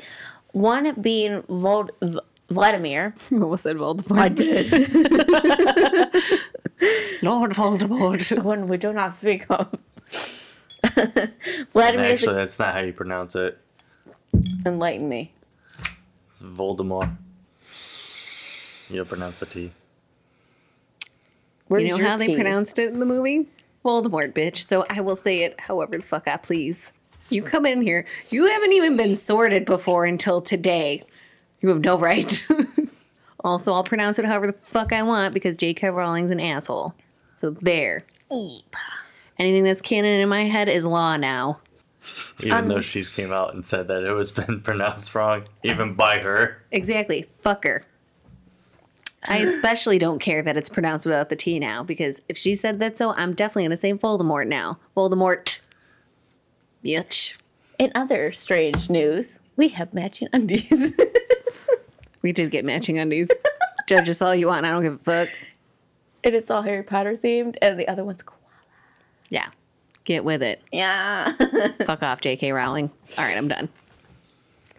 one 0.52 0.94
being 1.02 1.42
Vol- 1.50 1.90
v- 2.02 2.20
vladimir 2.50 3.16
You 3.32 3.44
almost 3.44 3.64
said 3.64 3.78
Voldemort. 3.78 4.20
i 4.20 4.30
did 4.30 4.72
Lord 7.24 7.52
Voldemort. 7.52 8.44
one 8.44 8.68
we 8.68 8.78
do 8.78 8.94
not 8.94 9.12
speak 9.12 9.46
of. 9.50 9.68
And 10.96 11.32
actually, 11.76 12.34
the, 12.34 12.36
that's 12.40 12.60
not 12.60 12.76
how 12.76 12.82
you 12.82 12.94
pronounce 12.94 13.36
it. 13.36 13.58
enlighten 14.66 15.10
me. 15.10 15.34
It's 16.30 16.40
Voldemort. 16.40 17.18
You 18.90 18.98
don't 18.98 19.10
pronounce 19.10 19.40
the 19.40 19.46
T. 19.46 19.72
Where's 21.68 21.84
you 21.84 21.90
know 21.90 21.98
your 21.98 22.08
how 22.08 22.18
they 22.18 22.34
pronounced 22.34 22.80
it 22.80 22.90
in 22.92 23.00
the 23.00 23.06
movie? 23.06 23.48
Voldemort, 23.84 24.34
bitch. 24.34 24.58
So 24.58 24.86
I 24.90 25.02
will 25.02 25.16
say 25.16 25.44
it 25.44 25.60
however 25.60 25.98
the 25.98 26.04
fuck 26.04 26.28
I 26.28 26.38
please. 26.38 26.94
You 27.30 27.42
come 27.42 27.66
in 27.66 27.82
here. 27.82 28.06
You 28.30 28.46
haven't 28.48 28.72
even 28.72 28.96
been 28.96 29.16
sorted 29.18 29.66
before 29.66 30.06
until 30.06 30.42
today. 30.42 31.04
You 31.60 31.70
have 31.70 31.82
no 31.82 31.98
right. 31.98 32.48
also, 33.44 33.74
I'll 33.74 33.84
pronounce 33.84 34.18
it 34.18 34.26
however 34.26 34.48
the 34.48 34.54
fuck 34.54 34.94
I 34.94 35.04
want 35.04 35.34
because 35.34 35.58
J.K. 35.58 35.90
Rowling's 35.90 36.32
an 36.32 36.40
asshole. 36.40 36.94
So 37.38 37.50
there. 37.50 38.06
Anything 39.40 39.64
that's 39.64 39.82
canon 39.82 40.20
in 40.22 40.30
my 40.30 40.44
head 40.46 40.70
is 40.70 40.86
law 40.86 41.18
now. 41.18 41.60
Even 42.40 42.52
Um, 42.54 42.68
though 42.70 42.82
she's 42.82 43.10
came 43.10 43.34
out 43.34 43.54
and 43.54 43.66
said 43.66 43.90
that 43.90 44.04
it 44.04 44.14
was 44.14 44.32
been 44.32 44.62
pronounced 44.62 45.14
wrong, 45.14 45.44
even 45.64 45.96
by 45.96 46.20
her. 46.20 46.64
Exactly. 46.72 47.28
Fuck 47.42 47.66
her. 47.66 47.84
I 49.28 49.38
especially 49.38 50.00
don't 50.00 50.20
care 50.20 50.42
that 50.42 50.56
it's 50.58 50.70
pronounced 50.70 51.06
without 51.06 51.30
the 51.30 51.36
T 51.36 51.60
now 51.60 51.84
because 51.84 52.22
if 52.30 52.38
she 52.38 52.56
said 52.56 52.80
that 52.80 52.98
so, 52.98 53.14
I'm 53.14 53.34
definitely 53.34 53.64
going 53.64 53.72
to 53.72 53.78
say 53.78 53.94
Voldemort 53.94 54.48
now. 54.48 54.80
Voldemort. 54.96 55.60
Bitch. 56.84 57.36
In 57.78 57.92
other 57.94 58.32
strange 58.32 58.90
news, 58.90 59.40
we 59.56 59.68
have 59.70 59.94
matching 59.94 60.30
undies. 60.34 60.94
We 62.24 62.34
did 62.34 62.52
get 62.52 62.66
matching 62.66 62.98
undies. 63.00 63.30
Judge 63.88 64.10
us 64.10 64.22
all 64.22 64.36
you 64.36 64.48
want. 64.48 64.66
I 64.66 64.72
don't 64.72 64.84
give 64.84 64.94
a 64.96 64.98
fuck. 64.98 65.30
and 66.24 66.36
it's 66.36 66.50
all 66.52 66.64
Harry 66.64 66.84
Potter 66.84 67.16
themed, 67.16 67.56
and 67.62 67.80
the 67.80 67.88
other 67.88 68.04
one's 68.04 68.24
koala. 68.24 68.42
Yeah. 69.30 69.48
Get 70.04 70.26
with 70.26 70.42
it. 70.44 70.62
Yeah. 70.74 71.32
Fuck 71.86 72.02
off, 72.04 72.20
J.K. 72.22 72.52
Rowling. 72.52 72.90
All 73.18 73.24
right, 73.24 73.38
I'm 73.38 73.48
done. 73.48 73.70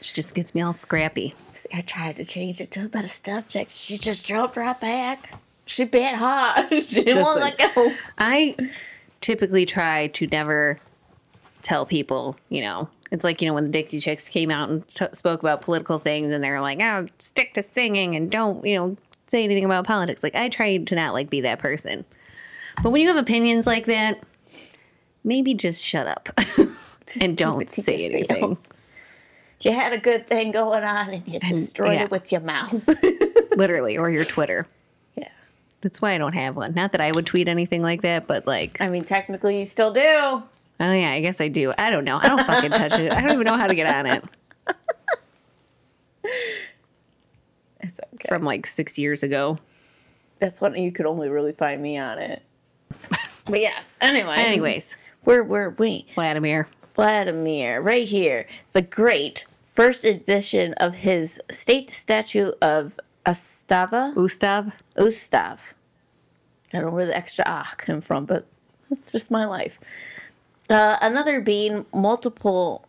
She 0.01 0.15
just 0.15 0.35
gets 0.35 0.55
me 0.55 0.61
all 0.61 0.73
scrappy. 0.73 1.35
See, 1.55 1.69
I 1.73 1.81
tried 1.81 2.17
to 2.17 2.25
change 2.25 2.61
it 2.61 2.71
to 2.73 2.85
a 2.85 2.89
better 2.89 3.09
subject. 3.09 3.71
She 3.71 3.99
just 3.99 4.25
jumped 4.25 4.57
right 4.57 4.79
back. 4.81 5.35
She 5.67 5.85
bit 5.85 6.15
hard. 6.15 6.69
she 6.71 7.05
didn't 7.05 7.25
want 7.25 7.39
to 7.39 7.45
let 7.45 7.75
go. 7.75 7.93
I 8.17 8.57
typically 9.21 9.67
try 9.67 10.07
to 10.09 10.27
never 10.29 10.79
tell 11.63 11.85
people, 11.85 12.37
you 12.49 12.63
know, 12.63 12.89
it's 13.11 13.25
like, 13.25 13.43
you 13.43 13.49
know, 13.49 13.55
when 13.55 13.65
the 13.65 13.71
Dixie 13.71 14.01
Chicks 14.01 14.29
came 14.29 14.51
out 14.51 14.69
and 14.69 14.87
t- 14.89 15.07
spoke 15.13 15.41
about 15.41 15.63
political 15.63 15.99
things 15.99 16.33
and 16.33 16.45
they're 16.45 16.61
like, 16.61 16.81
oh, 16.81 17.07
stick 17.19 17.55
to 17.55 17.63
singing 17.63 18.17
and 18.17 18.31
don't, 18.31 18.65
you 18.65 18.77
know, 18.77 18.97
say 19.27 19.45
anything 19.45 19.65
about 19.65 19.87
politics. 19.87 20.23
Like, 20.23 20.35
I 20.35 20.49
try 20.49 20.77
to 20.77 20.95
not 20.95 21.15
like 21.15 21.31
be 21.31 21.41
that 21.43 21.59
person. 21.59 22.05
But 22.83 22.91
when 22.91 23.01
you 23.01 23.09
have 23.09 23.17
opinions 23.17 23.67
like 23.67 23.87
that, 23.87 24.23
maybe 25.25 25.55
just 25.55 25.85
shut 25.85 26.07
up 26.07 26.29
and 27.21 27.37
don't 27.37 27.71
say 27.71 28.05
anything. 28.05 28.57
You 29.61 29.73
had 29.73 29.93
a 29.93 29.99
good 29.99 30.27
thing 30.29 30.53
going 30.53 30.85
on, 30.85 31.11
and 31.11 31.27
you 31.27 31.41
destroyed 31.41 31.95
yeah. 31.95 32.05
it 32.05 32.11
with 32.11 32.31
your 32.31 32.41
mouth. 32.41 32.89
Literally, 33.57 33.99
or 33.99 34.09
your 34.09 34.25
Twitter. 34.25 34.67
yeah. 35.17 35.31
That's 35.81 36.01
why 36.01 36.13
I 36.13 36.19
don't 36.19 36.35
have 36.35 36.55
one. 36.55 36.75
Not 36.75 36.93
that 36.93 37.01
I 37.01 37.11
would 37.11 37.27
tweet 37.27 37.49
anything 37.49 37.83
like 37.83 38.03
that, 38.03 38.27
but 38.29 38.47
like, 38.47 38.81
I 38.81 38.89
mean, 38.89 39.05
technically, 39.05 39.59
you 39.59 39.67
still 39.67 39.93
do. 39.93 40.01
oh 40.01 40.45
yeah, 40.79 41.11
I 41.11 41.21
guess 41.21 41.41
I 41.41 41.49
do. 41.49 41.73
I 41.77 41.91
don't 41.91 42.05
know. 42.05 42.19
I 42.23 42.29
don't 42.29 42.47
fucking 42.47 42.71
touch 42.71 43.01
it. 43.01 43.11
I 43.11 43.21
don't 43.21 43.33
even 43.33 43.45
know 43.45 43.57
how 43.57 43.67
to 43.67 43.75
get 43.75 43.87
on 43.87 44.07
it. 44.07 44.25
It's 47.81 48.01
okay. 48.15 48.29
From 48.29 48.43
like 48.43 48.67
six 48.67 48.99
years 48.99 49.23
ago. 49.23 49.59
That's 50.41 50.61
when 50.61 50.75
you 50.75 50.93
could 50.93 51.07
only 51.07 51.29
really 51.29 51.53
find 51.53 51.81
me 51.83 51.97
on 51.99 52.19
it. 52.19 52.43
But 53.51 53.61
yes. 53.61 53.97
Anyway. 54.03 54.35
Anyways, 54.37 54.95
Where 55.25 55.43
were 55.43 55.71
we? 55.79 56.07
Vladimir. 56.15 56.69
Vladimir, 56.95 57.81
right 57.81 58.07
here. 58.07 58.47
The 58.73 58.83
great 58.83 59.47
first 59.79 60.05
edition 60.05 60.75
of 60.75 60.93
his 60.97 61.41
state 61.53 61.89
statute 61.89 62.53
of 62.61 62.99
Ostava. 63.25 64.13
Ustav. 64.17 64.73
Ustav. 64.97 65.61
I 66.73 66.79
don't 66.79 66.87
know 66.87 66.91
where 66.91 67.07
the 67.07 67.17
extra 67.17 67.45
ah 67.47 67.73
came 67.79 68.01
from, 68.01 68.25
but 68.25 68.45
that's 68.91 69.13
just 69.13 69.31
my 69.31 69.45
life. 69.45 69.79
Uh, 70.69 70.97
another 71.01 71.41
being 71.41 71.87
multiple, 71.95 72.89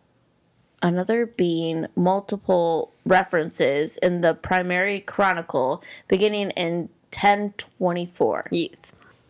another 0.81 1.27
being 1.27 1.85
multiple 1.95 2.91
references 3.05 3.97
in 3.97 4.21
the 4.21 4.33
primary 4.33 4.99
chronicle 4.99 5.83
beginning 6.07 6.49
in 6.51 6.89
1024. 7.11 8.47
Yes. 8.49 8.71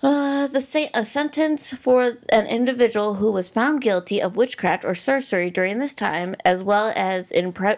Uh, 0.01 0.47
the 0.47 0.61
sa- 0.61 0.87
a 0.93 1.03
sentence 1.03 1.71
for 1.73 2.15
an 2.29 2.47
individual 2.47 3.15
who 3.15 3.31
was 3.31 3.49
found 3.49 3.81
guilty 3.81 4.21
of 4.21 4.37
witchcraft 4.37 4.85
or 4.85 4.95
sorcery 4.95 5.49
during 5.49 5.79
this 5.79 5.93
time, 5.93 6.35
as 6.45 6.63
well 6.63 6.93
as 6.95 7.31
in 7.31 7.51
pre- 7.51 7.75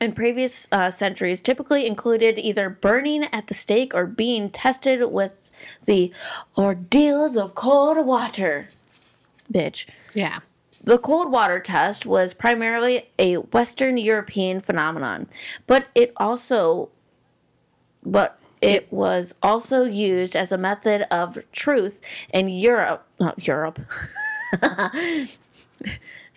in 0.00 0.12
previous 0.12 0.68
uh, 0.72 0.90
centuries, 0.90 1.40
typically 1.40 1.86
included 1.86 2.38
either 2.38 2.68
burning 2.68 3.24
at 3.32 3.46
the 3.46 3.54
stake 3.54 3.94
or 3.94 4.04
being 4.06 4.50
tested 4.50 5.10
with 5.10 5.50
the 5.84 6.12
ordeals 6.58 7.36
of 7.36 7.54
cold 7.54 8.04
water. 8.04 8.68
Bitch. 9.50 9.86
Yeah. 10.14 10.40
The 10.82 10.98
cold 10.98 11.32
water 11.32 11.60
test 11.60 12.04
was 12.04 12.34
primarily 12.34 13.08
a 13.18 13.36
Western 13.36 13.96
European 13.96 14.60
phenomenon, 14.60 15.28
but 15.66 15.86
it 15.94 16.12
also 16.18 16.90
but 18.04 18.38
it 18.64 18.92
was 18.92 19.34
also 19.42 19.84
used 19.84 20.34
as 20.36 20.52
a 20.52 20.58
method 20.58 21.06
of 21.10 21.38
truth 21.52 22.00
in 22.32 22.48
Europe, 22.48 23.06
not 23.18 23.46
Europe. 23.46 23.80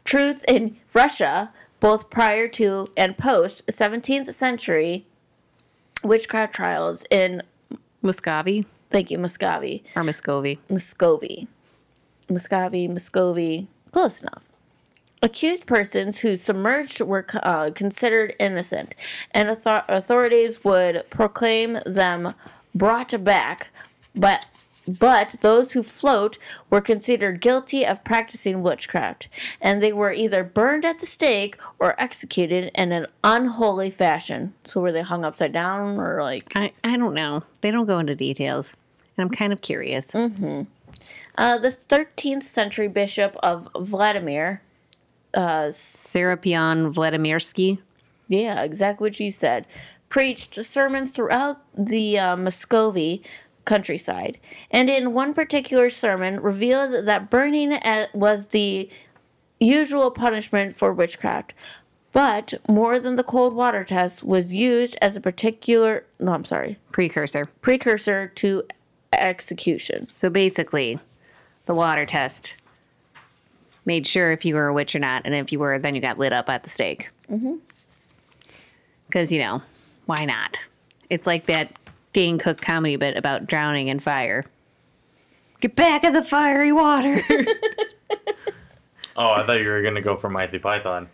truth 0.06 0.46
in 0.48 0.78
Russia, 0.94 1.54
both 1.80 2.10
prior 2.10 2.48
to 2.48 2.88
and 2.98 3.18
post 3.18 3.66
17th 3.68 4.34
century 4.34 5.06
witchcraft 6.04 6.54
trials 6.54 7.04
in 7.10 7.44
Muscovy 8.02 8.66
thank 8.90 9.12
you 9.12 9.18
Muscovy. 9.18 9.84
or 9.96 10.04
Muscovy. 10.04 10.60
Muscovy. 10.70 11.48
Muscovy, 12.30 12.88
Muscovy, 12.88 13.68
close 13.92 14.22
enough. 14.22 14.47
Accused 15.22 15.66
persons 15.66 16.20
who 16.20 16.36
submerged 16.36 17.02
were 17.02 17.26
uh, 17.42 17.72
considered 17.74 18.36
innocent, 18.40 18.94
and 19.32 19.50
author- 19.50 19.84
authorities 19.88 20.64
would 20.64 21.10
proclaim 21.10 21.80
them 21.86 22.36
brought 22.76 23.24
back, 23.24 23.70
but 24.16 24.46
but 24.88 25.36
those 25.42 25.74
who 25.74 25.84
float 25.84 26.38
were 26.70 26.80
considered 26.80 27.42
guilty 27.42 27.86
of 27.86 28.04
practicing 28.06 28.64
witchcraft, 28.64 29.28
and 29.60 29.82
they 29.82 29.92
were 29.92 30.14
either 30.14 30.44
burned 30.44 30.86
at 30.86 31.00
the 31.00 31.06
stake 31.06 31.58
or 31.78 32.00
executed 32.02 32.72
in 32.74 32.92
an 32.94 33.08
unholy 33.24 33.90
fashion. 33.90 34.54
So 34.64 34.80
were 34.80 34.94
they 34.94 35.02
hung 35.02 35.26
upside 35.26 35.52
down 35.52 36.00
or 36.00 36.22
like 36.22 36.54
I, 36.56 36.72
I 36.84 36.96
don't 36.96 37.14
know. 37.14 37.44
They 37.62 37.72
don't 37.72 37.86
go 37.86 38.00
into 38.00 38.16
details. 38.16 38.78
And 39.18 39.26
I'm 39.26 39.36
kind 39.36 39.52
of 39.52 39.62
curious. 39.62 40.16
uh, 40.16 41.58
the 41.58 41.70
13th 41.70 42.44
century 42.44 42.88
bishop 42.88 43.36
of 43.44 43.68
Vladimir 43.76 44.62
Serapion 45.38 46.94
Vladimirsky. 46.94 47.80
Yeah, 48.28 48.62
exactly 48.64 49.06
what 49.06 49.20
you 49.20 49.32
said. 49.32 49.66
Preached 50.10 50.56
sermons 50.56 51.12
throughout 51.12 51.62
the 51.78 52.18
uh, 52.18 52.38
Muscovy 52.38 53.22
countryside, 53.66 54.38
and 54.72 54.90
in 54.90 55.14
one 55.14 55.34
particular 55.34 55.90
sermon 55.90 56.40
revealed 56.40 57.06
that 57.06 57.30
burning 57.30 57.74
at, 57.74 58.14
was 58.16 58.48
the 58.48 58.90
usual 59.60 60.12
punishment 60.12 60.76
for 60.76 60.94
witchcraft. 60.94 61.54
But 62.14 62.54
more 62.70 63.00
than 63.00 63.16
the 63.18 63.24
cold 63.24 63.54
water 63.54 63.84
test 63.84 64.24
was 64.24 64.54
used 64.54 64.98
as 65.02 65.16
a 65.16 65.22
particular 65.22 66.06
no, 66.20 66.32
I'm 66.32 66.46
sorry, 66.46 66.80
Precursor. 66.92 67.48
precursor 67.62 68.30
to 68.36 68.64
execution. 69.12 70.08
So 70.16 70.30
basically, 70.30 71.00
the 71.66 71.74
water 71.76 72.06
test 72.06 72.56
made 73.88 74.06
sure 74.06 74.32
if 74.32 74.46
you 74.46 74.54
were 74.54 74.68
a 74.68 74.74
witch 74.74 74.94
or 74.96 75.00
not, 75.00 75.24
and 75.26 75.34
if 75.34 75.52
you 75.52 75.58
were, 75.58 75.80
then 75.80 75.96
you 75.96 76.02
got 76.02 76.20
lit 76.20 76.34
up 76.34 76.48
at 76.50 76.64
the 76.64 76.70
stake. 76.70 77.10
Mm-hmm. 77.32 77.56
Because 79.08 79.32
you 79.32 79.40
know, 79.40 79.64
why 80.06 80.26
not? 80.26 80.60
It's 81.10 81.26
like 81.26 81.48
that 81.48 81.72
Dane 82.14 82.38
Cook 82.38 82.62
comedy 82.62 82.98
bit 82.98 83.18
about 83.18 83.48
drowning 83.48 83.88
in 83.88 84.00
fire. 84.00 84.46
Get 85.62 85.76
back 85.76 86.04
in 86.04 86.14
the 86.14 86.24
fiery 86.24 86.72
water. 86.72 87.24
Oh, 89.20 89.32
I 89.32 89.44
thought 89.48 89.60
you 89.62 89.68
were 89.68 89.82
gonna 89.82 90.00
go 90.00 90.16
for 90.16 90.30
Monty 90.30 90.60
Python. 90.60 91.10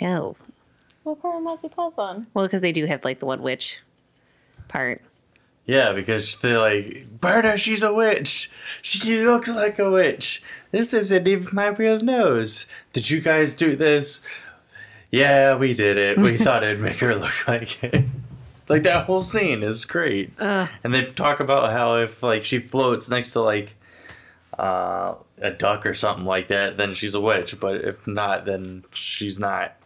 no, 0.00 0.36
What 1.02 1.20
part 1.20 1.34
of 1.38 1.42
Monty 1.42 1.68
Python? 1.68 2.28
well, 2.32 2.44
because 2.46 2.60
they 2.60 2.70
do 2.70 2.86
have 2.86 3.04
like 3.04 3.18
the 3.18 3.26
one 3.26 3.42
witch 3.42 3.80
part. 4.68 5.02
Yeah, 5.66 5.92
because 5.92 6.36
they're 6.36 6.58
like, 6.60 7.20
Berta, 7.20 7.56
she's 7.56 7.82
a 7.82 7.92
witch. 7.92 8.50
She 8.82 9.20
looks 9.22 9.48
like 9.52 9.78
a 9.78 9.90
witch. 9.90 10.42
This 10.70 10.94
isn't 10.94 11.26
even 11.26 11.48
my 11.52 11.68
real 11.68 11.98
nose. 11.98 12.66
Did 12.92 13.10
you 13.10 13.20
guys 13.20 13.52
do 13.52 13.74
this? 13.74 14.20
Yeah, 15.10 15.56
we 15.56 15.74
did 15.74 15.96
it. 15.96 16.18
We 16.18 16.38
thought 16.44 16.62
it'd 16.62 16.80
make 16.80 17.00
her 17.00 17.16
look 17.16 17.48
like 17.48 17.82
it. 17.82 18.04
Like 18.68 18.82
that 18.84 19.06
whole 19.06 19.22
scene 19.22 19.62
is 19.62 19.84
great. 19.84 20.32
Ugh. 20.38 20.68
And 20.82 20.94
they 20.94 21.06
talk 21.06 21.40
about 21.40 21.70
how 21.72 21.96
if 21.98 22.22
like 22.22 22.44
she 22.44 22.58
floats 22.58 23.08
next 23.08 23.32
to 23.32 23.40
like 23.40 23.74
uh, 24.58 25.14
a 25.38 25.50
duck 25.50 25.86
or 25.86 25.94
something 25.94 26.24
like 26.24 26.48
that, 26.48 26.76
then 26.76 26.94
she's 26.94 27.14
a 27.14 27.20
witch. 27.20 27.58
But 27.58 27.76
if 27.84 28.06
not, 28.06 28.44
then 28.44 28.84
she's 28.92 29.38
not. 29.38 29.76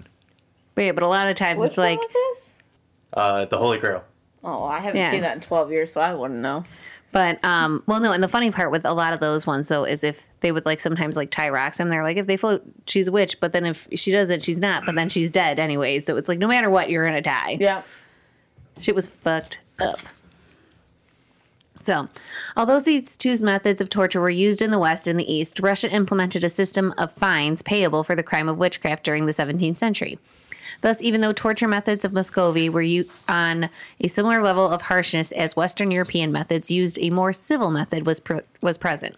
But 0.74 0.82
yeah, 0.82 0.92
but 0.92 1.02
a 1.02 1.08
lot 1.08 1.28
of 1.28 1.36
times 1.36 1.60
Which 1.60 1.70
it's 1.70 1.78
like 1.78 1.98
one 1.98 2.08
this? 2.12 2.50
Uh, 3.12 3.44
the 3.46 3.58
Holy 3.58 3.78
Grail. 3.78 4.04
Oh, 4.42 4.64
I 4.64 4.80
haven't 4.80 5.00
Yeah. 5.00 5.10
seen 5.10 5.20
that 5.22 5.34
in 5.34 5.40
12 5.40 5.70
years, 5.70 5.92
so 5.92 6.00
I 6.00 6.14
wouldn't 6.14 6.40
know. 6.40 6.62
But 7.12 7.44
um, 7.44 7.82
well, 7.86 7.98
no, 8.00 8.12
and 8.12 8.22
the 8.22 8.28
funny 8.28 8.52
part 8.52 8.70
with 8.70 8.84
a 8.86 8.94
lot 8.94 9.12
of 9.12 9.18
those 9.18 9.44
ones 9.46 9.66
though 9.68 9.84
is 9.84 10.04
if 10.04 10.22
they 10.40 10.52
would 10.52 10.64
like 10.64 10.78
sometimes 10.78 11.16
like 11.16 11.30
tie 11.32 11.48
rocks 11.48 11.80
and 11.80 11.90
they're 11.90 12.04
like 12.04 12.16
if 12.16 12.26
they 12.26 12.36
float, 12.36 12.62
she's 12.86 13.08
a 13.08 13.12
witch, 13.12 13.40
but 13.40 13.52
then 13.52 13.66
if 13.66 13.88
she 13.96 14.12
doesn't, 14.12 14.44
she's 14.44 14.60
not, 14.60 14.86
but 14.86 14.94
then 14.94 15.08
she's 15.08 15.28
dead 15.28 15.58
anyway. 15.58 15.98
So 15.98 16.16
it's 16.16 16.28
like 16.28 16.38
no 16.38 16.46
matter 16.46 16.70
what, 16.70 16.88
you're 16.88 17.04
gonna 17.04 17.20
die. 17.20 17.58
Yeah. 17.60 17.82
Shit 18.78 18.94
was 18.94 19.08
fucked 19.08 19.60
up. 19.80 19.98
So, 21.82 22.08
although 22.56 22.78
these 22.78 23.16
two 23.16 23.36
methods 23.38 23.80
of 23.80 23.88
torture 23.88 24.20
were 24.20 24.30
used 24.30 24.60
in 24.62 24.70
the 24.70 24.78
West 24.78 25.06
and 25.08 25.18
the 25.18 25.32
East, 25.32 25.58
Russia 25.60 25.90
implemented 25.90 26.44
a 26.44 26.50
system 26.50 26.92
of 26.98 27.10
fines 27.14 27.62
payable 27.62 28.04
for 28.04 28.14
the 28.14 28.22
crime 28.22 28.48
of 28.48 28.58
witchcraft 28.58 29.02
during 29.02 29.24
the 29.26 29.32
17th 29.32 29.78
century. 29.78 30.18
Thus, 30.80 31.00
even 31.02 31.20
though 31.20 31.32
torture 31.32 31.68
methods 31.68 32.04
of 32.04 32.12
Muscovy 32.12 32.68
were 32.68 32.82
u- 32.82 33.08
on 33.28 33.70
a 34.00 34.08
similar 34.08 34.42
level 34.42 34.66
of 34.68 34.82
harshness 34.82 35.32
as 35.32 35.56
Western 35.56 35.90
European 35.90 36.32
methods 36.32 36.70
used, 36.70 36.98
a 37.00 37.10
more 37.10 37.32
civil 37.32 37.70
method 37.70 38.06
was 38.06 38.20
was 38.60 38.78
present. 38.78 39.16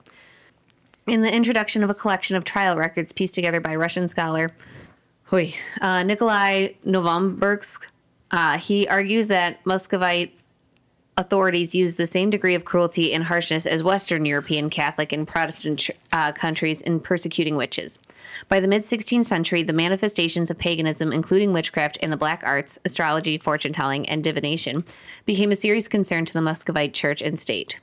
In 1.07 1.21
the 1.21 1.35
introduction 1.35 1.83
of 1.83 1.91
a 1.91 1.95
collection 1.95 2.37
of 2.37 2.45
trial 2.45 2.77
records 2.77 3.13
pieced 3.13 3.35
together 3.35 3.61
by 3.61 3.75
Russian 3.75 4.07
scholar 4.07 4.53
Hui, 5.25 5.53
uh, 5.81 6.03
Nikolai 6.03 6.75
Novombersk, 6.87 7.87
uh, 8.31 8.59
he 8.59 8.87
argues 8.87 9.29
that 9.29 9.65
Muscovite 9.65 10.33
authorities 11.17 11.75
used 11.75 11.97
the 11.97 12.07
same 12.07 12.31
degree 12.31 12.55
of 12.55 12.65
cruelty 12.65 13.13
and 13.13 13.25
harshness 13.25 13.67
as 13.67 13.83
Western 13.83 14.25
European 14.25 14.71
Catholic 14.71 15.13
and 15.13 15.27
Protestant 15.27 15.91
uh, 16.13 16.33
countries 16.33 16.81
in 16.81 17.01
persecuting 17.01 17.57
witches. 17.57 17.99
By 18.49 18.61
the 18.61 18.69
mid 18.69 18.85
16th 18.85 19.27
century, 19.27 19.63
the 19.63 19.73
manifestations 19.73 20.51
of 20.51 20.59
paganism, 20.59 21.13
including 21.13 21.53
witchcraft 21.53 21.99
and 22.03 22.13
the 22.13 22.17
black 22.17 22.43
arts, 22.45 22.79
astrology, 22.85 23.39
fortune 23.39 23.73
telling, 23.73 24.09
and 24.09 24.25
divination, 24.25 24.79
became 25.27 25.51
a 25.51 25.57
serious 25.57 25.89
concern 25.89 26.25
to 26.25 26.33
the 26.33 26.43
Muscovite 26.43 26.95
church 26.95 27.21
and 27.23 27.41
state. 27.41 27.79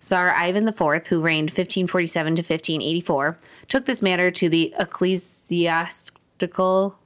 Tsar 0.00 0.34
Ivan 0.34 0.66
IV, 0.66 1.06
who 1.08 1.20
reigned 1.20 1.50
1547 1.50 2.36
to 2.36 2.40
1584, 2.40 3.38
took 3.68 3.84
this 3.84 4.00
matter 4.00 4.30
to 4.30 4.48
the 4.48 4.74
ecclesiastical 4.78 6.96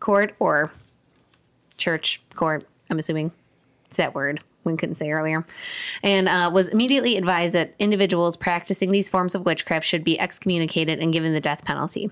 court 0.00 0.34
or 0.38 0.72
church 1.76 2.22
court, 2.34 2.66
I'm 2.90 2.98
assuming 2.98 3.32
it's 3.86 3.98
that 3.98 4.14
word 4.14 4.40
we 4.64 4.76
couldn't 4.76 4.96
say 4.96 5.10
earlier, 5.10 5.44
and 6.02 6.28
uh, 6.28 6.50
was 6.52 6.68
immediately 6.68 7.16
advised 7.16 7.54
that 7.54 7.74
individuals 7.78 8.36
practicing 8.36 8.90
these 8.90 9.08
forms 9.08 9.34
of 9.34 9.44
witchcraft 9.44 9.86
should 9.86 10.04
be 10.04 10.18
excommunicated 10.18 10.98
and 10.98 11.12
given 11.12 11.32
the 11.32 11.40
death 11.40 11.64
penalty. 11.64 12.10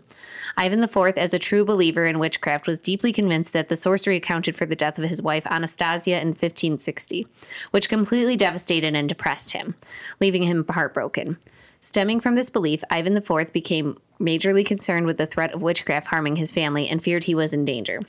Ivan 0.56 0.82
IV, 0.82 0.96
as 1.16 1.32
a 1.32 1.38
true 1.38 1.64
believer 1.64 2.06
in 2.06 2.18
witchcraft, 2.18 2.66
was 2.66 2.80
deeply 2.80 3.12
convinced 3.12 3.52
that 3.52 3.68
the 3.68 3.76
sorcery 3.76 4.16
accounted 4.16 4.56
for 4.56 4.66
the 4.66 4.76
death 4.76 4.98
of 4.98 5.08
his 5.08 5.22
wife 5.22 5.46
Anastasia 5.46 6.20
in 6.20 6.28
1560, 6.28 7.26
which 7.70 7.88
completely 7.88 8.36
devastated 8.36 8.94
and 8.94 9.08
depressed 9.08 9.52
him, 9.52 9.74
leaving 10.20 10.42
him 10.42 10.64
heartbroken. 10.68 11.38
Stemming 11.80 12.20
from 12.20 12.34
this 12.34 12.50
belief, 12.50 12.84
Ivan 12.90 13.16
IV 13.16 13.52
became 13.52 13.98
majorly 14.20 14.66
concerned 14.66 15.06
with 15.06 15.16
the 15.16 15.26
threat 15.26 15.52
of 15.52 15.62
witchcraft 15.62 16.08
harming 16.08 16.36
his 16.36 16.52
family 16.52 16.88
and 16.88 17.02
feared 17.02 17.24
he 17.24 17.34
was 17.34 17.54
in 17.54 17.64
danger. 17.64 18.00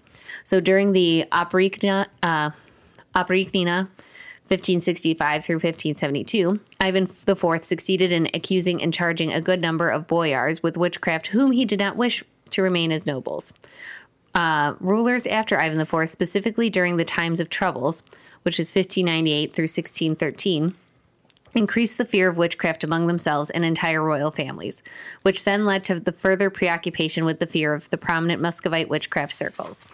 So 0.44 0.60
during 0.60 0.92
the 0.92 1.26
Oprichnina, 1.32 2.08
uh, 2.22 2.52
1565 4.52 5.46
through 5.46 5.56
1572, 5.56 6.60
Ivan 6.82 7.10
IV 7.26 7.66
succeeded 7.66 8.12
in 8.12 8.28
accusing 8.34 8.84
and 8.84 8.94
charging 8.94 9.32
a 9.32 9.40
good 9.40 9.62
number 9.62 9.90
of 9.90 10.08
boyars 10.08 10.62
with 10.62 10.76
witchcraft 10.76 11.28
whom 11.28 11.54
he 11.54 11.64
did 11.64 11.80
not 11.80 11.96
wish 11.96 12.22
to 12.50 12.62
remain 12.62 12.92
as 12.92 13.06
nobles. 13.06 13.54
Uh, 14.36 14.76
rulers 14.82 15.26
after 15.26 15.58
Ivan 15.58 15.80
IV, 15.80 16.10
specifically 16.10 16.70
during 16.70 16.98
the 16.98 17.06
times 17.06 17.40
of 17.40 17.50
troubles, 17.50 18.04
which 18.44 18.60
is 18.60 18.76
1598 18.76 19.56
through 19.56 19.64
1613, 19.64 20.76
increased 21.56 21.98
the 21.98 22.04
fear 22.04 22.28
of 22.28 22.36
witchcraft 22.36 22.84
among 22.84 23.08
themselves 23.08 23.50
and 23.52 23.64
entire 23.64 24.04
royal 24.04 24.32
families, 24.32 24.84
which 25.22 25.46
then 25.46 25.66
led 25.66 25.86
to 25.86 25.98
the 25.98 26.12
further 26.12 26.50
preoccupation 26.50 27.24
with 27.24 27.40
the 27.40 27.48
fear 27.48 27.74
of 27.74 27.90
the 27.90 27.98
prominent 27.98 28.42
Muscovite 28.42 28.90
witchcraft 28.90 29.32
circles. 29.32 29.88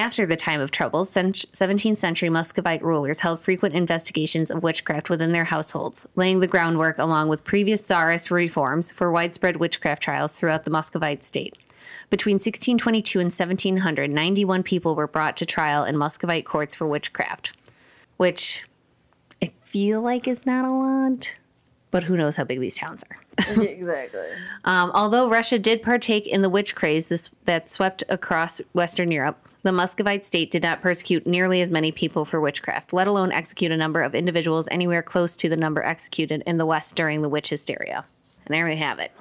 After 0.00 0.24
the 0.24 0.34
time 0.34 0.62
of 0.62 0.70
troubles, 0.70 1.12
17th 1.12 1.98
century 1.98 2.30
Muscovite 2.30 2.82
rulers 2.82 3.20
held 3.20 3.42
frequent 3.42 3.74
investigations 3.74 4.50
of 4.50 4.62
witchcraft 4.62 5.10
within 5.10 5.32
their 5.32 5.44
households, 5.44 6.06
laying 6.16 6.40
the 6.40 6.46
groundwork 6.46 6.96
along 6.96 7.28
with 7.28 7.44
previous 7.44 7.82
Tsarist 7.82 8.30
reforms 8.30 8.90
for 8.90 9.12
widespread 9.12 9.58
witchcraft 9.58 10.02
trials 10.02 10.32
throughout 10.32 10.64
the 10.64 10.70
Muscovite 10.70 11.22
state. 11.22 11.54
Between 12.08 12.36
1622 12.36 13.18
and 13.20 13.26
1700, 13.26 14.10
91 14.10 14.62
people 14.62 14.96
were 14.96 15.06
brought 15.06 15.36
to 15.36 15.44
trial 15.44 15.84
in 15.84 15.98
Muscovite 15.98 16.46
courts 16.46 16.74
for 16.74 16.88
witchcraft, 16.88 17.52
which 18.16 18.64
I 19.42 19.52
feel 19.66 20.00
like 20.00 20.26
is 20.26 20.46
not 20.46 20.64
a 20.64 20.72
lot, 20.72 21.34
but 21.90 22.04
who 22.04 22.16
knows 22.16 22.36
how 22.36 22.44
big 22.44 22.60
these 22.60 22.76
towns 22.76 23.04
are. 23.10 23.62
exactly. 23.62 24.28
Um, 24.64 24.92
although 24.94 25.28
Russia 25.28 25.58
did 25.58 25.82
partake 25.82 26.26
in 26.26 26.40
the 26.40 26.48
witch 26.48 26.74
craze 26.74 27.08
this, 27.08 27.30
that 27.44 27.68
swept 27.68 28.02
across 28.08 28.62
Western 28.72 29.10
Europe, 29.10 29.46
the 29.62 29.72
Muscovite 29.72 30.24
state 30.24 30.50
did 30.50 30.62
not 30.62 30.80
persecute 30.80 31.26
nearly 31.26 31.60
as 31.60 31.70
many 31.70 31.92
people 31.92 32.24
for 32.24 32.40
witchcraft, 32.40 32.92
let 32.92 33.06
alone 33.06 33.32
execute 33.32 33.70
a 33.70 33.76
number 33.76 34.02
of 34.02 34.14
individuals 34.14 34.68
anywhere 34.70 35.02
close 35.02 35.36
to 35.36 35.48
the 35.48 35.56
number 35.56 35.82
executed 35.82 36.42
in 36.46 36.56
the 36.56 36.66
West 36.66 36.96
during 36.96 37.22
the 37.22 37.28
witch 37.28 37.50
hysteria. 37.50 38.04
And 38.46 38.54
there 38.54 38.66
we 38.66 38.76
have 38.76 38.98
it. 38.98 39.12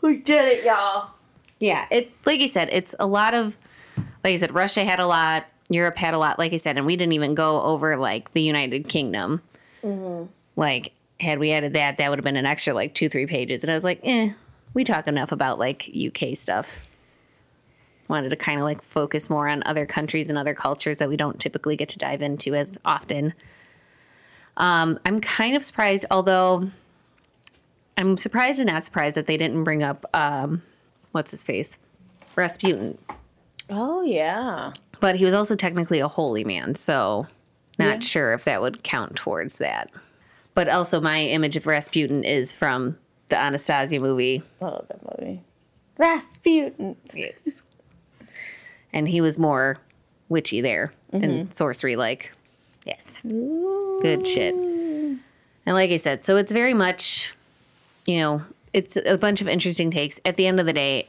We 0.00 0.18
did 0.18 0.44
it, 0.44 0.64
y'all. 0.64 1.10
Yeah, 1.58 1.86
it 1.90 2.12
like 2.26 2.40
you 2.40 2.48
said, 2.48 2.68
it's 2.72 2.94
a 2.98 3.06
lot 3.06 3.34
of 3.34 3.56
like 3.96 4.34
I 4.34 4.36
said, 4.36 4.54
Russia 4.54 4.84
had 4.84 5.00
a 5.00 5.06
lot, 5.06 5.46
Europe 5.68 5.96
had 5.96 6.14
a 6.14 6.18
lot, 6.18 6.38
like 6.38 6.52
I 6.52 6.56
said, 6.56 6.76
and 6.76 6.86
we 6.86 6.96
didn't 6.96 7.12
even 7.12 7.34
go 7.34 7.62
over 7.62 7.96
like 7.96 8.32
the 8.32 8.42
United 8.42 8.88
Kingdom. 8.88 9.42
Like, 10.56 10.92
had 11.20 11.38
we 11.38 11.52
added 11.52 11.74
that, 11.74 11.98
that 11.98 12.10
would 12.10 12.18
have 12.18 12.24
been 12.24 12.36
an 12.36 12.46
extra 12.46 12.74
like 12.74 12.94
two, 12.94 13.08
three 13.08 13.26
pages. 13.26 13.62
And 13.62 13.70
I 13.70 13.74
was 13.74 13.84
like, 13.84 14.00
eh, 14.02 14.32
we 14.72 14.84
talk 14.84 15.06
enough 15.06 15.32
about 15.32 15.58
like 15.58 15.90
UK 15.94 16.36
stuff. 16.36 16.90
Wanted 18.14 18.28
to 18.30 18.36
kind 18.36 18.60
of 18.60 18.64
like 18.64 18.80
focus 18.80 19.28
more 19.28 19.48
on 19.48 19.64
other 19.66 19.86
countries 19.86 20.28
and 20.30 20.38
other 20.38 20.54
cultures 20.54 20.98
that 20.98 21.08
we 21.08 21.16
don't 21.16 21.40
typically 21.40 21.74
get 21.74 21.88
to 21.88 21.98
dive 21.98 22.22
into 22.22 22.54
as 22.54 22.78
often. 22.84 23.34
Um, 24.56 25.00
I'm 25.04 25.18
kind 25.18 25.56
of 25.56 25.64
surprised, 25.64 26.06
although 26.12 26.70
I'm 27.98 28.16
surprised 28.16 28.60
and 28.60 28.70
not 28.70 28.84
surprised 28.84 29.16
that 29.16 29.26
they 29.26 29.36
didn't 29.36 29.64
bring 29.64 29.82
up 29.82 30.06
um, 30.14 30.62
what's 31.10 31.32
his 31.32 31.42
face, 31.42 31.80
Rasputin. 32.36 32.96
Oh, 33.68 34.02
yeah. 34.02 34.70
But 35.00 35.16
he 35.16 35.24
was 35.24 35.34
also 35.34 35.56
technically 35.56 35.98
a 35.98 36.06
holy 36.06 36.44
man, 36.44 36.76
so 36.76 37.26
not 37.80 37.94
Yeah. 37.94 37.98
sure 37.98 38.32
if 38.32 38.44
that 38.44 38.60
would 38.62 38.84
count 38.84 39.16
towards 39.16 39.58
that. 39.58 39.90
But 40.54 40.68
also, 40.68 41.00
my 41.00 41.20
image 41.20 41.56
of 41.56 41.66
Rasputin 41.66 42.22
is 42.22 42.54
from 42.54 42.96
the 43.28 43.36
Anastasia 43.36 43.98
movie, 43.98 44.44
I 44.62 44.64
love 44.66 44.86
that 44.86 45.18
movie. 45.20 45.42
Rasputin. 45.98 46.96
And 48.94 49.08
he 49.08 49.20
was 49.20 49.38
more 49.38 49.76
witchy 50.30 50.62
there 50.62 50.94
and 51.12 51.24
mm-hmm. 51.24 51.52
sorcery 51.52 51.96
like. 51.96 52.32
Yes. 52.86 53.20
Good 53.22 54.26
shit. 54.26 54.54
And 54.54 55.20
like 55.66 55.90
I 55.90 55.96
said, 55.98 56.24
so 56.24 56.36
it's 56.36 56.52
very 56.52 56.74
much, 56.74 57.34
you 58.06 58.18
know, 58.18 58.42
it's 58.72 58.96
a 58.96 59.18
bunch 59.18 59.40
of 59.40 59.48
interesting 59.48 59.90
takes. 59.90 60.20
At 60.24 60.36
the 60.36 60.46
end 60.46 60.60
of 60.60 60.66
the 60.66 60.72
day, 60.72 61.08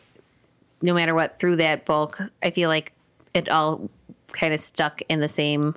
no 0.82 0.94
matter 0.94 1.14
what, 1.14 1.40
through 1.40 1.58
that 1.58 1.86
bulk, 1.86 2.20
I 2.44 2.52
feel 2.52 2.70
like 2.70 2.92
it 3.34 3.50
all 3.50 3.90
kind 4.32 4.54
of 4.54 4.60
stuck 4.60 5.02
in 5.08 5.20
the 5.20 5.28
same 5.28 5.76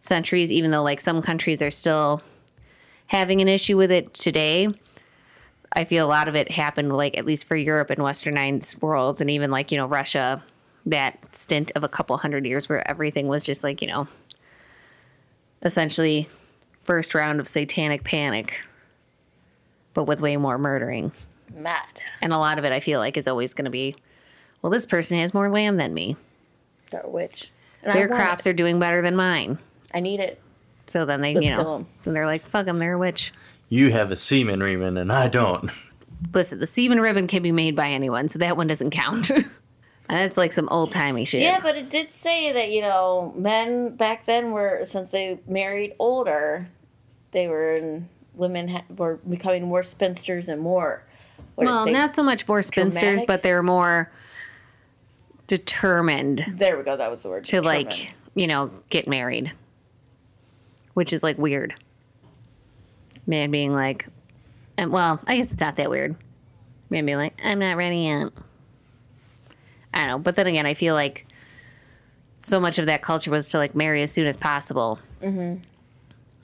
centuries, 0.00 0.52
even 0.52 0.70
though 0.70 0.82
like 0.82 1.00
some 1.00 1.22
countries 1.22 1.60
are 1.60 1.70
still 1.70 2.22
having 3.08 3.40
an 3.40 3.48
issue 3.48 3.76
with 3.76 3.90
it 3.90 4.14
today. 4.14 4.68
I 5.74 5.84
feel 5.84 6.06
a 6.06 6.08
lot 6.08 6.28
of 6.28 6.34
it 6.34 6.50
happened 6.50 6.92
like 6.92 7.16
at 7.16 7.24
least 7.24 7.46
for 7.46 7.56
Europe 7.56 7.90
and 7.90 8.00
westernized 8.00 8.82
worlds 8.82 9.20
and 9.20 9.30
even 9.30 9.50
like, 9.50 9.72
you 9.72 9.78
know, 9.78 9.86
Russia, 9.86 10.42
that 10.86 11.18
stint 11.34 11.70
of 11.76 11.84
a 11.84 11.88
couple 11.88 12.16
hundred 12.18 12.44
years 12.46 12.68
where 12.68 12.86
everything 12.88 13.28
was 13.28 13.44
just 13.44 13.62
like, 13.62 13.80
you 13.82 13.88
know, 13.88 14.08
essentially 15.62 16.28
first 16.84 17.14
round 17.14 17.40
of 17.40 17.46
satanic 17.48 18.04
panic, 18.04 18.60
but 19.94 20.04
with 20.04 20.20
way 20.20 20.36
more 20.36 20.58
murdering. 20.58 21.12
Mad. 21.54 21.84
And 22.20 22.32
a 22.32 22.38
lot 22.38 22.58
of 22.58 22.64
it 22.64 22.72
I 22.72 22.80
feel 22.80 22.98
like 22.98 23.16
is 23.16 23.28
always 23.28 23.54
going 23.54 23.66
to 23.66 23.70
be, 23.70 23.94
well, 24.60 24.70
this 24.70 24.86
person 24.86 25.18
has 25.18 25.34
more 25.34 25.50
land 25.50 25.78
than 25.78 25.94
me. 25.94 26.16
They're 26.90 27.02
a 27.02 27.08
witch. 27.08 27.50
And 27.82 27.92
Their 27.94 28.08
crops 28.08 28.46
it. 28.46 28.50
are 28.50 28.54
doing 28.54 28.78
better 28.78 29.02
than 29.02 29.16
mine. 29.16 29.58
I 29.94 30.00
need 30.00 30.20
it. 30.20 30.40
So 30.86 31.04
then 31.04 31.20
they, 31.20 31.34
Let's 31.34 31.46
you 31.46 31.52
know, 31.54 31.62
know, 31.62 31.74
'em. 31.76 31.86
then 32.02 32.14
they're 32.14 32.26
like, 32.26 32.44
fuck 32.46 32.66
them, 32.66 32.78
they're 32.78 32.94
a 32.94 32.98
witch. 32.98 33.32
You 33.68 33.90
have 33.92 34.10
a 34.10 34.16
semen 34.16 34.62
ribbon 34.62 34.96
and 34.96 35.12
I 35.12 35.28
don't. 35.28 35.70
Listen, 36.34 36.58
the 36.60 36.66
semen 36.66 37.00
ribbon 37.00 37.26
can 37.26 37.42
be 37.42 37.50
made 37.52 37.74
by 37.74 37.88
anyone, 37.90 38.28
so 38.28 38.38
that 38.38 38.56
one 38.56 38.66
doesn't 38.66 38.90
count. 38.90 39.30
and 40.12 40.20
that's 40.20 40.36
like 40.36 40.52
some 40.52 40.68
old 40.68 40.92
timey 40.92 41.24
shit. 41.24 41.40
Yeah, 41.40 41.58
but 41.62 41.74
it 41.74 41.88
did 41.88 42.12
say 42.12 42.52
that, 42.52 42.70
you 42.70 42.82
know, 42.82 43.32
men 43.34 43.96
back 43.96 44.26
then 44.26 44.50
were, 44.50 44.82
since 44.84 45.10
they 45.10 45.40
married 45.46 45.94
older, 45.98 46.68
they 47.30 47.48
were 47.48 47.72
in, 47.72 48.10
women 48.34 48.68
ha- 48.68 48.84
were 48.94 49.14
becoming 49.26 49.66
more 49.66 49.82
spinsters 49.82 50.50
and 50.50 50.60
more. 50.60 51.02
What 51.54 51.66
well, 51.66 51.86
not 51.86 52.14
so 52.14 52.22
much 52.22 52.46
more 52.46 52.60
spinsters, 52.60 53.22
but 53.26 53.42
they're 53.42 53.62
more 53.62 54.12
determined 55.46 56.44
There 56.46 56.76
we 56.76 56.84
go. 56.84 56.94
That 56.94 57.10
was 57.10 57.22
the 57.22 57.30
word. 57.30 57.44
to 57.44 57.62
like, 57.62 58.12
you 58.34 58.46
know, 58.46 58.70
get 58.90 59.08
married. 59.08 59.50
Which 60.92 61.14
is 61.14 61.22
like 61.22 61.38
weird. 61.38 61.74
Man 63.26 63.50
being 63.50 63.72
like, 63.72 64.08
and 64.76 64.92
well, 64.92 65.20
I 65.26 65.38
guess 65.38 65.52
it's 65.52 65.60
not 65.62 65.76
that 65.76 65.88
weird. 65.88 66.16
Man 66.90 67.06
being 67.06 67.16
like, 67.16 67.40
I'm 67.42 67.60
not 67.60 67.78
ready 67.78 68.00
yet. 68.00 68.28
I 69.94 70.00
don't 70.00 70.08
know. 70.08 70.18
But 70.18 70.36
then 70.36 70.46
again, 70.46 70.66
I 70.66 70.74
feel 70.74 70.94
like 70.94 71.26
so 72.40 72.60
much 72.60 72.78
of 72.78 72.86
that 72.86 73.02
culture 73.02 73.30
was 73.30 73.48
to 73.50 73.58
like 73.58 73.74
marry 73.74 74.02
as 74.02 74.12
soon 74.12 74.26
as 74.26 74.36
possible. 74.36 74.98
Mm-hmm. 75.22 75.62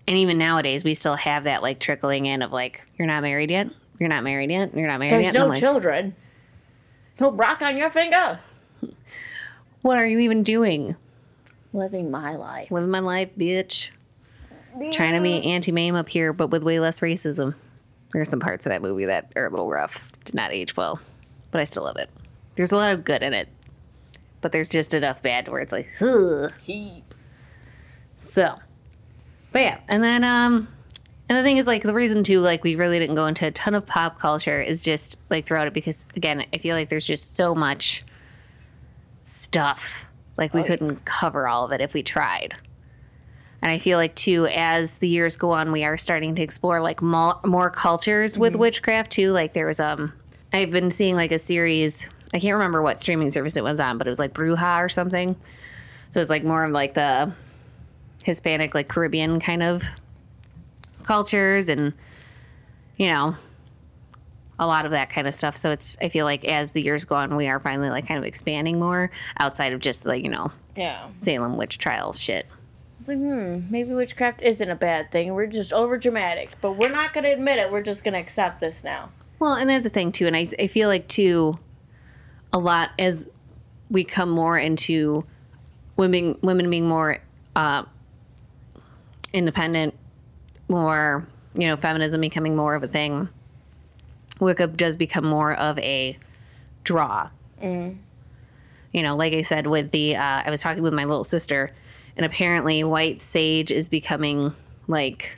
And 0.06 0.16
even 0.16 0.38
nowadays, 0.38 0.84
we 0.84 0.94
still 0.94 1.16
have 1.16 1.44
that 1.44 1.62
like 1.62 1.80
trickling 1.80 2.26
in 2.26 2.42
of 2.42 2.52
like, 2.52 2.82
you're 2.96 3.06
not 3.06 3.22
married 3.22 3.50
yet. 3.50 3.68
You're 3.98 4.08
not 4.08 4.24
married 4.24 4.50
yet. 4.50 4.74
You're 4.74 4.86
not 4.86 4.98
married 4.98 5.12
There's 5.12 5.26
yet. 5.26 5.34
And 5.34 5.44
no 5.44 5.50
like, 5.50 5.58
children. 5.58 6.14
No 7.20 7.32
rock 7.32 7.62
on 7.62 7.76
your 7.76 7.90
finger. 7.90 8.40
what 9.82 9.98
are 9.98 10.06
you 10.06 10.20
even 10.20 10.42
doing? 10.42 10.96
Living 11.72 12.10
my 12.10 12.36
life. 12.36 12.70
Living 12.70 12.90
my 12.90 13.00
life, 13.00 13.30
bitch. 13.36 13.90
Trying 14.92 15.14
to 15.14 15.20
be 15.20 15.42
Auntie 15.42 15.72
Mame 15.72 15.96
up 15.96 16.08
here, 16.08 16.32
but 16.32 16.48
with 16.48 16.62
way 16.62 16.78
less 16.78 17.00
racism. 17.00 17.54
There's 18.12 18.28
some 18.28 18.40
parts 18.40 18.64
of 18.64 18.70
that 18.70 18.80
movie 18.80 19.06
that 19.06 19.32
are 19.36 19.46
a 19.46 19.50
little 19.50 19.68
rough. 19.68 20.12
Did 20.24 20.34
not 20.34 20.52
age 20.52 20.76
well, 20.76 21.00
but 21.50 21.60
I 21.60 21.64
still 21.64 21.84
love 21.84 21.96
it. 21.96 22.08
There's 22.58 22.72
a 22.72 22.76
lot 22.76 22.92
of 22.92 23.04
good 23.04 23.22
in 23.22 23.32
it, 23.32 23.48
but 24.42 24.52
there's 24.52 24.68
just 24.68 24.92
enough 24.92 25.22
bad 25.22 25.48
where 25.48 25.60
it's 25.60 25.72
like, 25.72 25.88
ugh. 26.02 26.52
Heap. 26.60 27.14
So, 28.28 28.58
but 29.52 29.60
yeah, 29.62 29.78
and 29.88 30.02
then 30.04 30.24
um, 30.24 30.68
and 31.28 31.38
the 31.38 31.42
thing 31.42 31.56
is 31.56 31.66
like 31.66 31.82
the 31.82 31.94
reason 31.94 32.24
too, 32.24 32.40
like 32.40 32.64
we 32.64 32.74
really 32.74 32.98
didn't 32.98 33.14
go 33.14 33.26
into 33.26 33.46
a 33.46 33.50
ton 33.50 33.74
of 33.74 33.86
pop 33.86 34.18
culture 34.18 34.60
is 34.60 34.82
just 34.82 35.16
like 35.30 35.46
throughout 35.46 35.66
it 35.66 35.72
because 35.72 36.06
again, 36.16 36.44
I 36.52 36.58
feel 36.58 36.74
like 36.76 36.88
there's 36.90 37.06
just 37.06 37.36
so 37.36 37.54
much 37.54 38.04
stuff. 39.24 40.06
Like 40.36 40.54
we 40.54 40.60
Oh, 40.60 40.64
couldn't 40.64 41.04
cover 41.04 41.48
all 41.48 41.64
of 41.64 41.72
it 41.72 41.80
if 41.80 41.94
we 41.94 42.02
tried. 42.02 42.54
And 43.60 43.70
I 43.72 43.78
feel 43.78 43.98
like 43.98 44.14
too, 44.14 44.46
as 44.46 44.96
the 44.96 45.08
years 45.08 45.36
go 45.36 45.50
on, 45.50 45.72
we 45.72 45.84
are 45.84 45.96
starting 45.96 46.34
to 46.36 46.42
explore 46.42 46.80
like 46.80 47.02
more, 47.02 47.40
more 47.44 47.70
cultures 47.70 48.38
with 48.38 48.54
witchcraft 48.54 49.10
too. 49.10 49.30
Like 49.32 49.52
there 49.52 49.66
was 49.66 49.80
um, 49.80 50.12
I've 50.52 50.70
been 50.70 50.90
seeing 50.90 51.14
like 51.16 51.32
a 51.32 51.38
series. 51.38 52.08
I 52.34 52.40
can't 52.40 52.54
remember 52.54 52.82
what 52.82 53.00
streaming 53.00 53.30
service 53.30 53.56
it 53.56 53.64
was 53.64 53.80
on, 53.80 53.98
but 53.98 54.06
it 54.06 54.10
was 54.10 54.18
like 54.18 54.34
Bruja 54.34 54.84
or 54.84 54.88
something. 54.88 55.36
So 56.10 56.20
it's 56.20 56.30
like 56.30 56.44
more 56.44 56.64
of 56.64 56.72
like 56.72 56.94
the 56.94 57.32
Hispanic, 58.24 58.74
like 58.74 58.88
Caribbean 58.88 59.40
kind 59.40 59.62
of 59.62 59.84
cultures, 61.04 61.68
and 61.68 61.92
you 62.96 63.08
know, 63.08 63.36
a 64.58 64.66
lot 64.66 64.84
of 64.84 64.90
that 64.90 65.10
kind 65.10 65.26
of 65.26 65.34
stuff. 65.34 65.56
So 65.56 65.70
it's 65.70 65.96
I 66.00 66.08
feel 66.08 66.24
like 66.24 66.44
as 66.44 66.72
the 66.72 66.82
years 66.82 67.04
go 67.04 67.14
on, 67.14 67.36
we 67.36 67.48
are 67.48 67.60
finally 67.60 67.90
like 67.90 68.06
kind 68.06 68.18
of 68.18 68.24
expanding 68.24 68.78
more 68.78 69.10
outside 69.38 69.72
of 69.72 69.80
just 69.80 70.04
like 70.04 70.22
you 70.22 70.30
know 70.30 70.52
Yeah. 70.76 71.08
Salem 71.20 71.56
witch 71.56 71.78
trial 71.78 72.12
shit. 72.12 72.46
It's 72.98 73.06
like, 73.06 73.18
hmm, 73.18 73.60
maybe 73.70 73.94
witchcraft 73.94 74.42
isn't 74.42 74.68
a 74.68 74.74
bad 74.74 75.12
thing. 75.12 75.32
We're 75.32 75.46
just 75.46 75.72
over 75.72 75.96
dramatic, 75.96 76.50
but 76.60 76.72
we're 76.72 76.90
not 76.90 77.12
going 77.12 77.22
to 77.22 77.30
admit 77.32 77.58
it. 77.58 77.70
We're 77.70 77.80
just 77.80 78.02
going 78.02 78.14
to 78.14 78.18
accept 78.18 78.58
this 78.58 78.82
now. 78.82 79.10
Well, 79.38 79.54
and 79.54 79.70
that's 79.70 79.84
the 79.84 79.90
thing 79.90 80.10
too, 80.10 80.26
and 80.26 80.34
I, 80.36 80.48
I 80.58 80.66
feel 80.66 80.88
like 80.88 81.06
too, 81.06 81.60
a 82.52 82.58
lot 82.58 82.90
as 82.98 83.28
we 83.90 84.04
come 84.04 84.30
more 84.30 84.58
into 84.58 85.24
women 85.96 86.38
women 86.42 86.70
being 86.70 86.86
more 86.86 87.18
uh, 87.56 87.84
independent, 89.32 89.94
more 90.68 91.26
you 91.54 91.66
know, 91.66 91.76
feminism 91.76 92.20
becoming 92.20 92.54
more 92.54 92.74
of 92.74 92.82
a 92.82 92.88
thing. 92.88 93.28
Wicca 94.40 94.68
does 94.68 94.96
become 94.96 95.24
more 95.24 95.54
of 95.54 95.78
a 95.80 96.16
draw. 96.84 97.28
You 98.92 99.02
know, 99.02 99.16
like 99.16 99.32
I 99.32 99.42
said, 99.42 99.66
with 99.66 99.90
the 99.90 100.16
uh, 100.16 100.42
I 100.44 100.50
was 100.50 100.60
talking 100.60 100.82
with 100.82 100.94
my 100.94 101.04
little 101.04 101.24
sister, 101.24 101.72
and 102.16 102.24
apparently 102.24 102.84
white 102.84 103.20
sage 103.20 103.70
is 103.70 103.88
becoming 103.88 104.54
like 104.86 105.36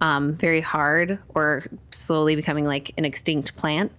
um, 0.00 0.34
very 0.34 0.60
hard 0.60 1.18
or 1.34 1.64
slowly 1.90 2.36
becoming 2.36 2.64
like 2.64 2.92
an 2.98 3.04
extinct 3.04 3.56
plant 3.56 3.92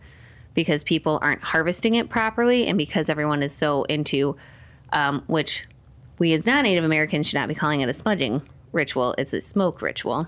because 0.54 0.84
people 0.84 1.20
aren't 1.22 1.42
harvesting 1.42 1.96
it 1.96 2.10
properly 2.10 2.68
and 2.68 2.78
because 2.78 3.10
everyone 3.10 3.42
is 3.44 3.54
so 3.54 3.84
into 3.84 4.36
um, 4.92 5.24
which 5.28 5.66
we 6.20 6.34
as 6.34 6.46
non-native 6.46 6.84
americans 6.84 7.28
should 7.28 7.38
not 7.38 7.48
be 7.48 7.56
calling 7.56 7.82
it 7.82 7.90
a 7.90 7.94
smudging 7.94 8.42
ritual 8.72 9.16
it's 9.18 9.34
a 9.34 9.42
smoke 9.42 9.82
ritual 9.82 10.28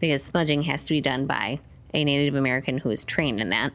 because 0.00 0.22
smudging 0.22 0.62
has 0.62 0.84
to 0.84 0.92
be 0.92 1.00
done 1.00 1.26
by 1.26 1.58
a 1.94 2.04
native 2.04 2.34
american 2.34 2.78
who 2.78 2.90
is 2.90 3.04
trained 3.04 3.40
in 3.40 3.48
that 3.50 3.72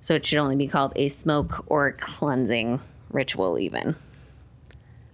so 0.00 0.14
it 0.14 0.26
should 0.26 0.38
only 0.38 0.56
be 0.56 0.68
called 0.68 0.92
a 0.96 1.08
smoke 1.08 1.64
or 1.66 1.92
cleansing 1.92 2.80
ritual 3.10 3.58
even 3.58 3.96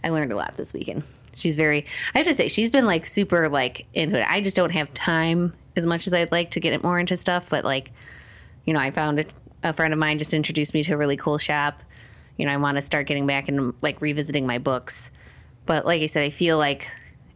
I 0.03 0.11
learned 0.11 0.33
a 0.33 0.37
lot 0.37 0.57
this 0.57 0.73
weekend. 0.73 1.03
She's 1.33 1.57
very, 1.57 1.87
I 2.15 2.19
have 2.19 2.27
to 2.27 2.35
say, 2.35 2.49
she's 2.49 2.71
been 2.71 2.87
like 2.87 3.07
super 3.07 3.49
like 3.49 3.87
into 3.95 4.19
it. 4.19 4.27
I 4.29 4.41
just 4.41 4.57
don't 4.57 4.71
have 4.71 4.93
time 4.95 5.53
as 5.77 5.87
much 5.87 6.07
as 6.07 6.13
I'd 6.13 6.33
like 6.33 6.51
to 6.53 6.61
get 6.61 6.73
it 6.73 6.83
more 6.83 6.99
into 6.99 7.17
stuff. 7.17 7.49
But 7.49 7.65
like, 7.65 7.93
you 8.65 8.73
know, 8.73 8.81
I 8.81 8.91
found 8.91 9.21
a, 9.21 9.25
a 9.63 9.73
friend 9.73 9.93
of 9.93 9.99
mine 9.99 10.19
just 10.19 10.35
introduced 10.35 10.75
me 10.75 10.83
to 10.85 10.93
a 10.93 10.97
really 10.97 11.17
cool 11.17 11.39
shop. 11.39 11.83
You 12.37 12.47
know, 12.47 12.53
I 12.53 12.57
want 12.57 12.77
to 12.77 12.83
start 12.83 13.07
getting 13.07 13.27
back 13.27 13.49
and 13.49 13.75
like 13.83 14.01
revisiting 14.01 14.47
my 14.47 14.59
books. 14.59 15.11
But 15.67 15.85
like 15.85 16.03
I 16.03 16.07
said, 16.07 16.25
I 16.25 16.31
feel 16.31 16.59
like 16.59 16.91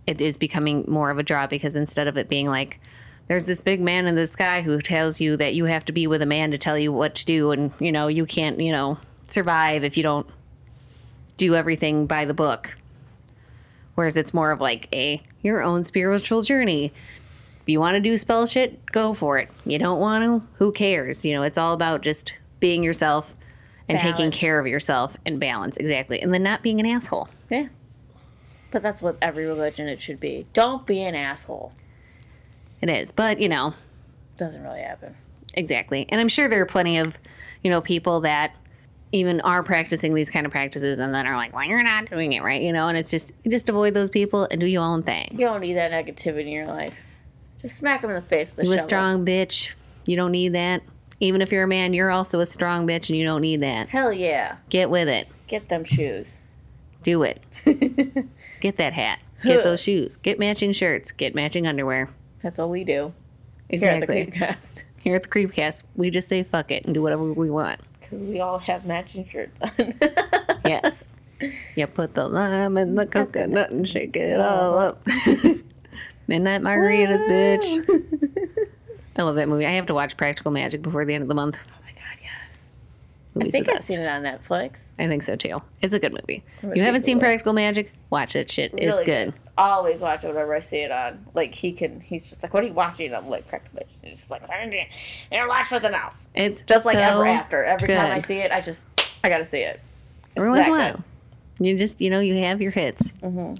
it 0.06 0.20
is 0.20 0.38
becoming 0.38 0.84
more 0.88 1.10
of 1.10 1.18
a 1.18 1.22
draw 1.22 1.46
because 1.46 1.76
instead 1.76 2.06
of 2.06 2.16
it 2.16 2.28
being 2.28 2.46
like, 2.46 2.80
there's 3.28 3.46
this 3.46 3.62
big 3.62 3.80
man 3.80 4.06
in 4.06 4.14
the 4.14 4.26
sky 4.26 4.62
who 4.62 4.80
tells 4.80 5.20
you 5.20 5.36
that 5.36 5.54
you 5.54 5.64
have 5.64 5.84
to 5.86 5.92
be 5.92 6.06
with 6.06 6.20
a 6.20 6.26
man 6.26 6.50
to 6.50 6.58
tell 6.58 6.78
you 6.78 6.92
what 6.92 7.14
to 7.16 7.24
do, 7.24 7.52
and 7.52 7.72
you 7.80 7.90
know, 7.90 8.06
you 8.06 8.26
can't, 8.26 8.60
you 8.60 8.70
know, 8.70 8.98
survive 9.30 9.82
if 9.82 9.96
you 9.96 10.02
don't 10.02 10.26
do 11.36 11.54
everything 11.54 12.06
by 12.06 12.24
the 12.24 12.34
book. 12.34 12.76
Whereas 13.94 14.16
it's 14.16 14.34
more 14.34 14.50
of 14.50 14.60
like 14.60 14.88
a 14.92 15.22
your 15.42 15.62
own 15.62 15.84
spiritual 15.84 16.42
journey. 16.42 16.92
If 17.64 17.70
you 17.70 17.80
want 17.80 17.94
to 17.94 18.00
do 18.00 18.16
spell 18.18 18.44
shit, 18.44 18.84
go 18.92 19.14
for 19.14 19.38
it. 19.38 19.48
You 19.64 19.78
don't 19.78 19.98
want 19.98 20.22
to, 20.22 20.46
who 20.58 20.70
cares? 20.70 21.24
You 21.24 21.32
know, 21.34 21.42
it's 21.42 21.56
all 21.56 21.72
about 21.72 22.02
just 22.02 22.34
being 22.60 22.84
yourself 22.84 23.34
and 23.88 23.98
taking 23.98 24.30
care 24.30 24.60
of 24.60 24.66
yourself 24.66 25.16
and 25.24 25.40
balance 25.40 25.78
exactly. 25.78 26.20
And 26.20 26.32
then 26.32 26.42
not 26.42 26.62
being 26.62 26.78
an 26.78 26.84
asshole. 26.86 27.28
Yeah. 27.50 27.68
But 28.70 28.82
that's 28.82 29.00
what 29.00 29.16
every 29.22 29.46
religion 29.46 29.88
it 29.88 29.98
should 30.00 30.20
be. 30.20 30.46
Don't 30.52 30.86
be 30.86 31.02
an 31.02 31.16
asshole. 31.16 31.72
It 32.82 32.90
is. 32.90 33.10
But, 33.12 33.40
you 33.40 33.48
know, 33.48 33.72
Doesn't 34.36 34.62
really 34.62 34.82
happen. 34.82 35.16
exactly. 35.54 36.04
And 36.10 36.20
I'm 36.20 36.28
sure 36.28 36.48
there 36.48 36.60
are 36.60 36.66
plenty 36.66 36.98
of, 36.98 37.16
you 37.62 37.70
know, 37.70 37.80
people 37.80 38.20
that 38.22 38.54
even 39.12 39.40
are 39.42 39.62
practicing 39.62 40.12
these 40.12 40.28
kind 40.28 40.44
of 40.44 40.52
practices 40.52 40.98
and 40.98 41.14
then 41.14 41.26
are 41.26 41.36
like, 41.36 41.54
well, 41.54 41.64
you're 41.64 41.82
not 41.82 42.10
doing 42.10 42.32
it 42.34 42.42
right, 42.42 42.60
you 42.60 42.72
know, 42.72 42.88
and 42.88 42.98
it's 42.98 43.10
just 43.10 43.32
you 43.44 43.50
just 43.50 43.68
avoid 43.68 43.94
those 43.94 44.10
people 44.10 44.46
and 44.50 44.60
do 44.60 44.66
your 44.66 44.82
own 44.82 45.02
thing. 45.04 45.28
You 45.32 45.46
don't 45.46 45.60
need 45.60 45.74
that 45.74 45.92
negativity 45.92 46.40
in 46.42 46.48
your 46.48 46.66
life. 46.66 46.94
Just 47.64 47.78
smack 47.78 48.02
him 48.02 48.10
in 48.10 48.16
the 48.16 48.20
face 48.22 48.50
with 48.50 48.58
a 48.58 48.68
You 48.68 48.72
a 48.72 48.74
shovel. 48.74 48.84
strong 48.84 49.24
bitch. 49.24 49.72
You 50.04 50.16
don't 50.16 50.32
need 50.32 50.52
that. 50.52 50.82
Even 51.18 51.40
if 51.40 51.50
you're 51.50 51.62
a 51.62 51.66
man, 51.66 51.94
you're 51.94 52.10
also 52.10 52.40
a 52.40 52.44
strong 52.46 52.86
bitch 52.86 53.08
and 53.08 53.16
you 53.18 53.24
don't 53.24 53.40
need 53.40 53.62
that. 53.62 53.88
Hell 53.88 54.12
yeah. 54.12 54.56
Get 54.68 54.90
with 54.90 55.08
it. 55.08 55.28
Get 55.46 55.70
them 55.70 55.82
shoes. 55.82 56.40
Do 57.02 57.22
it. 57.22 57.40
Get 58.60 58.76
that 58.76 58.92
hat. 58.92 59.20
Get 59.42 59.64
those 59.64 59.80
shoes. 59.80 60.16
Get 60.16 60.38
matching 60.38 60.72
shirts. 60.72 61.10
Get 61.10 61.34
matching 61.34 61.66
underwear. 61.66 62.10
That's 62.42 62.58
all 62.58 62.68
we 62.68 62.84
do. 62.84 63.14
Exactly. 63.70 64.14
Here 64.14 64.24
at 64.26 64.32
the 64.32 64.38
Creepcast. 64.38 64.82
Here 65.00 65.16
at 65.16 65.22
the 65.22 65.28
Creepcast, 65.30 65.84
we 65.96 66.10
just 66.10 66.28
say 66.28 66.42
fuck 66.42 66.70
it 66.70 66.84
and 66.84 66.92
do 66.92 67.00
whatever 67.00 67.24
we 67.32 67.48
want. 67.48 67.80
Because 67.98 68.20
we 68.20 68.40
all 68.40 68.58
have 68.58 68.84
matching 68.84 69.26
shirts 69.26 69.58
on. 69.62 69.94
Yes. 70.66 71.02
You 71.74 71.86
put 71.88 72.14
the 72.14 72.26
lime 72.28 72.76
in 72.78 72.94
the 72.94 73.04
coconut 73.06 73.70
and 73.70 73.86
shake 73.86 74.16
it 74.16 74.40
all 74.40 74.78
up. 74.78 75.02
Midnight 76.26 76.62
margaritas, 76.62 77.26
bitch. 77.28 78.68
I 79.18 79.22
love 79.22 79.36
that 79.36 79.48
movie. 79.48 79.66
I 79.66 79.72
have 79.72 79.86
to 79.86 79.94
watch 79.94 80.16
Practical 80.16 80.50
Magic 80.50 80.82
before 80.82 81.04
the 81.04 81.14
end 81.14 81.22
of 81.22 81.28
the 81.28 81.34
month. 81.34 81.56
Oh 81.56 81.80
my 81.84 81.92
god, 81.92 82.18
yes. 82.22 82.68
I 83.40 83.50
think 83.50 83.68
I've 83.68 83.80
seen 83.80 84.00
it 84.00 84.08
on 84.08 84.22
Netflix. 84.22 84.92
I 84.98 85.06
think 85.06 85.22
so 85.22 85.36
too. 85.36 85.62
It's 85.82 85.94
a 85.94 85.98
good 85.98 86.12
movie. 86.12 86.42
gonna 86.62 86.74
You 86.74 86.82
haven't 86.82 87.04
seen. 87.04 87.20
Practical 87.20 87.52
Magic? 87.52 87.92
Watch 88.10 88.32
that 88.32 88.50
shit. 88.50 88.72
It's 88.74 88.94
Really 88.94 89.04
good. 89.04 89.34
I 89.56 89.70
always 89.70 90.00
watch 90.00 90.24
it 90.24 90.28
whenever 90.28 90.52
I 90.54 90.58
see 90.58 90.78
it 90.78 90.90
on. 90.90 91.26
Like 91.32 91.54
he 91.54 91.72
can, 91.72 92.00
he's 92.00 92.28
just 92.28 92.42
like, 92.42 92.52
"What 92.52 92.64
are 92.64 92.66
you 92.66 92.72
watching?" 92.72 93.14
I'm 93.14 93.28
like, 93.28 93.46
"Practical 93.46 93.76
Magic." 93.76 93.92
He's 94.02 94.18
just 94.18 94.30
like, 94.30 94.42
"I'm 94.50 94.70
gonna 94.70 94.86
gonna 95.30 95.48
watch 95.48 95.66
something 95.66 95.94
else." 95.94 96.26
It's 96.34 96.62
Just 96.62 96.84
like 96.84 96.96
so 96.96 97.02
ever 97.02 97.26
after. 97.26 97.62
Every 97.62 97.88
time 97.88 98.10
I 98.10 98.18
see 98.18 98.38
it, 98.38 98.50
I 98.50 98.60
just, 98.60 98.86
I 99.22 99.28
gotta 99.28 99.44
see 99.44 99.58
it. 99.58 99.80
It's 100.34 100.38
Every 100.38 100.50
once 100.50 100.66
in 100.66 100.74
a 100.74 100.76
while. 100.76 101.04
You 101.60 101.78
just, 101.78 102.00
you 102.00 102.10
know, 102.10 102.18
you 102.18 102.34
have 102.42 102.60
your 102.60 102.72
hits. 102.72 103.12
Mm-hmm. 103.22 103.54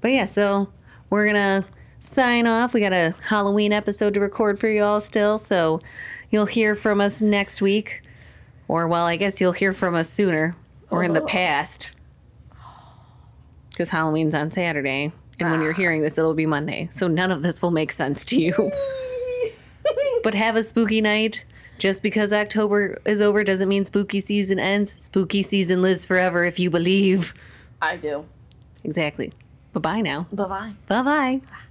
But 0.00 0.08
yeah, 0.10 0.24
so 0.24 0.68
we're 1.12 1.26
going 1.26 1.36
to 1.36 1.62
sign 2.00 2.46
off. 2.46 2.72
We 2.72 2.80
got 2.80 2.94
a 2.94 3.14
Halloween 3.22 3.70
episode 3.70 4.14
to 4.14 4.20
record 4.20 4.58
for 4.58 4.66
you 4.66 4.82
all 4.82 4.98
still. 4.98 5.36
So 5.36 5.82
you'll 6.30 6.46
hear 6.46 6.74
from 6.74 7.02
us 7.02 7.20
next 7.20 7.60
week. 7.60 8.00
Or, 8.66 8.88
well, 8.88 9.04
I 9.04 9.16
guess 9.16 9.38
you'll 9.38 9.52
hear 9.52 9.74
from 9.74 9.94
us 9.94 10.08
sooner 10.08 10.56
or 10.88 11.04
in 11.04 11.12
the 11.12 11.20
Oh. 11.20 11.26
past. 11.26 11.90
Because 13.70 13.90
Halloween's 13.90 14.34
on 14.34 14.52
Saturday. 14.52 15.12
And 15.38 15.50
when 15.50 15.60
you're 15.60 15.74
ah. 15.74 15.76
hearing 15.76 16.00
this, 16.00 16.16
it'll 16.16 16.32
be 16.32 16.46
Monday. 16.46 16.88
So 16.92 17.08
none 17.08 17.30
of 17.30 17.42
this 17.42 17.60
will 17.60 17.72
make 17.72 17.92
sense 17.92 18.24
to 18.26 18.40
you. 18.40 18.54
but 20.22 20.32
have 20.32 20.56
a 20.56 20.62
spooky 20.62 21.02
night. 21.02 21.44
Just 21.78 22.02
because 22.02 22.32
October 22.32 22.98
is 23.04 23.20
over 23.20 23.44
doesn't 23.44 23.68
mean 23.68 23.84
spooky 23.84 24.20
season 24.20 24.58
ends. 24.58 24.94
Spooky 24.98 25.42
season 25.42 25.82
lives 25.82 26.06
forever 26.06 26.46
if 26.46 26.58
you 26.58 26.70
believe. 26.70 27.34
I 27.82 27.98
do. 27.98 28.24
Exactly. 28.82 29.34
Bye 29.72 29.80
bye 29.80 30.00
now. 30.02 30.26
Bye 30.32 30.44
bye. 30.46 30.72
Bye 30.88 31.02
bye. 31.02 31.62